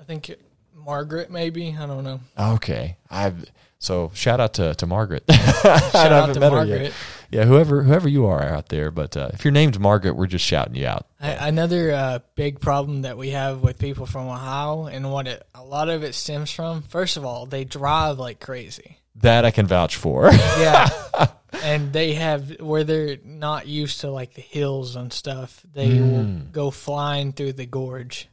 [0.00, 0.30] I think
[0.74, 1.76] Margaret, maybe.
[1.78, 2.20] I don't know.
[2.38, 3.44] okay, I've
[3.78, 5.24] so shout out to to Margaret.
[5.30, 6.92] Shout out to Margaret.
[7.30, 10.44] Yeah, whoever whoever you are out there, but uh, if your name's Margaret, we're just
[10.44, 11.06] shouting you out.
[11.20, 15.46] I, another uh, big problem that we have with people from Ohio, and what it,
[15.54, 16.82] a lot of it stems from.
[16.82, 18.98] First of all, they drive like crazy.
[19.16, 20.30] That I can vouch for.
[20.58, 20.88] Yeah.
[21.62, 25.64] and they have where they're not used to like the hills and stuff.
[25.72, 28.28] They will go flying through the gorge.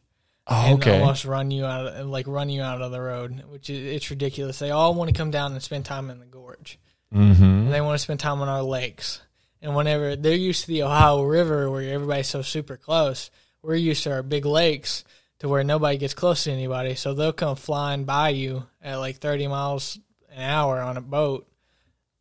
[0.48, 1.00] Oh, and okay.
[1.00, 4.10] almost run you out, of, like run you out of the road, which is it's
[4.12, 4.60] ridiculous.
[4.60, 6.78] They all want to come down and spend time in the gorge.
[7.14, 7.44] Mm-hmm.
[7.44, 9.22] And they want to spend time on our lakes.
[9.62, 13.32] And whenever they're used to the Ohio River, where everybody's so super close,
[13.64, 15.04] we're used to our big lakes
[15.40, 16.94] to where nobody gets close to anybody.
[16.94, 20.00] So they'll come flying by you at like 30 miles
[20.32, 21.48] an hour on a boat,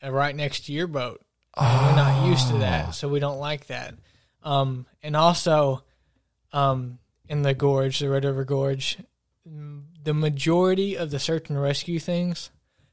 [0.01, 1.20] and right next to your boat.
[1.56, 3.94] And we're not used to that, so we don't like that.
[4.42, 5.82] Um, and also,
[6.52, 6.98] um,
[7.28, 8.98] in the gorge, the Red River Gorge,
[10.02, 12.51] the majority of the search and rescue things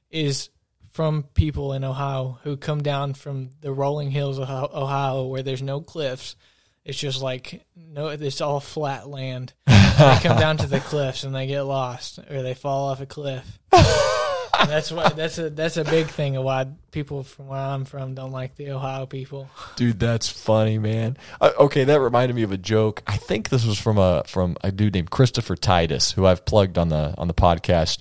[0.09, 0.49] is
[0.91, 5.43] from people in Ohio who come down from the rolling hills of Ohio- Ohio where
[5.43, 6.35] there's no cliffs.
[6.83, 9.53] It's just like no, it's all flat land.
[9.67, 13.05] they come down to the cliffs and they get lost or they fall off a
[13.05, 13.59] cliff.
[14.67, 18.15] That's why that's a that's a big thing of why people from where I'm from
[18.15, 19.49] don't like the Ohio people.
[19.75, 21.17] Dude, that's funny, man.
[21.39, 23.03] Uh, okay, that reminded me of a joke.
[23.07, 26.77] I think this was from a from a dude named Christopher Titus, who I've plugged
[26.77, 27.99] on the on the podcast.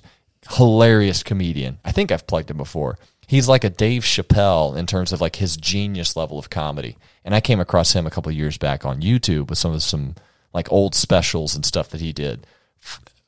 [0.49, 1.77] Hilarious comedian.
[1.85, 2.97] I think I've plugged him before.
[3.27, 6.97] He's like a Dave Chappelle in terms of like his genius level of comedy.
[7.23, 10.15] And I came across him a couple years back on YouTube with some of some
[10.53, 12.45] like old specials and stuff that he did.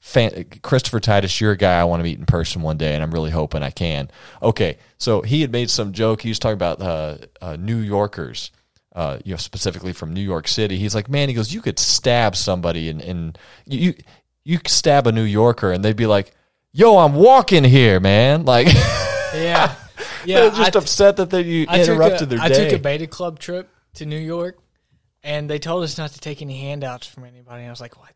[0.06, 3.02] Fan, Christopher Titus, you're a guy I want to meet in person one day, and
[3.02, 4.12] I'm really hoping I can.
[4.42, 6.22] Okay, so he had made some joke.
[6.22, 8.52] He was talking about uh, uh, New Yorkers,
[8.94, 10.78] uh, you know, specifically from New York City.
[10.78, 13.94] He's like, man, he goes, you could stab somebody, and, and you
[14.44, 16.34] you stab a New Yorker, and they'd be like,
[16.74, 18.44] yo, I'm walking here, man.
[18.44, 18.68] Like,
[19.34, 19.74] Yeah,
[20.26, 20.50] they're yeah.
[20.50, 22.68] just I- upset that they, you I interrupted a, their I day.
[22.68, 24.60] I took a beta club trip to New York,
[25.24, 27.64] and they told us not to take any handouts from anybody.
[27.64, 28.13] I was like, what?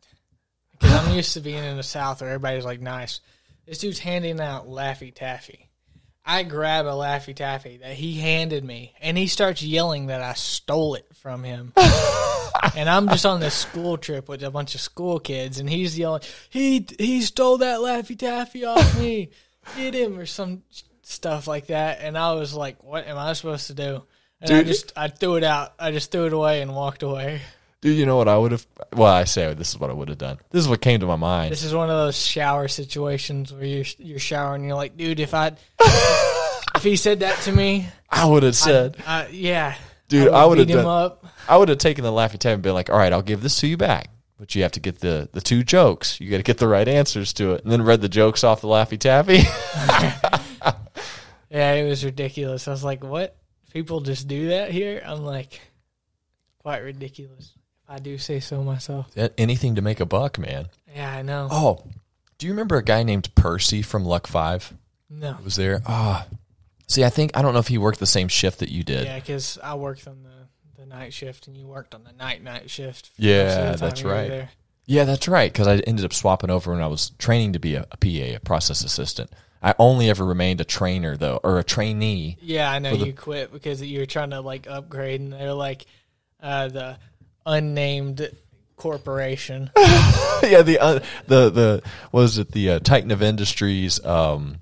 [0.79, 3.19] Because I'm used to being in the South where everybody's like nice.
[3.65, 5.67] This dude's handing out Laffy Taffy.
[6.25, 10.33] I grab a Laffy Taffy that he handed me, and he starts yelling that I
[10.33, 11.71] stole it from him.
[12.75, 15.97] and I'm just on this school trip with a bunch of school kids, and he's
[15.97, 19.29] yelling, "He he stole that Laffy Taffy off me!
[19.77, 20.63] Get him!" or some
[21.01, 21.99] stuff like that.
[22.01, 24.03] And I was like, "What am I supposed to do?"
[24.41, 25.73] And I just I threw it out.
[25.79, 27.41] I just threw it away and walked away.
[27.81, 28.65] Dude, you know what I would have?
[28.93, 30.37] Well, I say this is what I would have done.
[30.49, 31.51] This is what came to my mind.
[31.51, 34.61] This is one of those shower situations where you're you're showering.
[34.61, 35.51] And you're like, dude, if I
[36.75, 39.75] if he said that to me, I would have said, uh, yeah,
[40.07, 41.25] Dude, I would him done- up.
[41.47, 43.59] I would have taken the Laffy Taffy and been like, all right, I'll give this
[43.59, 44.09] to you back.
[44.39, 46.19] But you have to get the, the two jokes.
[46.21, 47.63] You got to get the right answers to it.
[47.63, 49.39] And then read the jokes off the Laffy Taffy.
[51.49, 52.67] Yeah, it was ridiculous.
[52.67, 53.37] I was like, what?
[53.71, 55.01] People just do that here?
[55.05, 55.59] I'm like,
[56.59, 57.53] quite ridiculous.
[57.88, 59.09] I do say so myself.
[59.38, 60.68] Anything to make a buck, man.
[60.93, 61.47] Yeah, I know.
[61.49, 61.84] Oh,
[62.38, 64.73] do you remember a guy named Percy from Luck 5
[65.09, 65.38] No.
[65.43, 65.81] was there?
[65.85, 66.27] Ah.
[66.88, 69.05] See, I think, I don't know if he worked the same shift that you did.
[69.05, 72.43] Yeah, because I worked on the, the night shift and you worked on the night
[72.43, 73.11] night shift.
[73.18, 74.30] Yeah, most of the time that's you were right.
[74.30, 74.49] there.
[74.85, 75.51] Yeah, that's right.
[75.51, 78.35] Because I ended up swapping over when I was training to be a, a PA,
[78.35, 79.31] a process assistant.
[79.61, 82.38] I only ever remained a trainer though, or a trainee.
[82.41, 85.85] Yeah, I know you quit because you were trying to like upgrade, and they're like
[86.41, 86.97] uh, the
[87.48, 88.30] unnamed
[88.76, 89.72] corporation.
[90.44, 94.60] yeah, the uh, the the what was it the uh, Titan of Industries um,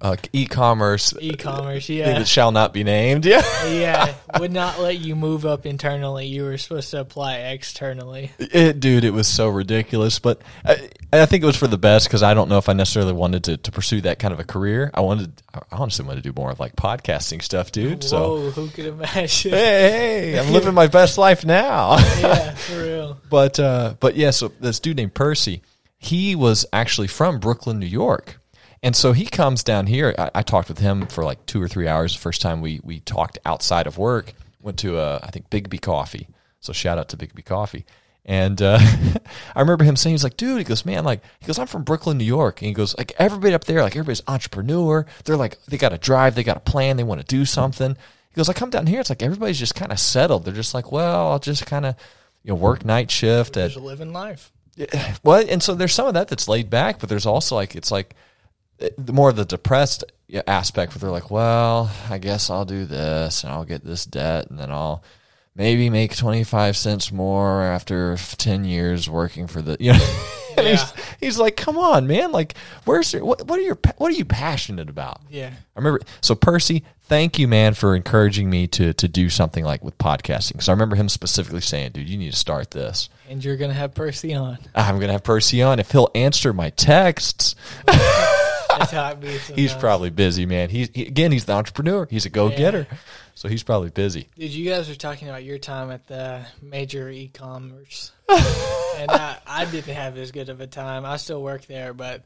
[0.00, 1.88] uh, e-commerce e-commerce.
[1.88, 3.26] Yeah, that shall not be named.
[3.38, 6.26] Yeah, yeah, would not let you move up internally.
[6.26, 8.30] You were supposed to apply externally.
[8.38, 10.18] it, dude, it was so ridiculous.
[10.18, 12.72] But I, I think it was for the best because I don't know if I
[12.72, 14.90] necessarily wanted to, to pursue that kind of a career.
[14.94, 18.04] I wanted, I honestly wanted to do more of like podcasting stuff, dude.
[18.04, 19.52] So who could imagine?
[19.52, 21.98] hey, hey, I'm living my best life now.
[22.18, 23.20] yeah, for real.
[23.30, 25.62] But uh, but yeah, so this dude named Percy,
[25.98, 28.40] he was actually from Brooklyn, New York,
[28.82, 30.14] and so he comes down here.
[30.18, 32.14] I, I talked with him for like two or three hours.
[32.14, 35.80] The first time we we talked outside of work, went to a, I think Biggby
[35.80, 36.28] Coffee.
[36.60, 37.84] So shout out to Biggby Coffee.
[38.24, 38.78] And uh,
[39.56, 41.82] I remember him saying, he's like, dude, he goes, man, like, he goes, I'm from
[41.84, 42.60] Brooklyn, New York.
[42.60, 45.06] And he goes, like, everybody up there, like, everybody's entrepreneur.
[45.24, 47.92] They're like, they got to drive, they got a plan, they want to do something.
[47.92, 50.44] He goes, I come down here, it's like everybody's just kind of settled.
[50.44, 51.94] They're just like, well, I'll just kind of,
[52.42, 54.52] you know, work night shift at Just living life.
[54.76, 57.74] yeah, well, and so there's some of that that's laid back, but there's also like
[57.76, 58.14] it's like
[58.96, 60.04] the more of the depressed
[60.46, 64.48] aspect where they're like, well, I guess I'll do this and I'll get this debt
[64.50, 65.02] and then I'll
[65.54, 70.16] maybe make 25 cents more after 10 years working for the you know
[70.56, 70.86] and Yeah.
[71.18, 74.24] he's like come on man like where's your, what, what are your what are you
[74.24, 75.50] passionate about Yeah.
[75.50, 76.00] I remember.
[76.20, 80.52] So Percy, thank you, man, for encouraging me to to do something like with podcasting.
[80.52, 83.72] Because I remember him specifically saying, "Dude, you need to start this." And you're gonna
[83.74, 84.58] have Percy on.
[84.74, 87.54] I'm gonna have Percy on if he'll answer my texts.
[88.80, 89.28] That's how it be.
[89.54, 90.68] He's probably busy, man.
[90.70, 92.06] He's he, again, he's the entrepreneur.
[92.10, 92.86] He's a go getter,
[93.34, 94.28] so he's probably busy.
[94.38, 99.64] Dude, you guys were talking about your time at the major e-commerce, and I, I
[99.66, 101.04] didn't have as good of a time.
[101.04, 102.22] I still work there, but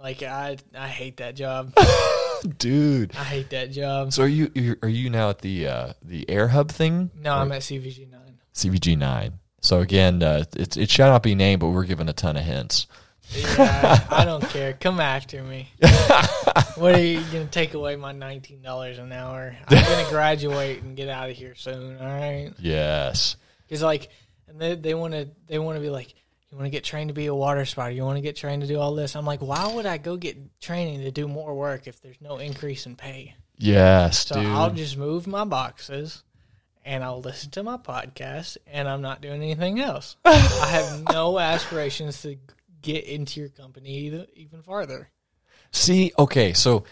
[0.00, 1.72] like I I hate that job.
[2.58, 4.12] Dude, I hate that job.
[4.12, 7.10] so are you you're- you now at the uh, the Air Hub thing?
[7.18, 8.38] No, I'm at CVG nine.
[8.54, 9.38] CVG nine.
[9.60, 12.44] So again, uh, it it shall not be named, but we're given a ton of
[12.44, 12.86] hints.
[13.30, 14.72] Yeah, I don't care.
[14.74, 15.68] Come after me.
[16.76, 19.56] what are you gonna take away my nineteen dollars an hour?
[19.68, 21.98] I'm gonna graduate and get out of here soon.
[21.98, 22.52] All right.
[22.58, 23.36] Yes.
[23.66, 24.08] Because like,
[24.48, 26.14] and they they want to they want to be like,
[26.50, 27.90] you want to get trained to be a water spotter.
[27.92, 29.16] You want to get trained to do all this.
[29.16, 32.38] I'm like, why would I go get training to do more work if there's no
[32.38, 33.34] increase in pay?
[33.56, 34.46] Yes, So dude.
[34.46, 36.22] I'll just move my boxes.
[36.86, 40.16] And I'll listen to my podcast, and I'm not doing anything else.
[40.22, 42.36] I have no aspirations to
[42.84, 45.10] get into your company even farther.
[45.72, 46.84] See, okay, so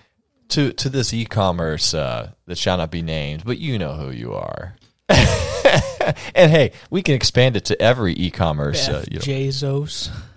[0.49, 4.35] to to this e-commerce uh, that shall not be named, but you know who you
[4.35, 4.75] are.
[5.09, 8.89] and hey, we can expand it to every e-commerce.
[8.89, 9.23] Uh, you know.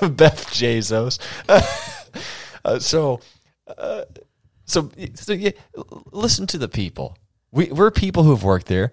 [0.00, 1.18] Beth Jezos.
[2.64, 3.20] uh, so,
[3.76, 4.04] uh,
[4.64, 5.50] so, so yeah,
[6.12, 7.16] listen to the people.
[7.50, 8.92] We, we're people who have worked there.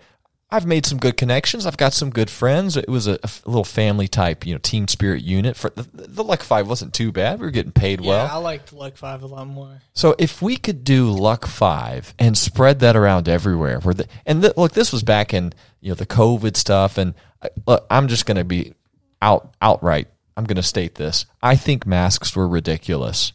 [0.52, 1.68] I've made some good connections.
[1.68, 2.76] I've got some good friends.
[2.76, 5.56] It was a little family type, you know, team spirit unit.
[5.56, 7.40] For the, the Luck Five wasn't too bad.
[7.40, 8.28] We were getting paid Yeah, well.
[8.32, 9.82] I liked Luck Five a lot more.
[9.94, 14.42] So if we could do Luck Five and spread that around everywhere, where the and
[14.42, 17.14] th- look, this was back in you know the COVID stuff, and
[17.44, 18.74] I, look, I'm just going to be
[19.22, 20.08] out outright.
[20.36, 23.34] I'm going to state this: I think masks were ridiculous.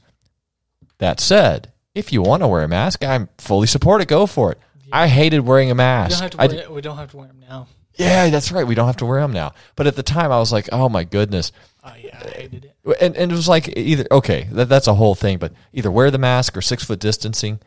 [0.99, 4.09] That said, if you want to wear a mask, I'm fully support it.
[4.09, 4.59] Go for it.
[4.95, 6.21] I hated wearing a We mask.
[6.21, 7.67] don't have to I we don't have to wear them now.
[7.97, 8.67] yeah, that's right.
[8.67, 9.53] We don't have to wear them now.
[9.77, 11.53] But at the time, I was like, oh my goodness.
[11.83, 12.97] Oh yeah, I hated it.
[13.01, 16.11] And, and it was like either okay, that, that's a whole thing, but either wear
[16.11, 17.61] the mask or six foot distancing.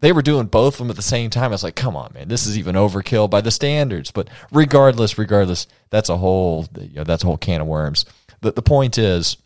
[0.00, 1.44] They were doing both of them at the same time.
[1.44, 4.10] I was like, come on, man, this is even overkill by the standards.
[4.10, 8.04] But regardless, regardless, that's a whole you know, that's a whole can of worms.
[8.42, 9.36] The the point is,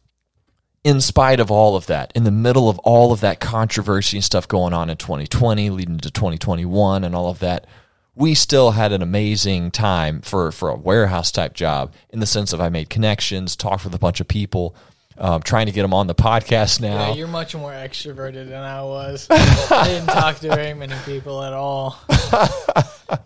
[0.82, 4.24] in spite of all of that, in the middle of all of that controversy and
[4.24, 7.66] stuff going on in 2020, leading to 2021, and all of that,
[8.14, 12.52] we still had an amazing time for for a warehouse type job in the sense
[12.52, 14.74] of I made connections, talked with a bunch of people,
[15.18, 17.08] um, trying to get them on the podcast now.
[17.08, 19.26] Yeah, you're much more extroverted than I was.
[19.30, 21.98] I didn't talk to very many people at all.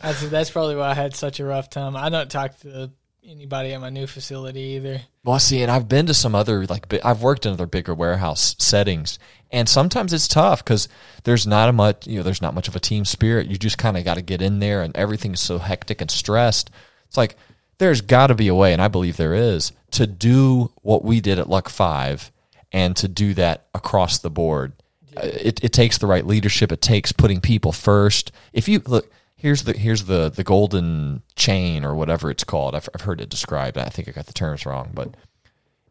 [0.00, 1.94] That's that's probably why I had such a rough time.
[1.94, 2.90] I don't talk to
[3.26, 5.02] anybody at my new facility either.
[5.24, 8.54] Well, see, and I've been to some other like I've worked in other bigger warehouse
[8.58, 9.18] settings,
[9.50, 10.88] and sometimes it's tough because
[11.24, 13.46] there's not a much you know there's not much of a team spirit.
[13.46, 16.70] You just kind of got to get in there, and everything's so hectic and stressed.
[17.06, 17.36] It's like
[17.78, 21.20] there's got to be a way, and I believe there is, to do what we
[21.20, 22.30] did at Luck Five,
[22.72, 24.72] and to do that across the board.
[25.16, 26.72] Uh, It, it takes the right leadership.
[26.72, 28.32] It takes putting people first.
[28.52, 29.10] If you look,
[29.44, 32.74] here's the here's the the golden chain or whatever it's called.
[32.74, 33.76] I've, I've heard it described.
[33.76, 35.14] I think I got the terms wrong, but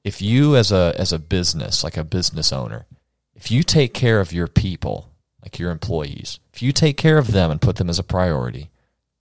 [0.04, 2.88] if you as a as a business, like a business owner,
[3.36, 5.10] if you take care of your people,
[5.44, 8.72] like your employees, if you take care of them and put them as a priority,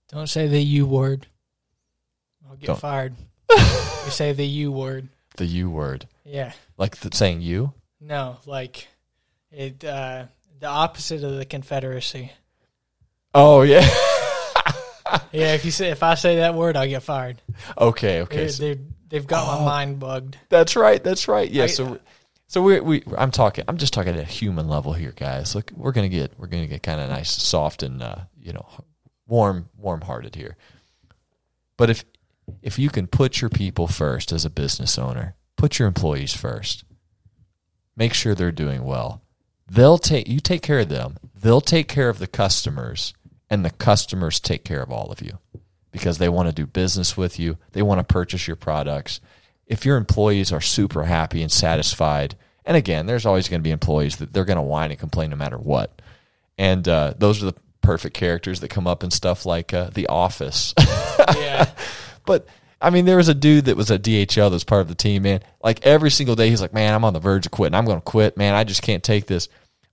[0.09, 1.27] Don't say the U word.
[2.49, 2.79] I'll get Don't.
[2.79, 3.13] fired.
[3.51, 5.09] you say the U word.
[5.37, 6.53] the U word, Yeah.
[6.77, 7.73] like the, saying you.
[8.01, 8.87] No, like
[9.51, 10.25] it uh
[10.59, 12.31] the opposite of the Confederacy.
[13.33, 13.87] Oh yeah.
[15.31, 17.39] Yeah, if you say if I say that word, I'll get fired.
[17.77, 18.21] okay.
[18.21, 18.37] Okay.
[18.37, 18.75] They're, So they're,
[19.09, 19.59] they've got Oh.
[19.59, 20.37] my mind bugged.
[20.49, 21.03] that's right.
[21.03, 21.49] That's right.
[21.49, 21.63] Yeah.
[21.63, 21.99] I- so.
[22.47, 25.55] So we we I'm talking I'm just talking at a human level here, guys.
[25.55, 28.67] Look, we're gonna get we're gonna get kind of nice, soft, and uh, you know,
[29.27, 30.55] warm warm hearted here.
[31.77, 32.05] But if
[32.61, 36.83] if you can put your people first as a business owner, put your employees first.
[37.95, 39.21] Make sure they're doing well.
[39.69, 41.17] They'll take you take care of them.
[41.35, 43.13] They'll take care of the customers
[43.49, 45.37] and the customers take care of all of you
[45.91, 47.57] because they want to do business with you.
[47.71, 49.21] They want to purchase your products.
[49.67, 53.71] If your employees are super happy and satisfied, and again, there's always going to be
[53.71, 56.01] employees that they're going to whine and complain no matter what.
[56.57, 60.07] And uh, those are the perfect characters that come up in stuff like uh, The
[60.07, 60.73] Office.
[61.37, 61.69] Yeah.
[62.25, 62.47] But
[62.81, 64.95] I mean, there was a dude that was at DHL that was part of the
[64.95, 65.41] team, man.
[65.63, 67.75] Like every single day, he's like, "Man, I'm on the verge of quitting.
[67.75, 68.53] I'm going to quit, man.
[68.53, 69.47] I just can't take this."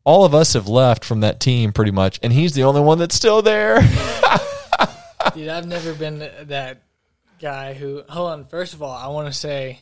[0.05, 2.99] All of us have left from that team pretty much, and he's the only one
[2.99, 3.81] that's still there.
[5.35, 6.83] Dude, I've never been that
[7.41, 8.03] guy who.
[8.09, 8.45] Hold on.
[8.47, 9.81] First of all, I want to say,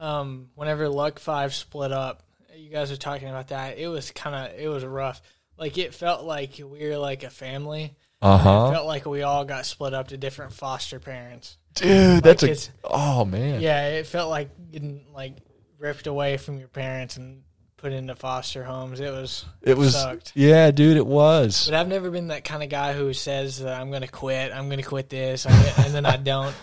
[0.00, 2.22] um, whenever Luck Five split up,
[2.56, 3.78] you guys are talking about that.
[3.78, 5.20] It was kind of it was rough.
[5.58, 7.94] Like it felt like we were like a family.
[8.22, 8.70] Uh huh.
[8.70, 11.58] felt like we all got split up to different foster parents.
[11.74, 12.22] dude.
[12.22, 13.60] That's it's- a oh man.
[13.60, 15.34] Yeah, it felt like getting like
[15.78, 17.42] ripped away from your parents and
[17.76, 19.00] put into foster homes.
[19.00, 20.32] It was It was sucked.
[20.34, 20.96] yeah, dude.
[20.96, 21.66] It was.
[21.68, 24.52] But I've never been that kind of guy who says that I'm going to quit.
[24.52, 26.54] I'm going to quit this, and then I don't.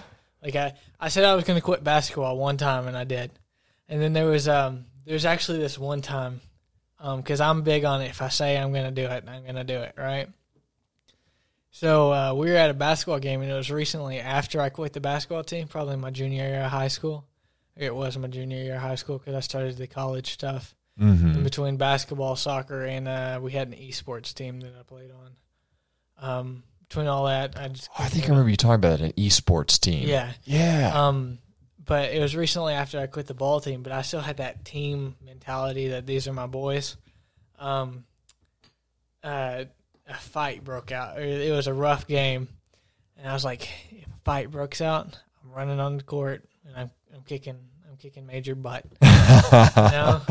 [0.42, 3.32] Like I, I said I was going to quit basketball one time, and I did.
[3.88, 6.42] And then there was um, there's actually this one time,
[7.00, 8.10] um, because I'm big on it.
[8.10, 10.28] If I say I'm going to do it, I'm going to do it, right?
[11.72, 14.94] So uh, we were at a basketball game, and it was recently after I quit
[14.94, 17.26] the basketball team, probably my junior year of high school.
[17.76, 21.30] It was my junior year of high school because I started the college stuff Mm-hmm.
[21.38, 25.32] in between basketball, soccer, and uh, we had an esports team that I played on.
[26.40, 29.12] Um, between all that, I just Oh, I think I remember you talking about an
[29.14, 30.08] esports team.
[30.08, 30.34] yeah.
[30.44, 30.92] Yeah.
[30.94, 31.40] Um,
[31.84, 34.64] but it was recently after I quit the ball team, but I still had that
[34.66, 36.96] team mentality that these are my boys.
[37.58, 38.06] Um,
[39.24, 39.66] uh,
[40.08, 41.18] a fight broke out.
[41.20, 42.48] It it was a rough game,
[43.18, 46.76] and I was like, if a fight breaks out, I'm running on the court and
[46.76, 47.58] I'm I'm kicking
[47.94, 48.86] I'm kicking major butt.
[49.04, 50.22] no,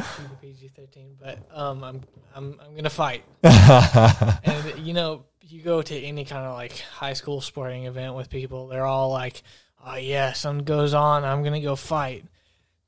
[0.40, 2.01] PG thirteen, but um, I'm
[2.34, 3.22] I'm I'm gonna fight.
[3.44, 8.30] and you know, you go to any kind of like high school sporting event with
[8.30, 9.44] people, they're all like,
[9.86, 12.24] "Oh yeah, something goes on, I'm gonna go fight."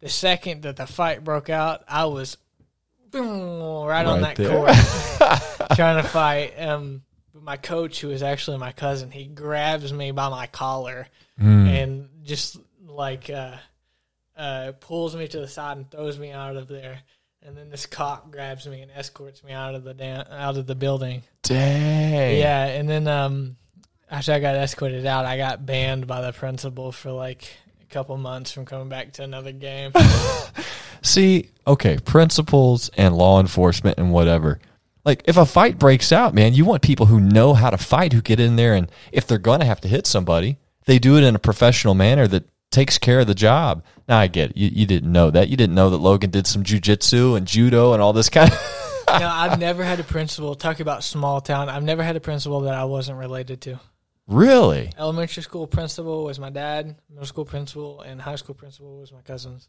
[0.01, 2.36] The second that the fight broke out, I was
[3.12, 4.51] boom, right, on that there.
[4.51, 4.70] court
[5.76, 6.55] trying to fight.
[6.60, 7.02] Um,
[7.32, 11.06] but my coach, who is actually my cousin, he grabs me by my collar
[11.40, 11.66] Mm.
[11.68, 12.56] and just
[12.86, 13.56] like uh,
[14.36, 17.01] uh, pulls me to the side and throws me out of there.
[17.43, 20.66] And then this cop grabs me and escorts me out of the da- out of
[20.66, 21.23] the building.
[21.43, 22.39] Dang.
[22.39, 23.56] Yeah, and then um,
[24.11, 27.47] after I got escorted out, I got banned by the principal for like
[27.82, 29.93] a couple months from coming back to another game.
[31.02, 34.59] See, okay, principles and law enforcement and whatever.
[35.05, 38.15] Like, if a fight breaks out, man, you want people who know how to fight,
[38.15, 40.56] who get in there, and if they're going to have to hit somebody,
[40.86, 42.44] they do it in a professional manner that
[42.74, 43.84] takes care of the job.
[44.09, 44.56] Now, I get it.
[44.56, 45.48] You, you didn't know that.
[45.48, 49.05] You didn't know that Logan did some jujitsu and judo and all this kind of.
[49.09, 50.55] no, I've never had a principal.
[50.55, 51.68] Talk about small town.
[51.68, 53.80] I've never had a principal that I wasn't related to.
[54.26, 54.90] really?
[54.98, 56.96] Elementary school principal was my dad.
[57.09, 59.68] Middle school principal and high school principal was my cousins.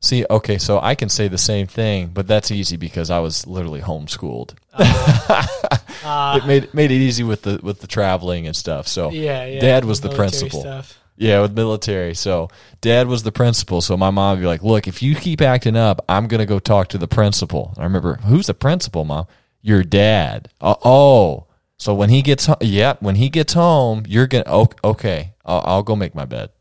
[0.00, 3.46] See, okay, so I can say the same thing, but that's easy because I was
[3.46, 4.54] literally homeschooled.
[4.72, 8.88] Uh, it made made it easy with the with the traveling and stuff.
[8.88, 9.60] So yeah, yeah.
[9.60, 10.60] Dad was the principal.
[10.60, 11.00] Stuff.
[11.16, 12.14] Yeah, with military.
[12.14, 12.48] So
[12.80, 13.80] dad was the principal.
[13.80, 16.46] So my mom would be like, look, if you keep acting up, I'm going to
[16.46, 17.72] go talk to the principal.
[17.74, 19.26] And I remember, who's the principal, mom?
[19.62, 20.50] Your dad.
[20.60, 21.46] Uh, oh.
[21.78, 25.62] So when he gets home, yeah, when he gets home, you're going to, okay, I'll,
[25.64, 26.50] I'll go make my bed.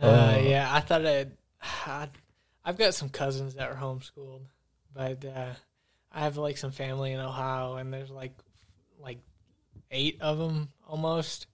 [0.00, 1.32] Uh, yeah, I thought I'd,
[1.86, 2.10] I'd,
[2.64, 4.42] I've got some cousins that were homeschooled,
[4.94, 5.54] but uh,
[6.12, 8.32] I have like some family in Ohio, and there's like
[9.00, 9.18] like
[9.90, 11.46] eight of them almost,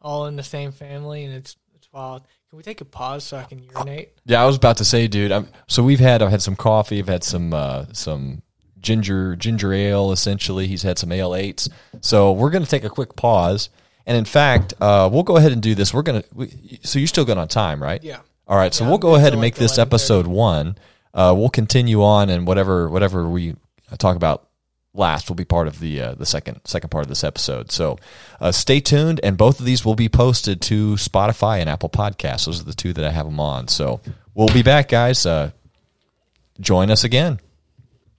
[0.00, 2.22] all in the same family, and it's it's wild.
[2.50, 4.10] Can we take a pause so I can urinate?
[4.26, 5.32] yeah, I was about to say, dude.
[5.32, 6.98] I'm, so we've had, I've had some coffee.
[6.98, 8.42] I've had some, uh, some
[8.78, 10.66] ginger, ginger ale, essentially.
[10.66, 11.70] He's had some Ale-8s.
[12.02, 13.70] So we're going to take a quick pause.
[14.04, 15.94] And in fact, uh, we'll go ahead and do this.
[15.94, 18.02] We're going to, so you're still good on time, right?
[18.04, 18.18] Yeah.
[18.46, 20.76] All right, so Yeah, we'll go ahead and make like this episode one.
[21.14, 23.54] Uh, we'll continue on, and whatever whatever we
[23.98, 24.48] talk about
[24.94, 27.70] last will be part of the uh, the second second part of this episode.
[27.70, 27.98] So
[28.40, 32.46] uh, stay tuned, and both of these will be posted to Spotify and Apple Podcasts.
[32.46, 33.68] Those are the two that I have them on.
[33.68, 34.00] So
[34.34, 35.24] we'll be back, guys.
[35.26, 35.50] Uh,
[36.60, 37.40] join us again.